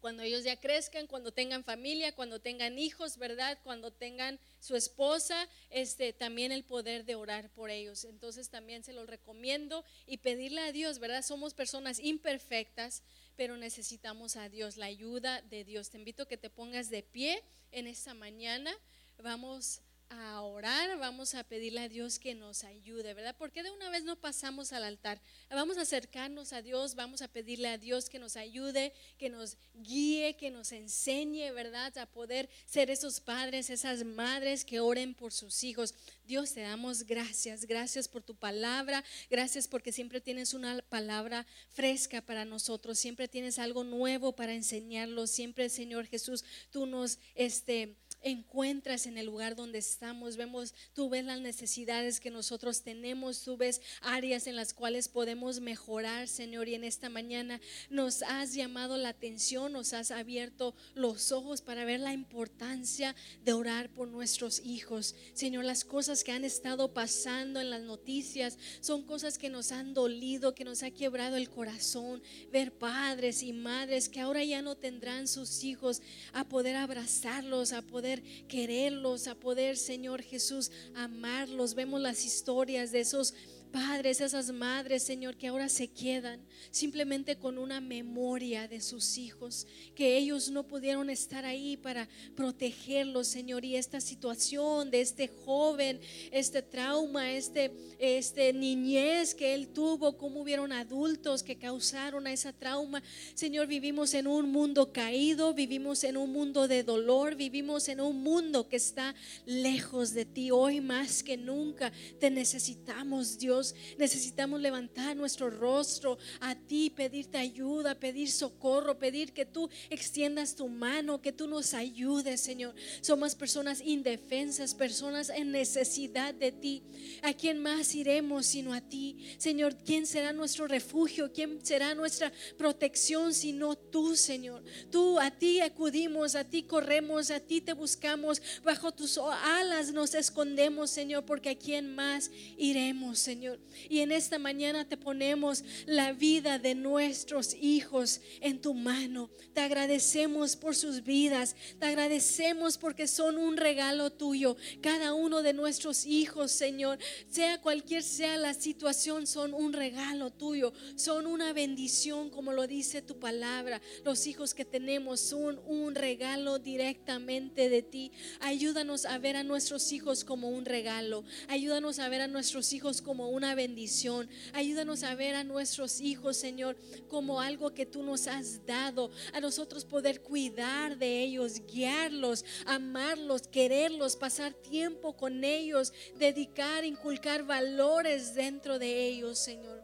cuando 0.00 0.22
ellos 0.22 0.44
ya 0.44 0.58
crezcan, 0.58 1.06
cuando 1.06 1.32
tengan 1.32 1.64
familia, 1.64 2.14
cuando 2.14 2.40
tengan 2.40 2.78
hijos, 2.78 3.18
¿verdad? 3.18 3.58
Cuando 3.62 3.92
tengan 3.92 4.38
su 4.58 4.76
esposa, 4.76 5.48
este 5.70 6.12
también 6.12 6.52
el 6.52 6.64
poder 6.64 7.04
de 7.04 7.14
orar 7.14 7.50
por 7.50 7.70
ellos. 7.70 8.04
Entonces 8.04 8.48
también 8.48 8.82
se 8.82 8.92
los 8.92 9.08
recomiendo 9.08 9.84
y 10.06 10.18
pedirle 10.18 10.62
a 10.62 10.72
Dios, 10.72 10.98
¿verdad? 10.98 11.22
Somos 11.22 11.54
personas 11.54 12.00
imperfectas, 12.00 13.02
pero 13.36 13.56
necesitamos 13.56 14.36
a 14.36 14.48
Dios, 14.48 14.76
la 14.76 14.86
ayuda 14.86 15.42
de 15.42 15.64
Dios. 15.64 15.90
Te 15.90 15.98
invito 15.98 16.24
a 16.24 16.28
que 16.28 16.36
te 16.36 16.50
pongas 16.50 16.90
de 16.90 17.02
pie 17.02 17.42
en 17.72 17.86
esta 17.86 18.14
mañana. 18.14 18.74
Vamos 19.18 19.82
a 20.10 20.42
orar, 20.42 20.98
vamos 20.98 21.34
a 21.34 21.44
pedirle 21.44 21.80
a 21.80 21.88
Dios 21.88 22.18
que 22.18 22.34
nos 22.34 22.64
ayude, 22.64 23.14
¿verdad? 23.14 23.34
Porque 23.38 23.62
de 23.62 23.70
una 23.70 23.90
vez 23.90 24.02
no 24.02 24.16
pasamos 24.16 24.72
al 24.72 24.82
altar. 24.82 25.20
Vamos 25.48 25.78
a 25.78 25.82
acercarnos 25.82 26.52
a 26.52 26.62
Dios, 26.62 26.96
vamos 26.96 27.22
a 27.22 27.28
pedirle 27.28 27.68
a 27.68 27.78
Dios 27.78 28.10
que 28.10 28.18
nos 28.18 28.36
ayude, 28.36 28.92
que 29.18 29.28
nos 29.28 29.56
guíe, 29.74 30.34
que 30.34 30.50
nos 30.50 30.72
enseñe, 30.72 31.52
¿verdad? 31.52 31.96
A 31.98 32.06
poder 32.06 32.48
ser 32.66 32.90
esos 32.90 33.20
padres, 33.20 33.70
esas 33.70 34.04
madres 34.04 34.64
que 34.64 34.80
oren 34.80 35.14
por 35.14 35.32
sus 35.32 35.62
hijos. 35.62 35.94
Dios, 36.26 36.54
te 36.54 36.60
damos 36.60 37.04
gracias, 37.04 37.64
gracias 37.64 38.08
por 38.08 38.22
tu 38.22 38.34
palabra, 38.34 39.04
gracias 39.30 39.68
porque 39.68 39.92
siempre 39.92 40.20
tienes 40.20 40.54
una 40.54 40.82
palabra 40.88 41.46
fresca 41.70 42.20
para 42.20 42.44
nosotros, 42.44 42.98
siempre 42.98 43.28
tienes 43.28 43.58
algo 43.60 43.84
nuevo 43.84 44.32
para 44.32 44.54
enseñarlos, 44.54 45.30
siempre, 45.30 45.68
Señor 45.68 46.06
Jesús, 46.06 46.44
tú 46.70 46.86
nos, 46.86 47.18
este, 47.34 47.96
encuentras 48.22 49.06
en 49.06 49.18
el 49.18 49.26
lugar 49.26 49.56
donde 49.56 49.78
estamos. 49.78 50.36
Vemos, 50.36 50.74
tú 50.94 51.08
ves 51.08 51.24
las 51.24 51.40
necesidades 51.40 52.20
que 52.20 52.30
nosotros 52.30 52.82
tenemos, 52.82 53.42
tú 53.42 53.56
ves 53.56 53.80
áreas 54.00 54.46
en 54.46 54.56
las 54.56 54.74
cuales 54.74 55.08
podemos 55.08 55.60
mejorar, 55.60 56.28
Señor. 56.28 56.68
Y 56.68 56.74
en 56.74 56.84
esta 56.84 57.08
mañana 57.08 57.60
nos 57.88 58.22
has 58.22 58.54
llamado 58.54 58.96
la 58.96 59.10
atención, 59.10 59.72
nos 59.72 59.92
has 59.92 60.10
abierto 60.10 60.74
los 60.94 61.32
ojos 61.32 61.62
para 61.62 61.84
ver 61.84 62.00
la 62.00 62.12
importancia 62.12 63.14
de 63.44 63.52
orar 63.52 63.90
por 63.90 64.08
nuestros 64.08 64.60
hijos. 64.60 65.14
Señor, 65.34 65.64
las 65.64 65.84
cosas 65.84 66.24
que 66.24 66.32
han 66.32 66.44
estado 66.44 66.92
pasando 66.92 67.60
en 67.60 67.70
las 67.70 67.82
noticias 67.82 68.58
son 68.80 69.02
cosas 69.02 69.38
que 69.38 69.48
nos 69.48 69.72
han 69.72 69.94
dolido, 69.94 70.54
que 70.54 70.64
nos 70.64 70.82
ha 70.82 70.90
quebrado 70.90 71.36
el 71.36 71.48
corazón. 71.48 72.22
Ver 72.52 72.72
padres 72.72 73.42
y 73.42 73.52
madres 73.52 74.08
que 74.08 74.20
ahora 74.20 74.44
ya 74.44 74.62
no 74.62 74.76
tendrán 74.76 75.28
sus 75.28 75.64
hijos 75.64 76.02
a 76.32 76.48
poder 76.48 76.76
abrazarlos, 76.76 77.72
a 77.72 77.82
poder 77.82 78.09
quererlos, 78.48 79.28
a 79.28 79.34
poder, 79.34 79.76
Señor 79.76 80.22
Jesús, 80.22 80.72
amarlos. 80.94 81.74
Vemos 81.74 82.00
las 82.00 82.24
historias 82.24 82.90
de 82.90 83.00
esos 83.00 83.34
padres, 83.70 84.20
esas 84.20 84.52
madres, 84.52 85.02
Señor, 85.02 85.36
que 85.36 85.48
ahora 85.48 85.68
se 85.68 85.88
quedan 85.88 86.40
simplemente 86.70 87.36
con 87.36 87.58
una 87.58 87.80
memoria 87.80 88.68
de 88.68 88.80
sus 88.80 89.18
hijos, 89.18 89.66
que 89.94 90.16
ellos 90.16 90.50
no 90.50 90.66
pudieron 90.66 91.10
estar 91.10 91.44
ahí 91.44 91.76
para 91.76 92.08
protegerlos, 92.34 93.28
Señor, 93.28 93.64
y 93.64 93.76
esta 93.76 94.00
situación 94.00 94.90
de 94.90 95.00
este 95.00 95.28
joven, 95.28 96.00
este 96.30 96.62
trauma, 96.62 97.32
este, 97.32 97.72
este 97.98 98.52
niñez 98.52 99.34
que 99.34 99.54
él 99.54 99.68
tuvo, 99.68 100.16
como 100.16 100.40
hubieron 100.40 100.72
adultos 100.72 101.42
que 101.42 101.56
causaron 101.56 102.26
a 102.26 102.32
esa 102.32 102.52
trauma. 102.52 103.02
Señor, 103.34 103.66
vivimos 103.66 104.14
en 104.14 104.26
un 104.26 104.50
mundo 104.50 104.92
caído, 104.92 105.54
vivimos 105.54 106.04
en 106.04 106.16
un 106.16 106.32
mundo 106.32 106.68
de 106.68 106.82
dolor, 106.82 107.34
vivimos 107.36 107.88
en 107.88 108.00
un 108.00 108.22
mundo 108.22 108.68
que 108.68 108.76
está 108.76 109.14
lejos 109.46 110.12
de 110.12 110.24
ti. 110.24 110.50
Hoy 110.50 110.80
más 110.80 111.22
que 111.22 111.36
nunca 111.36 111.92
te 112.18 112.30
necesitamos, 112.30 113.38
Dios 113.38 113.59
necesitamos 113.98 114.60
levantar 114.60 115.16
nuestro 115.16 115.50
rostro 115.50 116.18
a 116.40 116.54
ti, 116.54 116.90
pedirte 116.90 117.38
ayuda, 117.38 117.94
pedir 117.94 118.30
socorro, 118.30 118.98
pedir 118.98 119.32
que 119.32 119.46
tú 119.46 119.68
extiendas 119.88 120.54
tu 120.54 120.68
mano, 120.68 121.20
que 121.20 121.32
tú 121.32 121.46
nos 121.46 121.74
ayudes, 121.74 122.40
Señor. 122.40 122.74
Somos 123.00 123.34
personas 123.34 123.80
indefensas, 123.80 124.74
personas 124.74 125.30
en 125.30 125.50
necesidad 125.52 126.34
de 126.34 126.52
ti. 126.52 126.82
¿A 127.22 127.32
quién 127.32 127.58
más 127.58 127.94
iremos 127.94 128.46
sino 128.46 128.72
a 128.72 128.80
ti? 128.80 129.16
Señor, 129.38 129.76
¿quién 129.84 130.06
será 130.06 130.32
nuestro 130.32 130.66
refugio? 130.66 131.32
¿Quién 131.32 131.64
será 131.64 131.94
nuestra 131.94 132.32
protección 132.56 133.34
sino 133.34 133.76
tú, 133.76 134.16
Señor? 134.16 134.62
Tú, 134.90 135.18
a 135.18 135.30
ti 135.30 135.60
acudimos, 135.60 136.34
a 136.34 136.44
ti 136.44 136.62
corremos, 136.62 137.30
a 137.30 137.40
ti 137.40 137.60
te 137.60 137.72
buscamos. 137.72 138.42
Bajo 138.64 138.92
tus 138.92 139.18
alas 139.18 139.92
nos 139.92 140.14
escondemos, 140.14 140.90
Señor, 140.90 141.24
porque 141.24 141.50
a 141.50 141.58
quién 141.58 141.94
más 141.94 142.30
iremos, 142.56 143.18
Señor. 143.18 143.49
Y 143.88 144.00
en 144.00 144.12
esta 144.12 144.38
mañana 144.38 144.88
te 144.88 144.96
ponemos 144.96 145.64
la 145.86 146.12
vida 146.12 146.58
de 146.58 146.74
nuestros 146.74 147.54
hijos 147.54 148.20
en 148.40 148.60
tu 148.60 148.74
mano. 148.74 149.30
Te 149.52 149.60
agradecemos 149.60 150.56
por 150.56 150.76
sus 150.76 151.02
vidas. 151.02 151.56
Te 151.78 151.86
agradecemos 151.86 152.78
porque 152.78 153.06
son 153.06 153.38
un 153.38 153.56
regalo 153.56 154.10
tuyo. 154.10 154.56
Cada 154.80 155.14
uno 155.14 155.42
de 155.42 155.52
nuestros 155.52 156.06
hijos, 156.06 156.52
Señor, 156.52 156.98
sea 157.28 157.60
cualquier 157.60 158.02
sea 158.02 158.36
la 158.36 158.54
situación, 158.54 159.26
son 159.26 159.54
un 159.54 159.72
regalo 159.72 160.30
tuyo. 160.30 160.72
Son 160.96 161.26
una 161.26 161.52
bendición, 161.52 162.30
como 162.30 162.52
lo 162.52 162.66
dice 162.66 163.02
tu 163.02 163.18
palabra. 163.18 163.80
Los 164.04 164.26
hijos 164.26 164.54
que 164.54 164.64
tenemos 164.64 165.20
son 165.20 165.60
un 165.66 165.94
regalo 165.94 166.58
directamente 166.58 167.68
de 167.68 167.82
ti. 167.82 168.12
Ayúdanos 168.40 169.04
a 169.04 169.18
ver 169.18 169.36
a 169.36 169.42
nuestros 169.42 169.92
hijos 169.92 170.24
como 170.24 170.48
un 170.48 170.64
regalo. 170.64 171.24
Ayúdanos 171.48 171.98
a 171.98 172.08
ver 172.08 172.22
a 172.22 172.28
nuestros 172.28 172.72
hijos 172.72 173.02
como 173.02 173.28
un 173.28 173.39
una 173.40 173.54
bendición. 173.54 174.28
Ayúdanos 174.52 175.02
a 175.02 175.14
ver 175.14 175.34
a 175.34 175.44
nuestros 175.44 176.02
hijos, 176.02 176.36
Señor, 176.36 176.76
como 177.08 177.40
algo 177.40 177.72
que 177.72 177.86
tú 177.86 178.02
nos 178.02 178.26
has 178.26 178.66
dado. 178.66 179.10
A 179.32 179.40
nosotros 179.40 179.86
poder 179.86 180.20
cuidar 180.20 180.98
de 180.98 181.22
ellos, 181.22 181.62
guiarlos, 181.66 182.44
amarlos, 182.66 183.48
quererlos, 183.48 184.14
pasar 184.14 184.52
tiempo 184.52 185.16
con 185.16 185.42
ellos, 185.42 185.94
dedicar, 186.18 186.84
inculcar 186.84 187.42
valores 187.44 188.34
dentro 188.34 188.78
de 188.78 189.06
ellos, 189.08 189.38
Señor. 189.38 189.79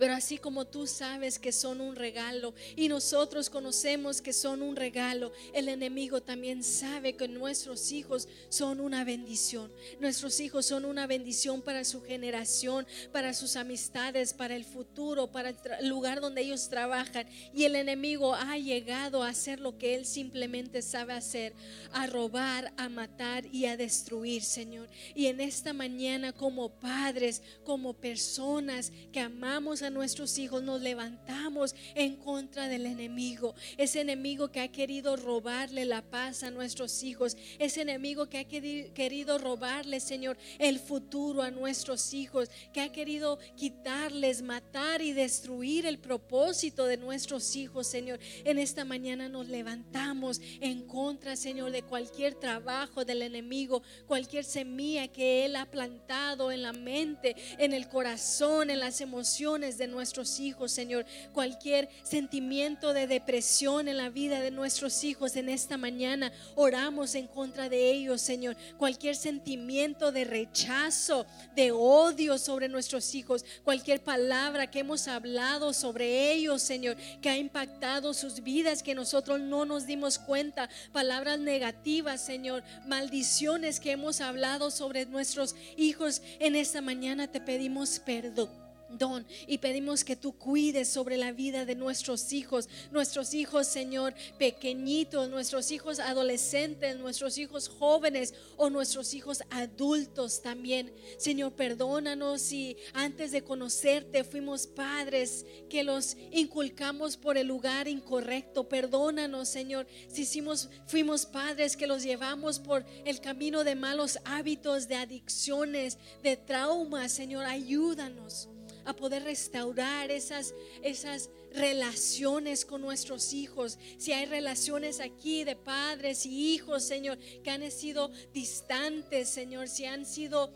Pero 0.00 0.14
así 0.14 0.38
como 0.38 0.66
tú 0.66 0.86
sabes 0.86 1.38
que 1.38 1.52
son 1.52 1.82
un 1.82 1.94
regalo 1.94 2.54
y 2.74 2.88
nosotros 2.88 3.50
conocemos 3.50 4.22
que 4.22 4.32
son 4.32 4.62
un 4.62 4.74
regalo, 4.74 5.30
el 5.52 5.68
enemigo 5.68 6.22
también 6.22 6.64
sabe 6.64 7.16
que 7.16 7.28
nuestros 7.28 7.92
hijos 7.92 8.26
son 8.48 8.80
una 8.80 9.04
bendición. 9.04 9.70
Nuestros 10.00 10.40
hijos 10.40 10.64
son 10.64 10.86
una 10.86 11.06
bendición 11.06 11.60
para 11.60 11.84
su 11.84 12.00
generación, 12.00 12.86
para 13.12 13.34
sus 13.34 13.56
amistades, 13.56 14.32
para 14.32 14.56
el 14.56 14.64
futuro, 14.64 15.30
para 15.30 15.50
el 15.50 15.88
lugar 15.90 16.22
donde 16.22 16.40
ellos 16.40 16.70
trabajan. 16.70 17.28
Y 17.52 17.64
el 17.64 17.76
enemigo 17.76 18.34
ha 18.34 18.56
llegado 18.56 19.22
a 19.22 19.28
hacer 19.28 19.60
lo 19.60 19.76
que 19.76 19.96
él 19.96 20.06
simplemente 20.06 20.80
sabe 20.80 21.12
hacer, 21.12 21.52
a 21.92 22.06
robar, 22.06 22.72
a 22.78 22.88
matar 22.88 23.44
y 23.52 23.66
a 23.66 23.76
destruir, 23.76 24.44
Señor. 24.44 24.88
Y 25.14 25.26
en 25.26 25.42
esta 25.42 25.74
mañana 25.74 26.32
como 26.32 26.70
padres, 26.70 27.42
como 27.64 27.92
personas 27.92 28.92
que 29.12 29.20
amamos 29.20 29.82
a 29.82 29.89
nuestros 29.90 30.38
hijos, 30.38 30.62
nos 30.62 30.80
levantamos 30.80 31.74
en 31.94 32.16
contra 32.16 32.68
del 32.68 32.86
enemigo. 32.86 33.54
Ese 33.76 34.00
enemigo 34.00 34.50
que 34.50 34.60
ha 34.60 34.68
querido 34.68 35.16
robarle 35.16 35.84
la 35.84 36.02
paz 36.02 36.42
a 36.42 36.50
nuestros 36.50 37.02
hijos. 37.02 37.36
Ese 37.58 37.82
enemigo 37.82 38.28
que 38.28 38.38
ha 38.38 38.44
querido 38.44 39.38
robarle, 39.38 40.00
Señor, 40.00 40.38
el 40.58 40.78
futuro 40.78 41.42
a 41.42 41.50
nuestros 41.50 42.14
hijos. 42.14 42.50
Que 42.72 42.80
ha 42.80 42.92
querido 42.92 43.38
quitarles, 43.56 44.42
matar 44.42 45.02
y 45.02 45.12
destruir 45.12 45.86
el 45.86 45.98
propósito 45.98 46.86
de 46.86 46.96
nuestros 46.96 47.56
hijos, 47.56 47.86
Señor. 47.86 48.20
En 48.44 48.58
esta 48.58 48.84
mañana 48.84 49.28
nos 49.28 49.48
levantamos 49.48 50.40
en 50.60 50.86
contra, 50.86 51.36
Señor, 51.36 51.70
de 51.70 51.82
cualquier 51.82 52.34
trabajo 52.34 53.04
del 53.04 53.22
enemigo, 53.22 53.82
cualquier 54.06 54.44
semilla 54.44 55.08
que 55.08 55.44
Él 55.44 55.56
ha 55.56 55.66
plantado 55.66 56.52
en 56.52 56.62
la 56.62 56.72
mente, 56.72 57.36
en 57.58 57.72
el 57.72 57.88
corazón, 57.88 58.70
en 58.70 58.80
las 58.80 59.00
emociones 59.00 59.69
de 59.78 59.86
nuestros 59.86 60.40
hijos, 60.40 60.72
Señor. 60.72 61.04
Cualquier 61.32 61.88
sentimiento 62.02 62.92
de 62.92 63.06
depresión 63.06 63.88
en 63.88 63.96
la 63.96 64.08
vida 64.08 64.40
de 64.40 64.50
nuestros 64.50 65.04
hijos 65.04 65.36
en 65.36 65.48
esta 65.48 65.76
mañana, 65.76 66.32
oramos 66.54 67.14
en 67.14 67.26
contra 67.26 67.68
de 67.68 67.90
ellos, 67.90 68.20
Señor. 68.20 68.56
Cualquier 68.78 69.16
sentimiento 69.16 70.12
de 70.12 70.24
rechazo, 70.24 71.26
de 71.54 71.72
odio 71.72 72.38
sobre 72.38 72.68
nuestros 72.68 73.14
hijos, 73.14 73.44
cualquier 73.64 74.02
palabra 74.02 74.70
que 74.70 74.80
hemos 74.80 75.08
hablado 75.08 75.72
sobre 75.72 76.32
ellos, 76.32 76.62
Señor, 76.62 76.96
que 77.20 77.30
ha 77.30 77.36
impactado 77.36 78.14
sus 78.14 78.42
vidas, 78.42 78.82
que 78.82 78.94
nosotros 78.94 79.40
no 79.40 79.64
nos 79.64 79.86
dimos 79.86 80.18
cuenta, 80.18 80.68
palabras 80.92 81.38
negativas, 81.38 82.20
Señor, 82.20 82.62
maldiciones 82.86 83.80
que 83.80 83.92
hemos 83.92 84.20
hablado 84.20 84.70
sobre 84.70 85.06
nuestros 85.06 85.54
hijos 85.76 86.22
en 86.38 86.56
esta 86.56 86.80
mañana, 86.80 87.26
te 87.26 87.40
pedimos 87.40 87.98
perdón 88.00 88.69
don 88.98 89.26
y 89.46 89.58
pedimos 89.58 90.04
que 90.04 90.16
tú 90.16 90.32
cuides 90.32 90.88
sobre 90.88 91.16
la 91.16 91.32
vida 91.32 91.64
de 91.64 91.74
nuestros 91.74 92.32
hijos, 92.32 92.68
nuestros 92.90 93.34
hijos, 93.34 93.66
Señor, 93.66 94.14
pequeñitos, 94.38 95.28
nuestros 95.30 95.70
hijos 95.70 95.98
adolescentes, 95.98 96.98
nuestros 96.98 97.38
hijos 97.38 97.68
jóvenes 97.68 98.34
o 98.56 98.70
nuestros 98.70 99.14
hijos 99.14 99.42
adultos 99.50 100.42
también. 100.42 100.92
Señor, 101.18 101.52
perdónanos 101.52 102.42
si 102.42 102.76
antes 102.92 103.32
de 103.32 103.42
conocerte 103.42 104.24
fuimos 104.24 104.66
padres 104.66 105.44
que 105.68 105.82
los 105.82 106.16
inculcamos 106.32 107.16
por 107.16 107.36
el 107.36 107.46
lugar 107.46 107.88
incorrecto. 107.88 108.68
Perdónanos, 108.68 109.48
Señor, 109.48 109.86
si 110.08 110.22
hicimos, 110.22 110.68
fuimos 110.86 111.26
padres 111.26 111.76
que 111.76 111.86
los 111.86 112.02
llevamos 112.02 112.58
por 112.58 112.84
el 113.04 113.20
camino 113.20 113.64
de 113.64 113.74
malos 113.74 114.18
hábitos, 114.24 114.88
de 114.88 114.96
adicciones, 114.96 115.98
de 116.22 116.36
traumas, 116.36 117.12
Señor, 117.12 117.44
ayúdanos 117.44 118.48
a 118.84 118.94
poder 118.94 119.24
restaurar 119.24 120.10
esas, 120.10 120.54
esas 120.82 121.30
relaciones 121.52 122.64
con 122.64 122.80
nuestros 122.80 123.32
hijos. 123.32 123.78
Si 123.98 124.12
hay 124.12 124.26
relaciones 124.26 125.00
aquí 125.00 125.44
de 125.44 125.56
padres 125.56 126.26
y 126.26 126.54
hijos, 126.54 126.84
Señor, 126.84 127.18
que 127.42 127.50
han 127.50 127.70
sido 127.70 128.10
distantes, 128.32 129.28
Señor, 129.28 129.68
si 129.68 129.84
han 129.84 130.06
sido 130.06 130.52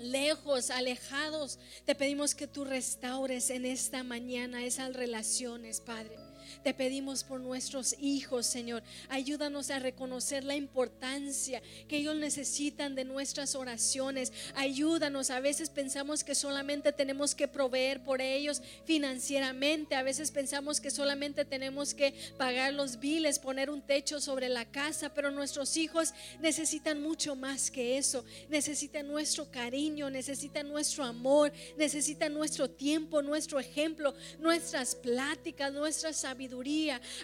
lejos, 0.00 0.70
alejados, 0.70 1.58
te 1.84 1.94
pedimos 1.94 2.34
que 2.34 2.46
tú 2.46 2.64
restaures 2.64 3.50
en 3.50 3.64
esta 3.64 4.02
mañana 4.02 4.64
esas 4.64 4.94
relaciones, 4.94 5.80
Padre. 5.80 6.25
Te 6.62 6.74
pedimos 6.74 7.24
por 7.24 7.40
nuestros 7.40 7.94
hijos, 8.00 8.46
Señor. 8.46 8.82
Ayúdanos 9.08 9.70
a 9.70 9.78
reconocer 9.78 10.44
la 10.44 10.56
importancia 10.56 11.62
que 11.88 11.98
ellos 11.98 12.16
necesitan 12.16 12.94
de 12.94 13.04
nuestras 13.04 13.54
oraciones. 13.54 14.32
Ayúdanos. 14.54 15.30
A 15.30 15.40
veces 15.40 15.70
pensamos 15.70 16.24
que 16.24 16.34
solamente 16.34 16.92
tenemos 16.92 17.34
que 17.34 17.48
proveer 17.48 18.02
por 18.02 18.20
ellos 18.20 18.62
financieramente. 18.84 19.94
A 19.94 20.02
veces 20.02 20.30
pensamos 20.30 20.80
que 20.80 20.90
solamente 20.90 21.44
tenemos 21.44 21.94
que 21.94 22.14
pagar 22.36 22.72
los 22.72 22.98
biles, 22.98 23.38
poner 23.38 23.70
un 23.70 23.82
techo 23.82 24.20
sobre 24.20 24.48
la 24.48 24.64
casa. 24.64 25.12
Pero 25.14 25.30
nuestros 25.30 25.76
hijos 25.76 26.12
necesitan 26.40 27.02
mucho 27.02 27.36
más 27.36 27.70
que 27.70 27.98
eso. 27.98 28.24
Necesitan 28.48 29.06
nuestro 29.06 29.50
cariño, 29.50 30.10
necesitan 30.10 30.68
nuestro 30.68 31.04
amor, 31.04 31.52
necesitan 31.76 32.32
nuestro 32.34 32.70
tiempo, 32.70 33.22
nuestro 33.22 33.60
ejemplo, 33.60 34.14
nuestras 34.38 34.94
pláticas, 34.94 35.72
nuestra 35.72 36.12
sabiduría 36.12 36.45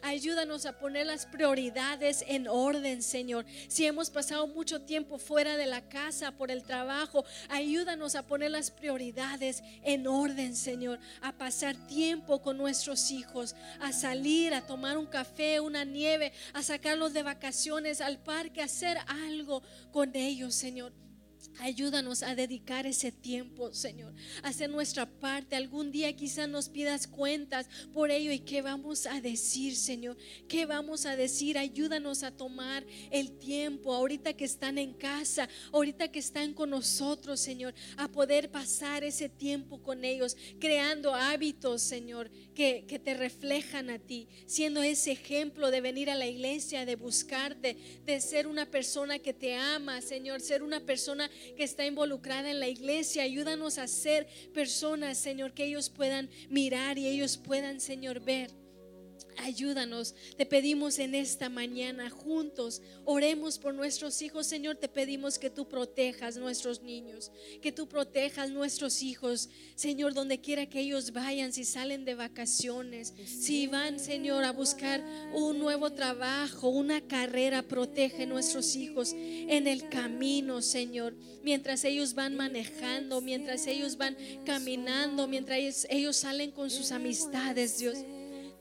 Ayúdanos 0.03 0.67
a 0.67 0.79
poner 0.79 1.07
las 1.07 1.27
prioridades 1.27 2.25
en 2.27 2.49
orden, 2.49 3.03
Señor. 3.03 3.45
Si 3.69 3.87
hemos 3.87 4.11
pasado 4.11 4.47
mucho 4.47 4.83
tiempo 4.83 5.19
fuera 5.19 5.57
de 5.57 5.67
la 5.67 5.89
casa 5.89 6.33
por 6.33 6.51
el 6.51 6.63
trabajo, 6.63 7.25
ayúdanos 7.49 8.15
a 8.15 8.27
poner 8.27 8.51
las 8.51 8.71
prioridades 8.71 9.63
en 9.83 10.07
orden, 10.07 10.57
Señor. 10.57 10.99
A 11.21 11.33
pasar 11.33 11.77
tiempo 11.87 12.43
con 12.43 12.57
nuestros 12.59 13.11
hijos, 13.11 13.55
a 13.81 13.93
salir, 13.93 14.55
a 14.55 14.67
tomar 14.67 14.99
un 14.99 15.07
café, 15.07 15.61
una 15.61 15.85
nieve, 15.85 16.33
a 16.53 16.63
sacarlos 16.63 17.13
de 17.13 17.23
vacaciones 17.23 18.01
al 18.01 18.19
parque, 18.19 18.63
a 18.63 18.67
hacer 18.67 18.99
algo 19.07 19.63
con 19.93 20.15
ellos, 20.15 20.55
Señor. 20.55 20.93
Ayúdanos 21.59 22.23
a 22.23 22.35
dedicar 22.35 22.87
ese 22.87 23.13
tiempo, 23.13 23.73
Señor, 23.73 24.15
a 24.43 24.49
hacer 24.49 24.71
nuestra 24.71 25.07
parte. 25.07 25.57
Algún 25.57 25.93
día 25.93 26.15
quizás 26.15 26.49
nos 26.49 26.69
pidas 26.69 27.07
cuentas 27.07 27.69
por 27.93 28.11
ello 28.11 28.33
y 28.33 28.41
qué 28.41 28.63
vamos 28.63 29.07
a 29.07 29.21
decir, 29.21 29.77
Señor. 29.77 30.17
¿Qué 30.49 30.67
vamos 30.67 31.07
a 31.07 31.17
decir? 31.17 31.59
Ayúdanos 31.59 32.23
a 32.23 32.31
tomar 32.31 32.85
el 33.11 33.39
tiempo 33.39 33.93
ahorita 33.95 34.33
que 34.33 34.45
están 34.45 34.79
en 34.79 34.95
casa, 34.95 35.49
ahorita 35.73 36.11
que 36.11 36.19
están 36.19 36.55
con 36.55 36.71
nosotros, 36.71 37.41
Señor, 37.41 37.75
a 37.97 38.09
poder 38.09 38.51
pasar 38.51 39.05
ese 39.05 39.29
tiempo 39.29 39.83
con 39.83 40.05
ellos, 40.05 40.37
creando 40.59 41.15
hábitos, 41.15 41.83
Señor, 41.83 42.31
que, 42.55 42.85
que 42.87 42.99
te 42.99 43.15
reflejan 43.15 43.91
a 43.91 43.99
ti, 43.99 44.29
siendo 44.47 44.83
ese 44.83 45.13
ejemplo 45.13 45.71
de 45.71 45.81
venir 45.81 46.11
a 46.11 46.15
la 46.15 46.27
iglesia, 46.27 46.87
de 46.87 46.97
buscarte, 46.97 47.77
de 48.05 48.21
ser 48.21 48.47
una 48.47 48.67
persona 48.67 49.19
que 49.19 49.33
te 49.33 49.55
ama, 49.55 50.01
Señor, 50.01 50.41
ser 50.41 50.63
una 50.63 50.81
persona 50.81 51.31
que 51.57 51.65
está 51.65 51.87
involucrada 51.87 52.51
en 52.51 52.61
la 52.61 52.69
iglesia. 52.69 53.23
Ayúdanos 53.23 53.79
a 53.79 53.87
ser 53.89 54.27
personas, 54.55 55.19
Señor, 55.19 55.53
que 55.53 55.65
ellos 55.65 55.91
puedan 55.91 56.31
mirar 56.49 56.99
y 56.99 57.07
ellos 57.07 57.37
puedan, 57.37 57.81
Señor, 57.81 58.21
ver. 58.21 58.62
Ayúdanos, 59.39 60.15
te 60.37 60.47
pedimos 60.47 60.99
en 60.99 61.15
esta 61.15 61.49
mañana 61.49 62.11
juntos, 62.11 62.83
oremos 63.05 63.59
por 63.59 63.75
nuestros 63.75 64.21
hijos, 64.23 64.47
Señor, 64.47 64.77
te 64.77 64.89
pedimos 64.89 65.39
que 65.39 65.51
tú 65.51 65.69
protejas 65.69 66.37
nuestros 66.37 66.83
niños, 66.83 67.31
que 67.61 67.73
tú 67.73 67.89
protejas 67.89 68.51
nuestros 68.51 69.03
hijos, 69.03 69.49
Señor, 69.75 70.15
donde 70.15 70.41
quiera 70.41 70.67
que 70.67 70.81
ellos 70.81 71.13
vayan, 71.13 71.53
si 71.53 71.65
salen 71.65 72.05
de 72.05 72.15
vacaciones, 72.15 73.15
si 73.27 73.67
van, 73.67 73.99
Señor, 73.99 74.45
a 74.45 74.53
buscar 74.53 75.03
un 75.33 75.59
nuevo 75.59 75.91
trabajo, 75.93 76.69
una 76.69 77.01
carrera, 77.01 77.63
protege 77.63 78.27
nuestros 78.27 78.77
hijos 78.77 79.13
en 79.13 79.67
el 79.67 79.89
camino, 79.89 80.63
Señor, 80.63 81.15
mientras 81.43 81.85
ellos 81.85 82.15
van 82.15 82.37
manejando, 82.37 83.21
mientras 83.21 83.67
ellos 83.67 83.97
van 83.97 84.17
caminando, 84.45 85.27
mientras 85.27 85.87
ellos, 85.91 86.17
salen 86.17 86.51
con 86.51 86.71
sus 86.71 86.93
amistades, 86.93 87.79
Dios. 87.79 87.99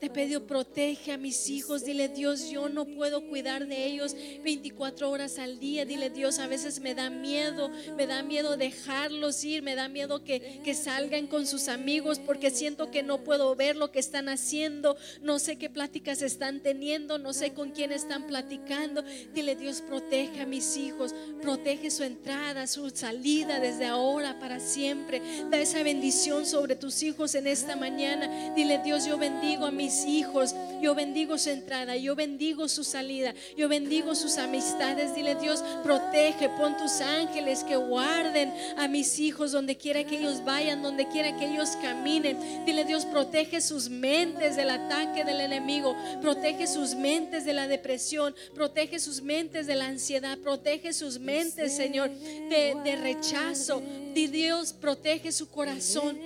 Te 0.02 0.10
pido, 0.10 0.48
protege 0.48 1.12
a 1.12 1.16
mis 1.16 1.48
hijos. 1.48 1.84
Dile, 1.84 2.08
Dios, 2.08 2.50
yo 2.50 2.68
no 2.68 2.86
puedo 2.86 3.24
cuidar 3.28 3.68
de 3.68 3.86
ellos 3.86 4.16
24 4.42 5.08
horas 5.08 5.38
al 5.38 5.60
día. 5.60 5.84
Dile, 5.84 6.10
Dios, 6.10 6.40
a 6.40 6.48
veces 6.48 6.80
me 6.80 6.92
da 6.96 7.08
miedo, 7.08 7.70
me 7.96 8.08
da 8.08 8.24
miedo 8.24 8.56
dejarlos 8.56 9.44
ir, 9.44 9.62
me 9.62 9.76
da 9.76 9.86
miedo 9.86 10.24
que, 10.24 10.60
que 10.64 10.74
salgan 10.74 11.28
con 11.28 11.46
sus 11.46 11.68
amigos 11.68 12.18
porque 12.18 12.50
siento 12.50 12.90
que 12.90 13.04
no 13.04 13.22
puedo 13.22 13.54
ver 13.54 13.76
lo 13.76 13.92
que 13.92 14.00
están 14.00 14.28
haciendo. 14.28 14.96
No 15.22 15.38
sé 15.38 15.54
qué 15.56 15.70
pláticas 15.70 16.20
están 16.20 16.58
teniendo, 16.64 17.18
no 17.20 17.32
sé 17.32 17.52
con 17.52 17.70
quién 17.70 17.92
están 17.92 18.26
platicando. 18.26 19.04
Dile, 19.32 19.54
Dios, 19.54 19.82
protege 19.82 20.40
a 20.40 20.46
mis 20.46 20.76
hijos, 20.76 21.14
protege 21.40 21.92
su 21.92 22.02
entrada, 22.02 22.66
su 22.66 22.90
salida 22.90 23.60
desde 23.60 23.86
ahora 23.86 24.40
para 24.40 24.58
siempre. 24.58 25.22
Da 25.48 25.60
esa 25.60 25.84
bendición 25.84 26.44
sobre 26.44 26.74
tus 26.74 27.04
hijos 27.04 27.36
en 27.36 27.46
esta 27.46 27.76
mañana. 27.76 28.52
Dile, 28.56 28.80
Dios, 28.82 29.04
yo 29.04 29.16
bendigo 29.16 29.64
a 29.64 29.70
mis 29.70 29.91
hijos. 30.04 30.54
Yo 30.80 30.94
bendigo 30.94 31.38
su 31.38 31.50
entrada, 31.50 31.96
yo 31.96 32.16
bendigo 32.16 32.68
su 32.68 32.84
salida, 32.84 33.34
yo 33.56 33.68
bendigo 33.68 34.14
sus 34.14 34.38
amistades. 34.38 35.14
Dile 35.14 35.34
Dios, 35.36 35.62
protege, 35.82 36.48
pon 36.48 36.76
tus 36.76 37.00
ángeles 37.00 37.62
que 37.64 37.76
guarden 37.76 38.52
a 38.76 38.88
mis 38.88 39.18
hijos 39.18 39.52
donde 39.52 39.76
quiera 39.76 40.04
que 40.04 40.18
ellos 40.18 40.44
vayan, 40.44 40.82
donde 40.82 41.06
quiera 41.08 41.36
que 41.36 41.46
ellos 41.46 41.76
caminen. 41.80 42.64
Dile 42.64 42.84
Dios, 42.84 43.04
protege 43.06 43.60
sus 43.60 43.88
mentes 43.88 44.56
del 44.56 44.70
ataque 44.70 45.24
del 45.24 45.40
enemigo, 45.40 45.96
protege 46.20 46.66
sus 46.66 46.94
mentes 46.94 47.44
de 47.44 47.52
la 47.52 47.68
depresión, 47.68 48.34
protege 48.54 48.98
sus 48.98 49.22
mentes 49.22 49.66
de 49.66 49.76
la 49.76 49.86
ansiedad, 49.86 50.38
protege 50.38 50.92
sus 50.92 51.18
mentes, 51.18 51.74
Señor, 51.76 52.10
de, 52.10 52.98
rechazo. 53.00 53.82
Dios, 54.14 54.72
protege 54.72 55.32
su 55.32 55.48
corazón 55.48 56.18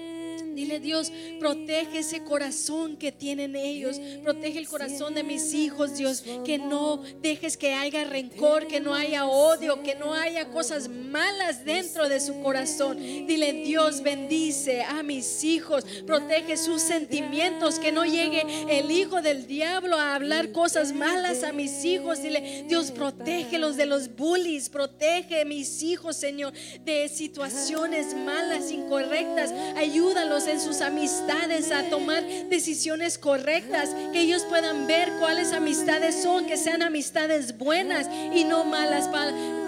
Dile 0.57 0.81
Dios, 0.81 1.13
protege 1.39 1.99
ese 1.99 2.25
corazón 2.25 2.97
que 2.97 3.13
tienen 3.13 3.55
ellos. 3.57 4.01
Protege 4.23 4.59
el 4.59 4.67
corazón 4.67 5.15
de 5.15 5.23
mis 5.23 5.53
hijos, 5.53 5.99
Dios. 5.99 6.25
Que 6.47 6.57
no 6.57 7.03
dejes 7.21 7.59
que 7.59 7.75
haya 7.75 8.05
rencor, 8.05 8.67
que 8.67 8.81
no 8.81 8.95
haya 8.95 9.27
odio, 9.27 9.83
que 9.83 9.95
no 9.97 10.15
haya 10.15 10.49
cosas 10.49 10.89
malas 10.89 11.67
dentro 11.67 12.09
de 12.09 12.21
su 12.21 12.41
corazón. 12.41 12.97
Dile 12.99 13.53
Dios, 13.53 14.03
bendice 14.03 14.83
a 14.83 15.03
mis 15.03 15.45
hijos. 15.45 15.85
Protege 16.07 16.57
sus 16.57 16.81
sentimientos. 16.81 17.79
Que 17.79 17.93
no 17.93 18.07
llegue 18.07 18.43
el 18.71 18.91
hijo 18.91 19.21
del 19.21 19.47
diablo 19.47 19.97
a 19.97 20.15
hablar 20.15 20.53
cosas 20.53 20.95
malas 20.95 21.45
a 21.45 21.53
mis 21.53 21.85
hijos. 21.85 22.23
Dile 22.23 22.65
Dios, 22.67 22.93
protégelos 22.93 23.77
de 23.77 23.85
los 23.85 24.17
bullies. 24.17 24.71
Protege 24.71 25.43
a 25.43 25.45
mis 25.45 25.83
hijos, 25.83 26.17
Señor, 26.17 26.55
de 26.87 27.11
situaciones 27.11 28.15
malas, 28.15 28.71
incorrectas. 28.71 29.53
Ayúdalos 29.77 30.46
en 30.47 30.61
sus 30.61 30.81
amistades 30.81 31.73
a 31.73 31.85
tomar 31.91 32.25
decisiones 32.49 33.19
correctas, 33.19 33.91
que 34.13 34.21
ellos 34.21 34.45
puedan 34.49 34.87
ver 34.87 35.11
cuáles 35.21 35.53
amistades 35.53 36.23
son, 36.23 36.47
que 36.47 36.57
sean 36.57 36.83
amistades 36.83 37.57
buenas 37.59 38.09
y 38.33 38.45
no 38.45 38.65
malas. 38.65 39.09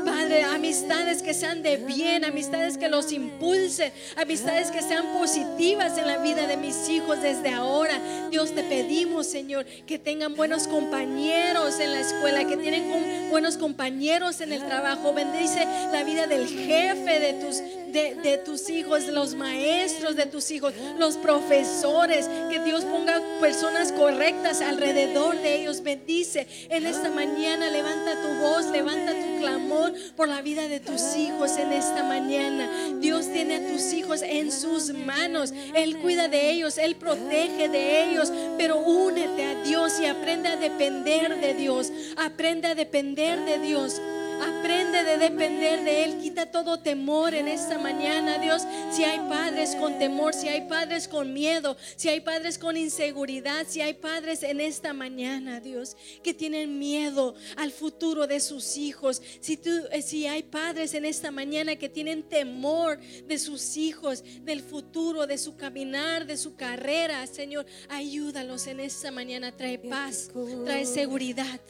Padre, 0.05 0.44
amistades 0.44 1.22
que 1.22 1.34
sean 1.34 1.62
de 1.62 1.76
bien, 1.76 2.24
amistades 2.24 2.78
que 2.78 2.88
los 2.88 3.12
impulsen, 3.12 3.92
amistades 4.16 4.70
que 4.70 4.82
sean 4.82 5.05
positivas 5.18 5.96
en 5.99 6.07
la 6.07 6.18
vida 6.18 6.46
de 6.46 6.57
mis 6.57 6.88
hijos 6.88 7.20
desde 7.22 7.51
ahora. 7.51 8.01
Dios 8.30 8.55
te 8.55 8.62
pedimos, 8.62 9.26
Señor, 9.26 9.64
que 9.86 9.99
tengan 9.99 10.34
buenos 10.34 10.68
compañeros 10.68 11.80
en 11.80 11.92
la 11.92 12.01
escuela, 12.01 12.46
que 12.46 12.57
tienen 12.57 13.30
buenos 13.30 13.57
compañeros 13.57 14.40
en 14.40 14.53
el 14.53 14.64
trabajo. 14.64 15.12
Bendice 15.12 15.64
la 15.92 16.05
vida 16.05 16.26
del 16.26 16.46
jefe 16.49 17.20
de 17.20 17.32
tus, 17.34 17.57
de, 17.92 18.14
de 18.22 18.38
tus 18.38 18.68
hijos, 18.70 19.07
los 19.07 19.34
maestros 19.34 20.16
de 20.16 20.26
tus 20.26 20.51
hijos, 20.51 20.72
los 20.99 21.16
profesores. 21.16 22.28
Que 22.51 22.61
Dios 22.61 22.84
ponga 22.84 23.20
personas 23.40 23.92
correctas 23.92 24.61
alrededor 24.61 25.36
de 25.38 25.62
ellos. 25.62 25.82
Bendice 25.82 26.46
en 26.68 26.86
esta 26.86 27.11
mañana. 27.11 27.70
Levanta 27.70 28.12
tu 28.22 28.28
voz, 28.42 28.66
levanta 28.66 29.12
tu 29.12 29.40
clamor 29.40 29.88
por 30.16 30.28
la 30.28 30.43
vida 30.43 30.68
de 30.68 30.80
tus 30.80 31.16
hijos 31.16 31.57
en 31.57 31.72
esta 31.72 32.03
mañana. 32.03 32.68
Dios 33.01 33.30
tiene 33.32 33.57
a 33.57 33.66
tus 33.68 33.93
hijos 33.93 34.22
en 34.22 34.53
sus 34.53 34.93
manos. 34.93 35.53
Él 35.74 35.99
cuida 35.99 36.28
de 36.28 36.51
ellos, 36.51 36.78
Él 36.78 36.97
protege 36.97 37.68
de 37.68 38.11
ellos. 38.11 38.32
Pero 38.57 38.78
únete 38.78 39.45
a 39.45 39.62
Dios 39.62 40.01
y 40.01 40.07
aprende 40.07 40.49
a 40.49 40.57
depender 40.57 41.41
de 41.41 41.55
Dios. 41.55 41.93
Aprende 42.16 42.68
a 42.68 42.74
depender 42.74 43.45
de 43.45 43.59
Dios. 43.59 44.01
Aprende 44.41 45.05
de 45.05 45.18
depender 45.18 45.84
de 45.84 46.05
Él. 46.05 46.18
Quita 46.18 46.47
todo 46.47 46.80
temor 46.80 47.34
en 47.34 47.49
esta 47.49 47.78
mañana, 47.78 48.39
Dios. 48.39 48.62
Si 48.93 49.05
hay 49.05 49.18
padres 49.28 49.74
con 49.76 49.99
temor, 49.99 50.34
si 50.34 50.49
hay 50.49 50.68
padres 50.68 51.09
con 51.09 51.32
miedo, 51.32 51.76
si 51.97 52.09
hay 52.09 52.20
padres 52.20 52.59
con 52.59 52.76
inseguridad, 52.76 53.66
si 53.68 53.80
hay 53.80 53.95
padres 53.95 54.43
en 54.43 54.61
esta 54.61 54.93
mañana, 54.93 55.61
Dios, 55.61 55.97
que 56.22 56.34
tienen 56.34 56.78
miedo 56.78 57.34
al 57.57 57.72
futuro 57.72 58.26
de 58.26 58.41
sus 58.41 58.76
hijos. 58.76 59.22
Si, 59.41 59.57
tú, 59.57 59.70
eh, 59.91 60.03
si 60.03 60.26
hay 60.26 60.43
padres 60.43 60.95
en 60.95 61.05
esta 61.05 61.30
mañana 61.30 61.76
que 61.76 61.89
tienen 61.89 62.22
temor 62.22 62.99
de 63.26 63.39
sus 63.39 63.76
hijos, 63.76 64.22
del 64.43 64.62
futuro, 64.62 65.26
de 65.26 65.39
su 65.39 65.57
caminar, 65.57 66.26
de 66.26 66.36
su 66.36 66.57
carrera, 66.57 67.26
Señor, 67.26 67.66
ayúdalos 67.89 68.66
en 68.66 68.80
esta 68.80 69.11
mañana. 69.11 69.57
Trae 69.57 69.78
paz, 69.78 70.30
trae 70.64 70.86
seguridad, 70.86 71.61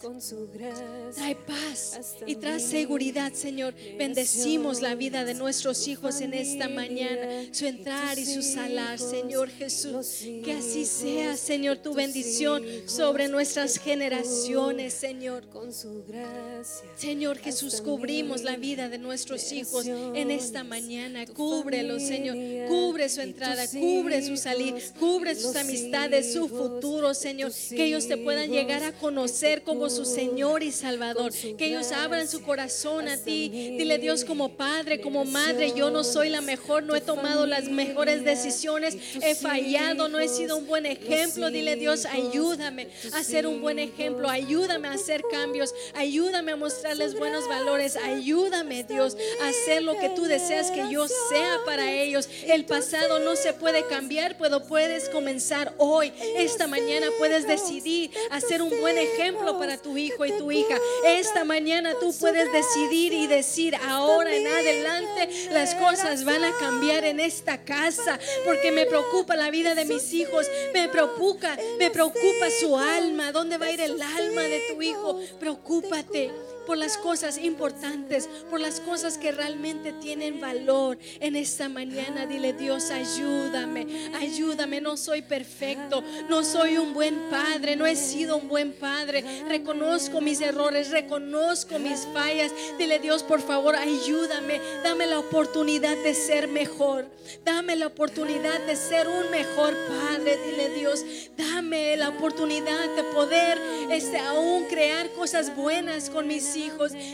trae 1.15 1.35
paz 1.35 2.17
y 2.27 2.37
trae 2.37 2.58
seguridad, 2.61 3.33
Señor. 3.33 3.75
Bendecimos 3.97 4.81
la 4.81 4.95
vida 4.95 5.25
de 5.25 5.35
nuestros 5.35 5.89
hijos 5.89 6.21
en 6.21 6.35
esta 6.35 6.69
mañana, 6.69 7.45
su 7.53 7.67
entrar 7.67 8.19
y 8.19 8.27
su 8.27 8.43
salar, 8.43 8.99
Señor 8.99 9.51
Jesús. 9.51 10.21
Que 10.45 10.53
así 10.53 10.85
sea, 10.85 11.37
Señor, 11.37 11.79
tu 11.79 11.95
bendición 11.95 12.65
sobre 12.87 13.29
nuestras 13.29 13.79
generaciones, 13.79 14.95
Señor. 14.95 15.49
Con 15.49 15.73
su 15.73 16.05
gracia. 16.07 16.89
Señor 16.97 17.39
Jesús, 17.39 17.81
cubrimos 17.81 18.43
la 18.43 18.57
vida 18.57 18.89
de 18.89 18.99
nuestros 18.99 19.53
hijos 19.53 19.87
en 19.87 20.31
esta 20.31 20.65
mañana. 20.65 21.27
Cúbrelos, 21.27 22.03
Señor. 22.03 22.37
Cubre 22.69 23.09
su 23.09 23.21
entrada, 23.21 23.67
cubre 23.69 24.23
su 24.27 24.37
salir, 24.37 24.75
cubre 24.99 25.35
sus 25.35 25.57
amistades, 25.57 26.33
su 26.33 26.49
futuro, 26.49 27.15
Señor. 27.15 27.53
Que 27.71 27.87
ellos 27.87 28.09
te 28.09 28.17
puedan 28.17 28.51
llegar 28.51 28.83
a 28.83 28.93
conocer 28.93 29.63
como 29.63 29.91
su 29.91 30.05
Señor 30.05 30.63
y 30.63 30.73
Salvador. 30.73 31.33
Que 31.33 31.67
ellos 31.67 31.93
abran 31.93 32.29
su 32.29 32.43
corazón 32.49 33.09
a 33.09 33.19
ti. 33.19 33.51
Dile 33.51 33.99
Dios 33.99 34.25
como 34.25 34.49
padre, 34.57 35.03
como 35.03 35.27
madre, 35.27 35.75
yo 35.77 35.91
no 35.91 36.03
soy 36.03 36.31
la 36.31 36.41
mejor, 36.41 36.83
no 36.83 36.97
he 36.97 37.03
tomado 37.03 37.45
las 37.47 37.65
mejores 37.65 38.25
decisiones, 38.25 38.97
he 39.21 39.35
fallado, 39.35 40.09
no 40.09 40.19
he 40.19 40.29
sido 40.29 40.57
un 40.57 40.67
buen 40.67 40.87
ejemplo. 40.87 41.51
Dile 41.51 41.77
Dios, 41.77 42.07
ayúdame 42.07 42.89
a 43.13 43.23
ser 43.23 43.47
un 43.47 43.61
buen 43.61 43.79
ejemplo, 43.79 44.31
ayúdame 44.31 44.89
a 44.89 44.93
hacer 44.93 45.23
cambios, 45.31 45.75
ayúdame 45.95 46.53
a 46.53 46.57
mostrarles 46.57 47.19
buenos 47.19 47.47
valores, 47.51 47.97
ayúdame 47.97 48.83
Dios 48.83 49.19
a 49.43 49.49
hacer 49.49 49.83
lo 49.83 49.99
que 49.99 50.09
tú 50.09 50.23
deseas 50.23 50.71
que 50.71 50.91
yo 50.91 51.07
sea 51.07 51.59
para 51.67 51.93
ellos. 51.93 52.31
El 52.47 52.65
pasado 52.65 53.19
no 53.19 53.37
se 53.37 53.53
puede 53.53 53.87
cambiar, 53.89 54.39
pero 54.39 54.65
puedes 54.65 55.11
comenzar 55.11 55.75
hoy. 55.77 56.15
Esta 56.39 56.67
mañana 56.67 57.09
puedes 57.19 57.47
decidir 57.47 58.11
hacer 58.31 58.63
un 58.63 58.71
buen 58.81 58.97
ejemplo 58.97 59.59
para 59.59 59.77
tu 59.77 59.99
hijo 59.99 60.25
y 60.25 60.33
tu 60.39 60.51
hija. 60.51 60.79
Esta 61.05 61.45
mañana 61.45 61.93
tú 62.01 62.15
puedes 62.19 62.38
decidir 62.47 63.13
y 63.13 63.27
decir, 63.27 63.75
ahora 63.77 64.35
en 64.35 64.47
adelante 64.47 65.29
las 65.51 65.75
cosas 65.75 66.25
van 66.25 66.45
a 66.45 66.53
cambiar 66.59 67.05
en 67.05 67.21
esta 67.21 67.59
casa, 67.65 68.19
porque 68.45 68.71
me 68.71 68.87
preocupa 68.87 69.37
la 69.37 69.51
vida 69.51 69.75
de 69.75 69.85
mis 69.85 70.13
hijos, 70.13 70.47
me 70.73 70.89
preocupa, 70.89 71.57
me 71.79 71.91
preocupa 71.91 72.51
su 72.61 72.77
alma, 72.77 73.33
¿dónde 73.33 73.59
va 73.59 73.67
a 73.67 73.73
ir 73.73 73.81
el 73.81 74.01
alma 74.01 74.43
de 74.43 74.63
tu 74.71 74.83
hijo? 74.83 75.21
Preocúpate 75.39 76.31
por 76.69 76.77
las 76.77 76.99
cosas 76.99 77.39
importantes, 77.39 78.29
por 78.51 78.61
las 78.61 78.79
cosas 78.79 79.17
que 79.17 79.33
realmente 79.33 79.95
tienen 79.95 80.39
valor 80.39 80.99
en 81.19 81.35
esta 81.35 81.71
mañana. 81.71 82.27
Dile, 82.27 82.53
Dios, 82.53 82.91
ayúdame, 82.91 84.11
ayúdame. 84.21 84.83
No 84.83 84.99
soy 84.99 85.23
perfecto, 85.23 86.05
no 86.29 86.45
soy 86.45 86.77
un 86.77 86.93
buen 86.93 87.31
padre, 87.31 87.75
no 87.75 87.87
he 87.87 87.97
sido 87.97 88.37
un 88.37 88.49
buen 88.49 88.75
padre. 88.75 89.25
Reconozco 89.49 90.21
mis 90.21 90.43
errores, 90.43 90.91
reconozco 90.91 91.79
mis 91.79 92.07
fallas. 92.13 92.53
Dile, 92.79 92.99
Dios, 92.99 93.23
por 93.23 93.41
favor, 93.41 93.75
ayúdame. 93.75 94.61
Dame 94.85 95.07
la 95.07 95.21
oportunidad 95.21 95.97
de 95.97 96.13
ser 96.13 96.49
mejor. 96.49 97.07
Dame 97.47 97.77
la 97.77 97.87
oportunidad 97.87 98.61
de 98.67 98.77
ser 98.77 99.09
un 99.09 99.31
mejor 99.31 99.75
padre. 99.89 100.37
Dile, 100.45 100.69
Dios, 100.79 101.03
dame 101.35 101.97
la 101.97 102.11
oportunidad 102.11 102.95
de 102.95 103.05
poder 103.05 103.59
este, 103.91 104.19
aún 104.19 104.67
crear 104.67 105.11
cosas 105.13 105.57
buenas 105.57 106.11
con 106.11 106.27
mis 106.27 106.45
hijos. 106.57 106.58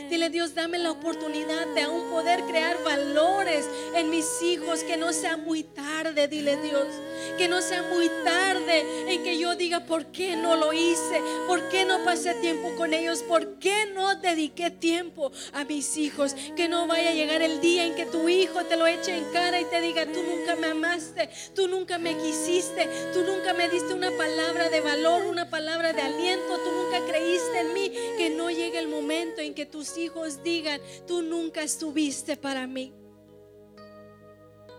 Dile 0.09 0.31
Dios, 0.31 0.55
dame 0.55 0.79
la 0.79 0.89
oportunidad 0.89 1.67
de 1.75 1.81
aún 1.81 2.09
poder 2.09 2.41
crear 2.45 2.81
valores 2.83 3.69
en 3.93 4.09
mis 4.09 4.25
hijos, 4.41 4.83
que 4.83 4.97
no 4.97 5.13
sea 5.13 5.37
muy 5.37 5.61
tarde, 5.61 6.27
dile 6.27 6.57
Dios, 6.57 6.87
que 7.37 7.47
no 7.47 7.61
sea 7.61 7.83
muy 7.83 8.09
tarde 8.23 9.13
en 9.13 9.23
que 9.23 9.37
yo 9.37 9.55
diga, 9.55 9.85
¿por 9.85 10.07
qué 10.07 10.35
no 10.35 10.55
lo 10.55 10.73
hice? 10.73 11.21
¿Por 11.47 11.69
qué 11.69 11.85
no 11.85 12.03
pasé 12.03 12.33
tiempo 12.35 12.73
con 12.75 12.93
ellos? 12.93 13.21
¿Por 13.21 13.59
qué 13.59 13.85
no 13.93 14.15
dediqué 14.15 14.71
tiempo 14.71 15.31
a 15.53 15.63
mis 15.63 15.95
hijos? 15.97 16.35
Que 16.55 16.67
no 16.67 16.87
vaya 16.87 17.11
a 17.11 17.13
llegar 17.13 17.43
el 17.43 17.61
día 17.61 17.85
en 17.85 17.93
que 17.93 18.07
tu 18.07 18.27
hijo 18.27 18.63
te 18.65 18.77
lo 18.77 18.87
eche 18.87 19.15
en 19.15 19.25
cara 19.25 19.61
y 19.61 19.65
te 19.65 19.79
diga, 19.79 20.07
tú 20.07 20.23
nunca 20.23 20.55
me 20.55 20.67
amaste, 20.67 21.29
tú 21.53 21.67
nunca 21.67 21.99
me 21.99 22.17
quisiste, 22.17 22.89
tú 23.13 23.21
nunca 23.21 23.53
me 23.53 23.69
diste 23.69 23.93
una 23.93 24.09
palabra 24.17 24.69
de 24.69 24.81
valor, 24.81 25.25
una 25.25 25.51
palabra 25.51 25.93
de 25.93 26.01
aliento, 26.01 26.57
tú 26.63 26.71
nunca 26.71 27.05
creíste 27.05 27.59
en 27.59 27.73
mí, 27.73 27.91
que 28.17 28.31
no 28.31 28.49
llegue 28.49 28.79
el 28.79 28.87
momento 28.87 29.34
en 29.41 29.53
que 29.53 29.65
tus 29.65 29.97
hijos 29.97 30.43
digan, 30.43 30.81
tú 31.07 31.21
nunca 31.21 31.63
estuviste 31.63 32.37
para 32.37 32.67
mí. 32.67 32.93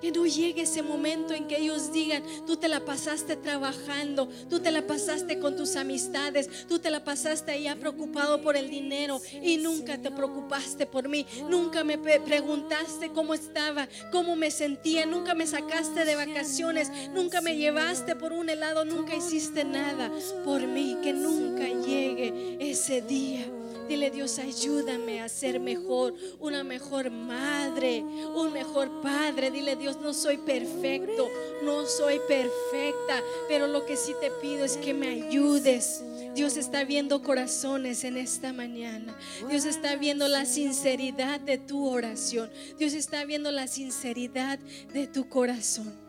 Que 0.00 0.12
no 0.12 0.26
llegue 0.26 0.62
ese 0.62 0.82
momento 0.82 1.32
en 1.32 1.48
que 1.48 1.56
ellos 1.56 1.90
digan, 1.90 2.22
tú 2.46 2.56
te 2.56 2.68
la 2.68 2.84
pasaste 2.84 3.34
trabajando, 3.34 4.28
tú 4.50 4.60
te 4.60 4.70
la 4.70 4.86
pasaste 4.86 5.38
con 5.38 5.56
tus 5.56 5.74
amistades, 5.74 6.66
tú 6.68 6.78
te 6.78 6.90
la 6.90 7.02
pasaste 7.02 7.52
ahí 7.52 7.66
preocupado 7.80 8.42
por 8.42 8.56
el 8.56 8.68
dinero 8.68 9.20
y 9.42 9.56
nunca 9.56 9.96
te 9.96 10.10
preocupaste 10.10 10.86
por 10.86 11.08
mí, 11.08 11.26
nunca 11.48 11.82
me 11.82 11.96
preguntaste 11.96 13.10
cómo 13.10 13.32
estaba, 13.32 13.88
cómo 14.12 14.36
me 14.36 14.50
sentía, 14.50 15.06
nunca 15.06 15.34
me 15.34 15.46
sacaste 15.46 16.04
de 16.04 16.14
vacaciones, 16.14 16.90
nunca 17.14 17.40
me 17.40 17.56
llevaste 17.56 18.14
por 18.16 18.34
un 18.34 18.50
helado, 18.50 18.84
nunca 18.84 19.16
hiciste 19.16 19.64
nada 19.64 20.12
por 20.44 20.60
mí, 20.66 20.98
que 21.02 21.14
nunca 21.14 21.66
llegue 21.68 22.58
ese 22.60 23.00
día 23.00 23.46
Dile 23.88 24.10
Dios, 24.10 24.38
ayúdame 24.38 25.20
a 25.20 25.28
ser 25.28 25.60
mejor, 25.60 26.14
una 26.40 26.64
mejor 26.64 27.10
madre, 27.10 28.02
un 28.02 28.52
mejor 28.52 29.00
padre. 29.00 29.50
Dile 29.50 29.76
Dios, 29.76 29.98
no 30.00 30.12
soy 30.12 30.38
perfecto, 30.38 31.28
no 31.62 31.86
soy 31.86 32.20
perfecta, 32.26 33.22
pero 33.48 33.66
lo 33.66 33.86
que 33.86 33.96
sí 33.96 34.14
te 34.20 34.30
pido 34.30 34.64
es 34.64 34.76
que 34.76 34.94
me 34.94 35.08
ayudes. 35.08 36.02
Dios 36.34 36.56
está 36.56 36.84
viendo 36.84 37.22
corazones 37.22 38.04
en 38.04 38.16
esta 38.16 38.52
mañana. 38.52 39.16
Dios 39.48 39.64
está 39.64 39.96
viendo 39.96 40.28
la 40.28 40.44
sinceridad 40.44 41.40
de 41.40 41.56
tu 41.56 41.88
oración. 41.88 42.50
Dios 42.78 42.92
está 42.92 43.24
viendo 43.24 43.50
la 43.50 43.66
sinceridad 43.66 44.58
de 44.92 45.06
tu 45.06 45.28
corazón. 45.28 46.05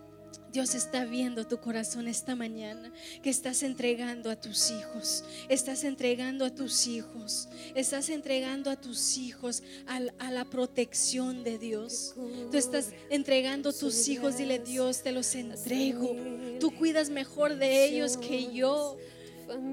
Dios 0.51 0.75
está 0.75 1.05
viendo 1.05 1.45
tu 1.45 1.59
corazón 1.59 2.07
esta 2.07 2.35
mañana, 2.35 2.91
que 3.21 3.29
estás 3.29 3.63
entregando 3.63 4.29
a 4.29 4.35
tus 4.35 4.71
hijos, 4.71 5.23
estás 5.49 5.83
entregando 5.83 6.45
a 6.45 6.49
tus 6.49 6.87
hijos, 6.87 7.47
estás 7.75 8.09
entregando 8.09 8.69
a 8.69 8.75
tus 8.75 9.17
hijos 9.17 9.63
a, 9.85 10.31
la 10.31 10.45
protección 10.45 11.43
de 11.43 11.57
Dios. 11.57 12.15
Tú 12.51 12.57
estás 12.57 12.91
entregando 13.09 13.69
a 13.69 13.73
tus 13.73 14.07
hijos, 14.07 14.37
dile 14.37 14.59
Dios, 14.59 15.03
te 15.03 15.11
los 15.11 15.33
entrego. 15.35 16.15
Tú 16.59 16.73
cuidas 16.75 17.09
mejor 17.09 17.55
de 17.55 17.85
ellos 17.85 18.17
que 18.17 18.53
yo. 18.53 18.97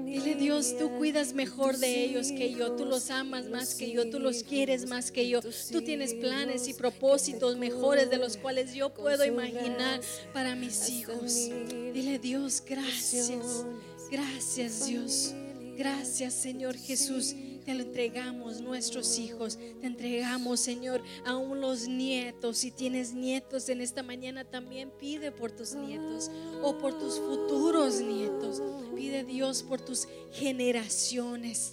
Dile 0.05 0.35
Dios, 0.35 0.77
tú 0.77 0.89
cuidas 0.97 1.33
mejor 1.33 1.77
de 1.77 2.05
ellos 2.05 2.31
que 2.31 2.53
yo, 2.53 2.71
tú 2.73 2.85
los 2.85 3.11
amas 3.11 3.49
más 3.49 3.75
que 3.75 3.91
yo, 3.91 4.09
tú 4.09 4.19
los 4.19 4.43
quieres 4.43 4.87
más 4.87 5.11
que 5.11 5.27
yo, 5.27 5.41
tú 5.41 5.81
tienes 5.81 6.13
planes 6.13 6.67
y 6.69 6.73
propósitos 6.73 7.57
mejores 7.57 8.09
de 8.09 8.17
los 8.17 8.37
cuales 8.37 8.73
yo 8.73 8.93
puedo 8.93 9.25
imaginar 9.25 9.99
para 10.33 10.55
mis 10.55 10.89
hijos. 10.89 11.49
Dile 11.93 12.19
Dios, 12.19 12.63
gracias, 12.65 13.65
gracias 14.09 14.87
Dios, 14.87 15.33
gracias 15.77 16.33
Señor 16.33 16.77
Jesús. 16.77 17.35
Te 17.65 17.73
lo 17.73 17.81
entregamos 17.81 18.61
nuestros 18.61 19.17
hijos, 19.17 19.57
te 19.57 19.87
entregamos 19.87 20.59
Señor 20.59 21.01
aún 21.25 21.61
los 21.61 21.87
nietos. 21.87 22.59
Si 22.59 22.71
tienes 22.71 23.13
nietos 23.13 23.67
en 23.69 23.81
esta 23.81 24.03
mañana 24.03 24.45
también 24.45 24.91
pide 24.91 25.31
por 25.31 25.51
tus 25.51 25.73
nietos 25.73 26.29
o 26.61 26.77
por 26.77 26.97
tus 26.97 27.19
futuros 27.19 28.01
nietos. 28.01 28.61
Pide 28.95 29.23
Dios 29.23 29.63
por 29.63 29.81
tus 29.81 30.07
generaciones 30.31 31.71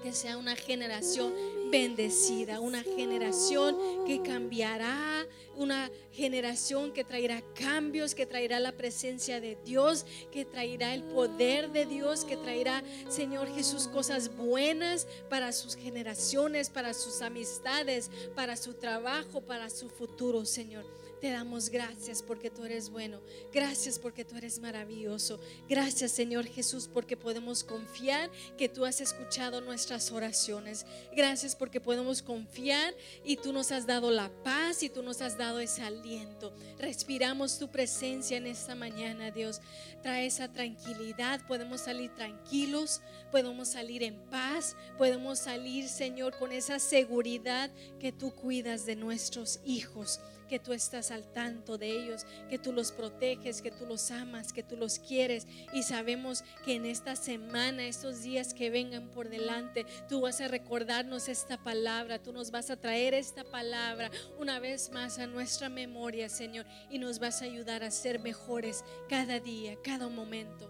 que 0.00 0.12
sea 0.12 0.36
una 0.36 0.56
generación 0.56 1.32
bendecida, 1.70 2.60
una 2.60 2.82
generación 2.82 3.76
que 4.06 4.22
cambiará, 4.22 5.26
una 5.56 5.90
generación 6.12 6.92
que 6.92 7.04
traerá 7.04 7.42
cambios, 7.54 8.14
que 8.14 8.26
traerá 8.26 8.60
la 8.60 8.72
presencia 8.72 9.40
de 9.40 9.56
Dios, 9.64 10.06
que 10.32 10.44
traerá 10.44 10.94
el 10.94 11.02
poder 11.02 11.70
de 11.70 11.86
Dios, 11.86 12.24
que 12.24 12.36
traerá, 12.36 12.82
Señor 13.08 13.48
Jesús, 13.54 13.86
cosas 13.88 14.34
buenas 14.36 15.06
para 15.28 15.52
sus 15.52 15.76
generaciones, 15.76 16.70
para 16.70 16.94
sus 16.94 17.22
amistades, 17.22 18.10
para 18.34 18.56
su 18.56 18.74
trabajo, 18.74 19.40
para 19.42 19.70
su 19.70 19.88
futuro, 19.88 20.44
Señor. 20.44 20.84
Te 21.20 21.30
damos 21.30 21.68
gracias 21.68 22.22
porque 22.22 22.50
tú 22.50 22.64
eres 22.64 22.88
bueno. 22.88 23.20
Gracias 23.52 23.98
porque 23.98 24.24
tú 24.24 24.36
eres 24.36 24.58
maravilloso. 24.58 25.38
Gracias 25.68 26.12
Señor 26.12 26.46
Jesús 26.46 26.88
porque 26.90 27.14
podemos 27.14 27.62
confiar 27.62 28.30
que 28.56 28.70
tú 28.70 28.86
has 28.86 29.02
escuchado 29.02 29.60
nuestras 29.60 30.12
oraciones. 30.12 30.86
Gracias 31.14 31.54
porque 31.54 31.78
podemos 31.78 32.22
confiar 32.22 32.94
y 33.22 33.36
tú 33.36 33.52
nos 33.52 33.70
has 33.70 33.86
dado 33.86 34.10
la 34.10 34.30
paz 34.42 34.82
y 34.82 34.88
tú 34.88 35.02
nos 35.02 35.20
has 35.20 35.36
dado 35.36 35.60
ese 35.60 35.82
aliento. 35.82 36.54
Respiramos 36.78 37.58
tu 37.58 37.68
presencia 37.68 38.38
en 38.38 38.46
esta 38.46 38.74
mañana, 38.74 39.30
Dios. 39.30 39.60
Trae 40.02 40.24
esa 40.24 40.50
tranquilidad. 40.50 41.46
Podemos 41.46 41.82
salir 41.82 42.14
tranquilos, 42.14 43.02
podemos 43.30 43.68
salir 43.68 44.02
en 44.02 44.18
paz, 44.30 44.74
podemos 44.96 45.38
salir, 45.38 45.86
Señor, 45.86 46.38
con 46.38 46.50
esa 46.52 46.78
seguridad 46.78 47.70
que 47.98 48.10
tú 48.10 48.32
cuidas 48.34 48.86
de 48.86 48.96
nuestros 48.96 49.60
hijos 49.66 50.18
que 50.50 50.58
tú 50.58 50.72
estás 50.72 51.12
al 51.12 51.32
tanto 51.32 51.78
de 51.78 51.88
ellos, 51.88 52.26
que 52.48 52.58
tú 52.58 52.72
los 52.72 52.90
proteges, 52.90 53.62
que 53.62 53.70
tú 53.70 53.86
los 53.86 54.10
amas, 54.10 54.52
que 54.52 54.64
tú 54.64 54.76
los 54.76 54.98
quieres. 54.98 55.46
Y 55.72 55.84
sabemos 55.84 56.42
que 56.64 56.74
en 56.74 56.86
esta 56.86 57.14
semana, 57.14 57.86
estos 57.86 58.24
días 58.24 58.52
que 58.52 58.68
vengan 58.68 59.10
por 59.12 59.28
delante, 59.28 59.86
tú 60.08 60.22
vas 60.22 60.40
a 60.40 60.48
recordarnos 60.48 61.28
esta 61.28 61.62
palabra, 61.62 62.20
tú 62.20 62.32
nos 62.32 62.50
vas 62.50 62.68
a 62.68 62.80
traer 62.80 63.14
esta 63.14 63.44
palabra 63.44 64.10
una 64.40 64.58
vez 64.58 64.90
más 64.90 65.20
a 65.20 65.28
nuestra 65.28 65.68
memoria, 65.68 66.28
Señor, 66.28 66.66
y 66.90 66.98
nos 66.98 67.20
vas 67.20 67.42
a 67.42 67.44
ayudar 67.44 67.84
a 67.84 67.92
ser 67.92 68.18
mejores 68.18 68.84
cada 69.08 69.38
día, 69.38 69.76
cada 69.84 70.08
momento. 70.08 70.68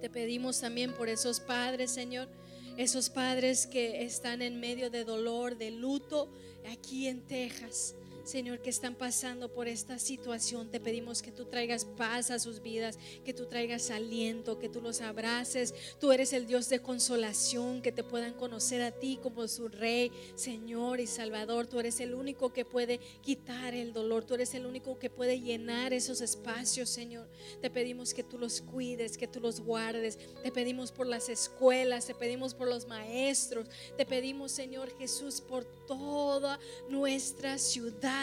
Te 0.00 0.10
pedimos 0.10 0.60
también 0.60 0.92
por 0.94 1.08
esos 1.08 1.38
padres, 1.38 1.92
Señor, 1.92 2.28
esos 2.76 3.08
padres 3.08 3.68
que 3.68 4.02
están 4.02 4.42
en 4.42 4.58
medio 4.58 4.90
de 4.90 5.04
dolor, 5.04 5.56
de 5.56 5.70
luto, 5.70 6.32
aquí 6.68 7.06
en 7.06 7.24
Texas. 7.24 7.94
Señor, 8.26 8.58
que 8.58 8.70
están 8.70 8.96
pasando 8.96 9.52
por 9.52 9.68
esta 9.68 10.00
situación. 10.00 10.68
Te 10.68 10.80
pedimos 10.80 11.22
que 11.22 11.30
tú 11.30 11.44
traigas 11.44 11.84
paz 11.84 12.32
a 12.32 12.40
sus 12.40 12.60
vidas, 12.60 12.98
que 13.24 13.32
tú 13.32 13.46
traigas 13.46 13.92
aliento, 13.92 14.58
que 14.58 14.68
tú 14.68 14.80
los 14.80 15.00
abraces. 15.00 15.72
Tú 16.00 16.10
eres 16.10 16.32
el 16.32 16.48
Dios 16.48 16.68
de 16.68 16.80
consolación, 16.80 17.82
que 17.82 17.92
te 17.92 18.02
puedan 18.02 18.34
conocer 18.34 18.82
a 18.82 18.90
ti 18.90 19.20
como 19.22 19.46
su 19.46 19.68
Rey, 19.68 20.10
Señor 20.34 20.98
y 20.98 21.06
Salvador. 21.06 21.68
Tú 21.68 21.78
eres 21.78 22.00
el 22.00 22.14
único 22.14 22.52
que 22.52 22.64
puede 22.64 22.98
quitar 23.22 23.74
el 23.74 23.92
dolor. 23.92 24.24
Tú 24.24 24.34
eres 24.34 24.54
el 24.54 24.66
único 24.66 24.98
que 24.98 25.08
puede 25.08 25.40
llenar 25.40 25.92
esos 25.92 26.20
espacios, 26.20 26.90
Señor. 26.90 27.28
Te 27.62 27.70
pedimos 27.70 28.12
que 28.12 28.24
tú 28.24 28.38
los 28.38 28.60
cuides, 28.60 29.16
que 29.16 29.28
tú 29.28 29.38
los 29.38 29.60
guardes. 29.60 30.18
Te 30.42 30.50
pedimos 30.50 30.90
por 30.90 31.06
las 31.06 31.28
escuelas, 31.28 32.06
te 32.06 32.14
pedimos 32.16 32.54
por 32.54 32.66
los 32.66 32.88
maestros. 32.88 33.68
Te 33.96 34.04
pedimos, 34.04 34.50
Señor 34.50 34.90
Jesús, 34.98 35.40
por 35.40 35.64
toda 35.86 36.58
nuestra 36.88 37.56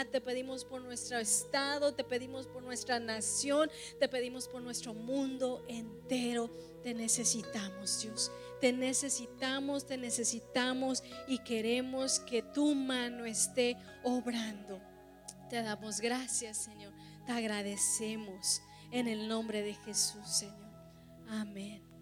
te 0.10 0.22
pedimos 0.22 0.66
por 0.66 0.82
nuestro 0.82 1.18
estado, 1.18 1.94
te 1.94 2.04
pedimos 2.04 2.48
por 2.48 2.64
nuestra 2.64 3.00
nación, 3.00 3.70
te 4.00 4.08
pedimos 4.08 4.48
por 4.48 4.62
nuestro 4.62 4.94
mundo 4.94 5.64
entero. 5.68 6.50
Te 6.84 6.94
necesitamos, 6.94 8.02
Dios. 8.02 8.32
Te 8.60 8.72
necesitamos, 8.74 9.86
te 9.86 9.98
necesitamos 9.98 11.04
y 11.28 11.39
queremos 11.39 12.20
que 12.20 12.41
tu 12.41 12.76
mano 12.76 13.26
esté 13.26 13.78
obrando. 14.04 14.82
Te 15.50 15.62
damos 15.62 16.00
gracias, 16.00 16.58
Señor. 16.58 16.94
Te 17.26 17.32
agradecemos 17.32 18.62
en 18.91 19.08
el 19.08 19.28
nombre 19.28 19.62
de 19.62 19.74
Jesús, 19.74 20.28
Señor. 20.28 20.74
Amén. 21.28 21.93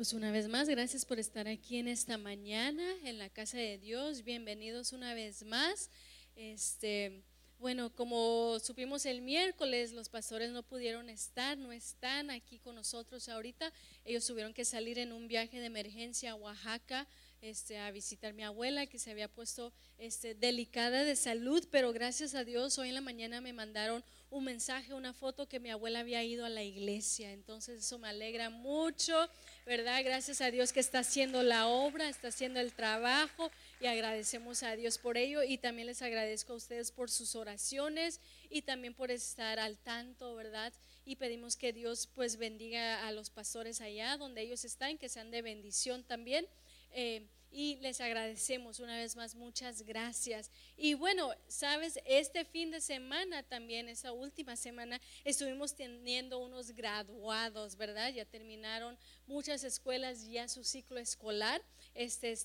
Pues 0.00 0.14
una 0.14 0.32
vez 0.32 0.48
más, 0.48 0.66
gracias 0.66 1.04
por 1.04 1.18
estar 1.18 1.46
aquí 1.46 1.76
en 1.76 1.86
esta 1.86 2.16
mañana 2.16 2.82
en 3.04 3.18
la 3.18 3.28
casa 3.28 3.58
de 3.58 3.76
Dios. 3.76 4.24
Bienvenidos 4.24 4.94
una 4.94 5.12
vez 5.12 5.44
más. 5.44 5.90
Este, 6.36 7.22
bueno, 7.58 7.94
como 7.94 8.58
supimos 8.60 9.04
el 9.04 9.20
miércoles, 9.20 9.92
los 9.92 10.08
pastores 10.08 10.52
no 10.52 10.62
pudieron 10.62 11.10
estar, 11.10 11.58
no 11.58 11.70
están 11.70 12.30
aquí 12.30 12.58
con 12.58 12.76
nosotros 12.76 13.28
ahorita. 13.28 13.70
Ellos 14.06 14.24
tuvieron 14.26 14.54
que 14.54 14.64
salir 14.64 14.98
en 14.98 15.12
un 15.12 15.28
viaje 15.28 15.60
de 15.60 15.66
emergencia 15.66 16.30
a 16.30 16.34
Oaxaca 16.34 17.06
este, 17.42 17.78
a 17.78 17.90
visitar 17.90 18.30
a 18.30 18.34
mi 18.34 18.42
abuela 18.42 18.86
que 18.86 18.98
se 18.98 19.10
había 19.10 19.28
puesto 19.28 19.72
este, 19.98 20.34
delicada 20.34 21.04
de 21.04 21.16
salud, 21.16 21.66
pero 21.70 21.92
gracias 21.92 22.34
a 22.34 22.44
Dios 22.44 22.78
hoy 22.78 22.88
en 22.88 22.94
la 22.94 23.00
mañana 23.00 23.40
me 23.40 23.52
mandaron 23.52 24.02
un 24.30 24.44
mensaje, 24.44 24.94
una 24.94 25.12
foto 25.12 25.48
que 25.48 25.60
mi 25.60 25.70
abuela 25.70 26.00
había 26.00 26.22
ido 26.22 26.44
a 26.44 26.48
la 26.48 26.62
iglesia. 26.62 27.32
Entonces 27.32 27.80
eso 27.80 27.98
me 27.98 28.08
alegra 28.08 28.50
mucho, 28.50 29.28
¿verdad? 29.66 30.02
Gracias 30.04 30.40
a 30.40 30.50
Dios 30.50 30.72
que 30.72 30.80
está 30.80 31.00
haciendo 31.00 31.42
la 31.42 31.68
obra, 31.68 32.08
está 32.08 32.28
haciendo 32.28 32.60
el 32.60 32.72
trabajo 32.72 33.50
y 33.80 33.86
agradecemos 33.86 34.62
a 34.62 34.76
Dios 34.76 34.98
por 34.98 35.16
ello 35.16 35.42
y 35.42 35.58
también 35.58 35.86
les 35.86 36.02
agradezco 36.02 36.52
a 36.52 36.56
ustedes 36.56 36.90
por 36.92 37.10
sus 37.10 37.34
oraciones 37.36 38.20
y 38.48 38.62
también 38.62 38.94
por 38.94 39.10
estar 39.10 39.58
al 39.58 39.78
tanto, 39.78 40.34
¿verdad? 40.34 40.72
Y 41.04 41.16
pedimos 41.16 41.56
que 41.56 41.72
Dios 41.72 42.08
pues 42.14 42.36
bendiga 42.36 43.06
a 43.06 43.12
los 43.12 43.30
pastores 43.30 43.80
allá 43.80 44.16
donde 44.16 44.42
ellos 44.42 44.64
están, 44.64 44.98
que 44.98 45.08
sean 45.08 45.30
de 45.30 45.42
bendición 45.42 46.04
también. 46.04 46.46
Eh, 46.92 47.26
y 47.50 47.76
les 47.76 48.00
agradecemos 48.00 48.78
una 48.80 48.96
vez 48.96 49.16
más, 49.16 49.34
muchas 49.34 49.82
gracias. 49.82 50.50
Y 50.76 50.94
bueno, 50.94 51.30
sabes, 51.48 51.98
este 52.04 52.44
fin 52.44 52.70
de 52.70 52.80
semana 52.80 53.42
también, 53.42 53.88
esa 53.88 54.12
última 54.12 54.56
semana, 54.56 55.00
estuvimos 55.24 55.74
teniendo 55.74 56.38
unos 56.38 56.70
graduados, 56.72 57.76
¿verdad? 57.76 58.12
Ya 58.12 58.24
terminaron 58.24 58.96
muchas 59.26 59.64
escuelas 59.64 60.28
ya 60.28 60.48
su 60.48 60.64
ciclo 60.64 60.98
escolar. 60.98 61.62
Este, 61.94 62.38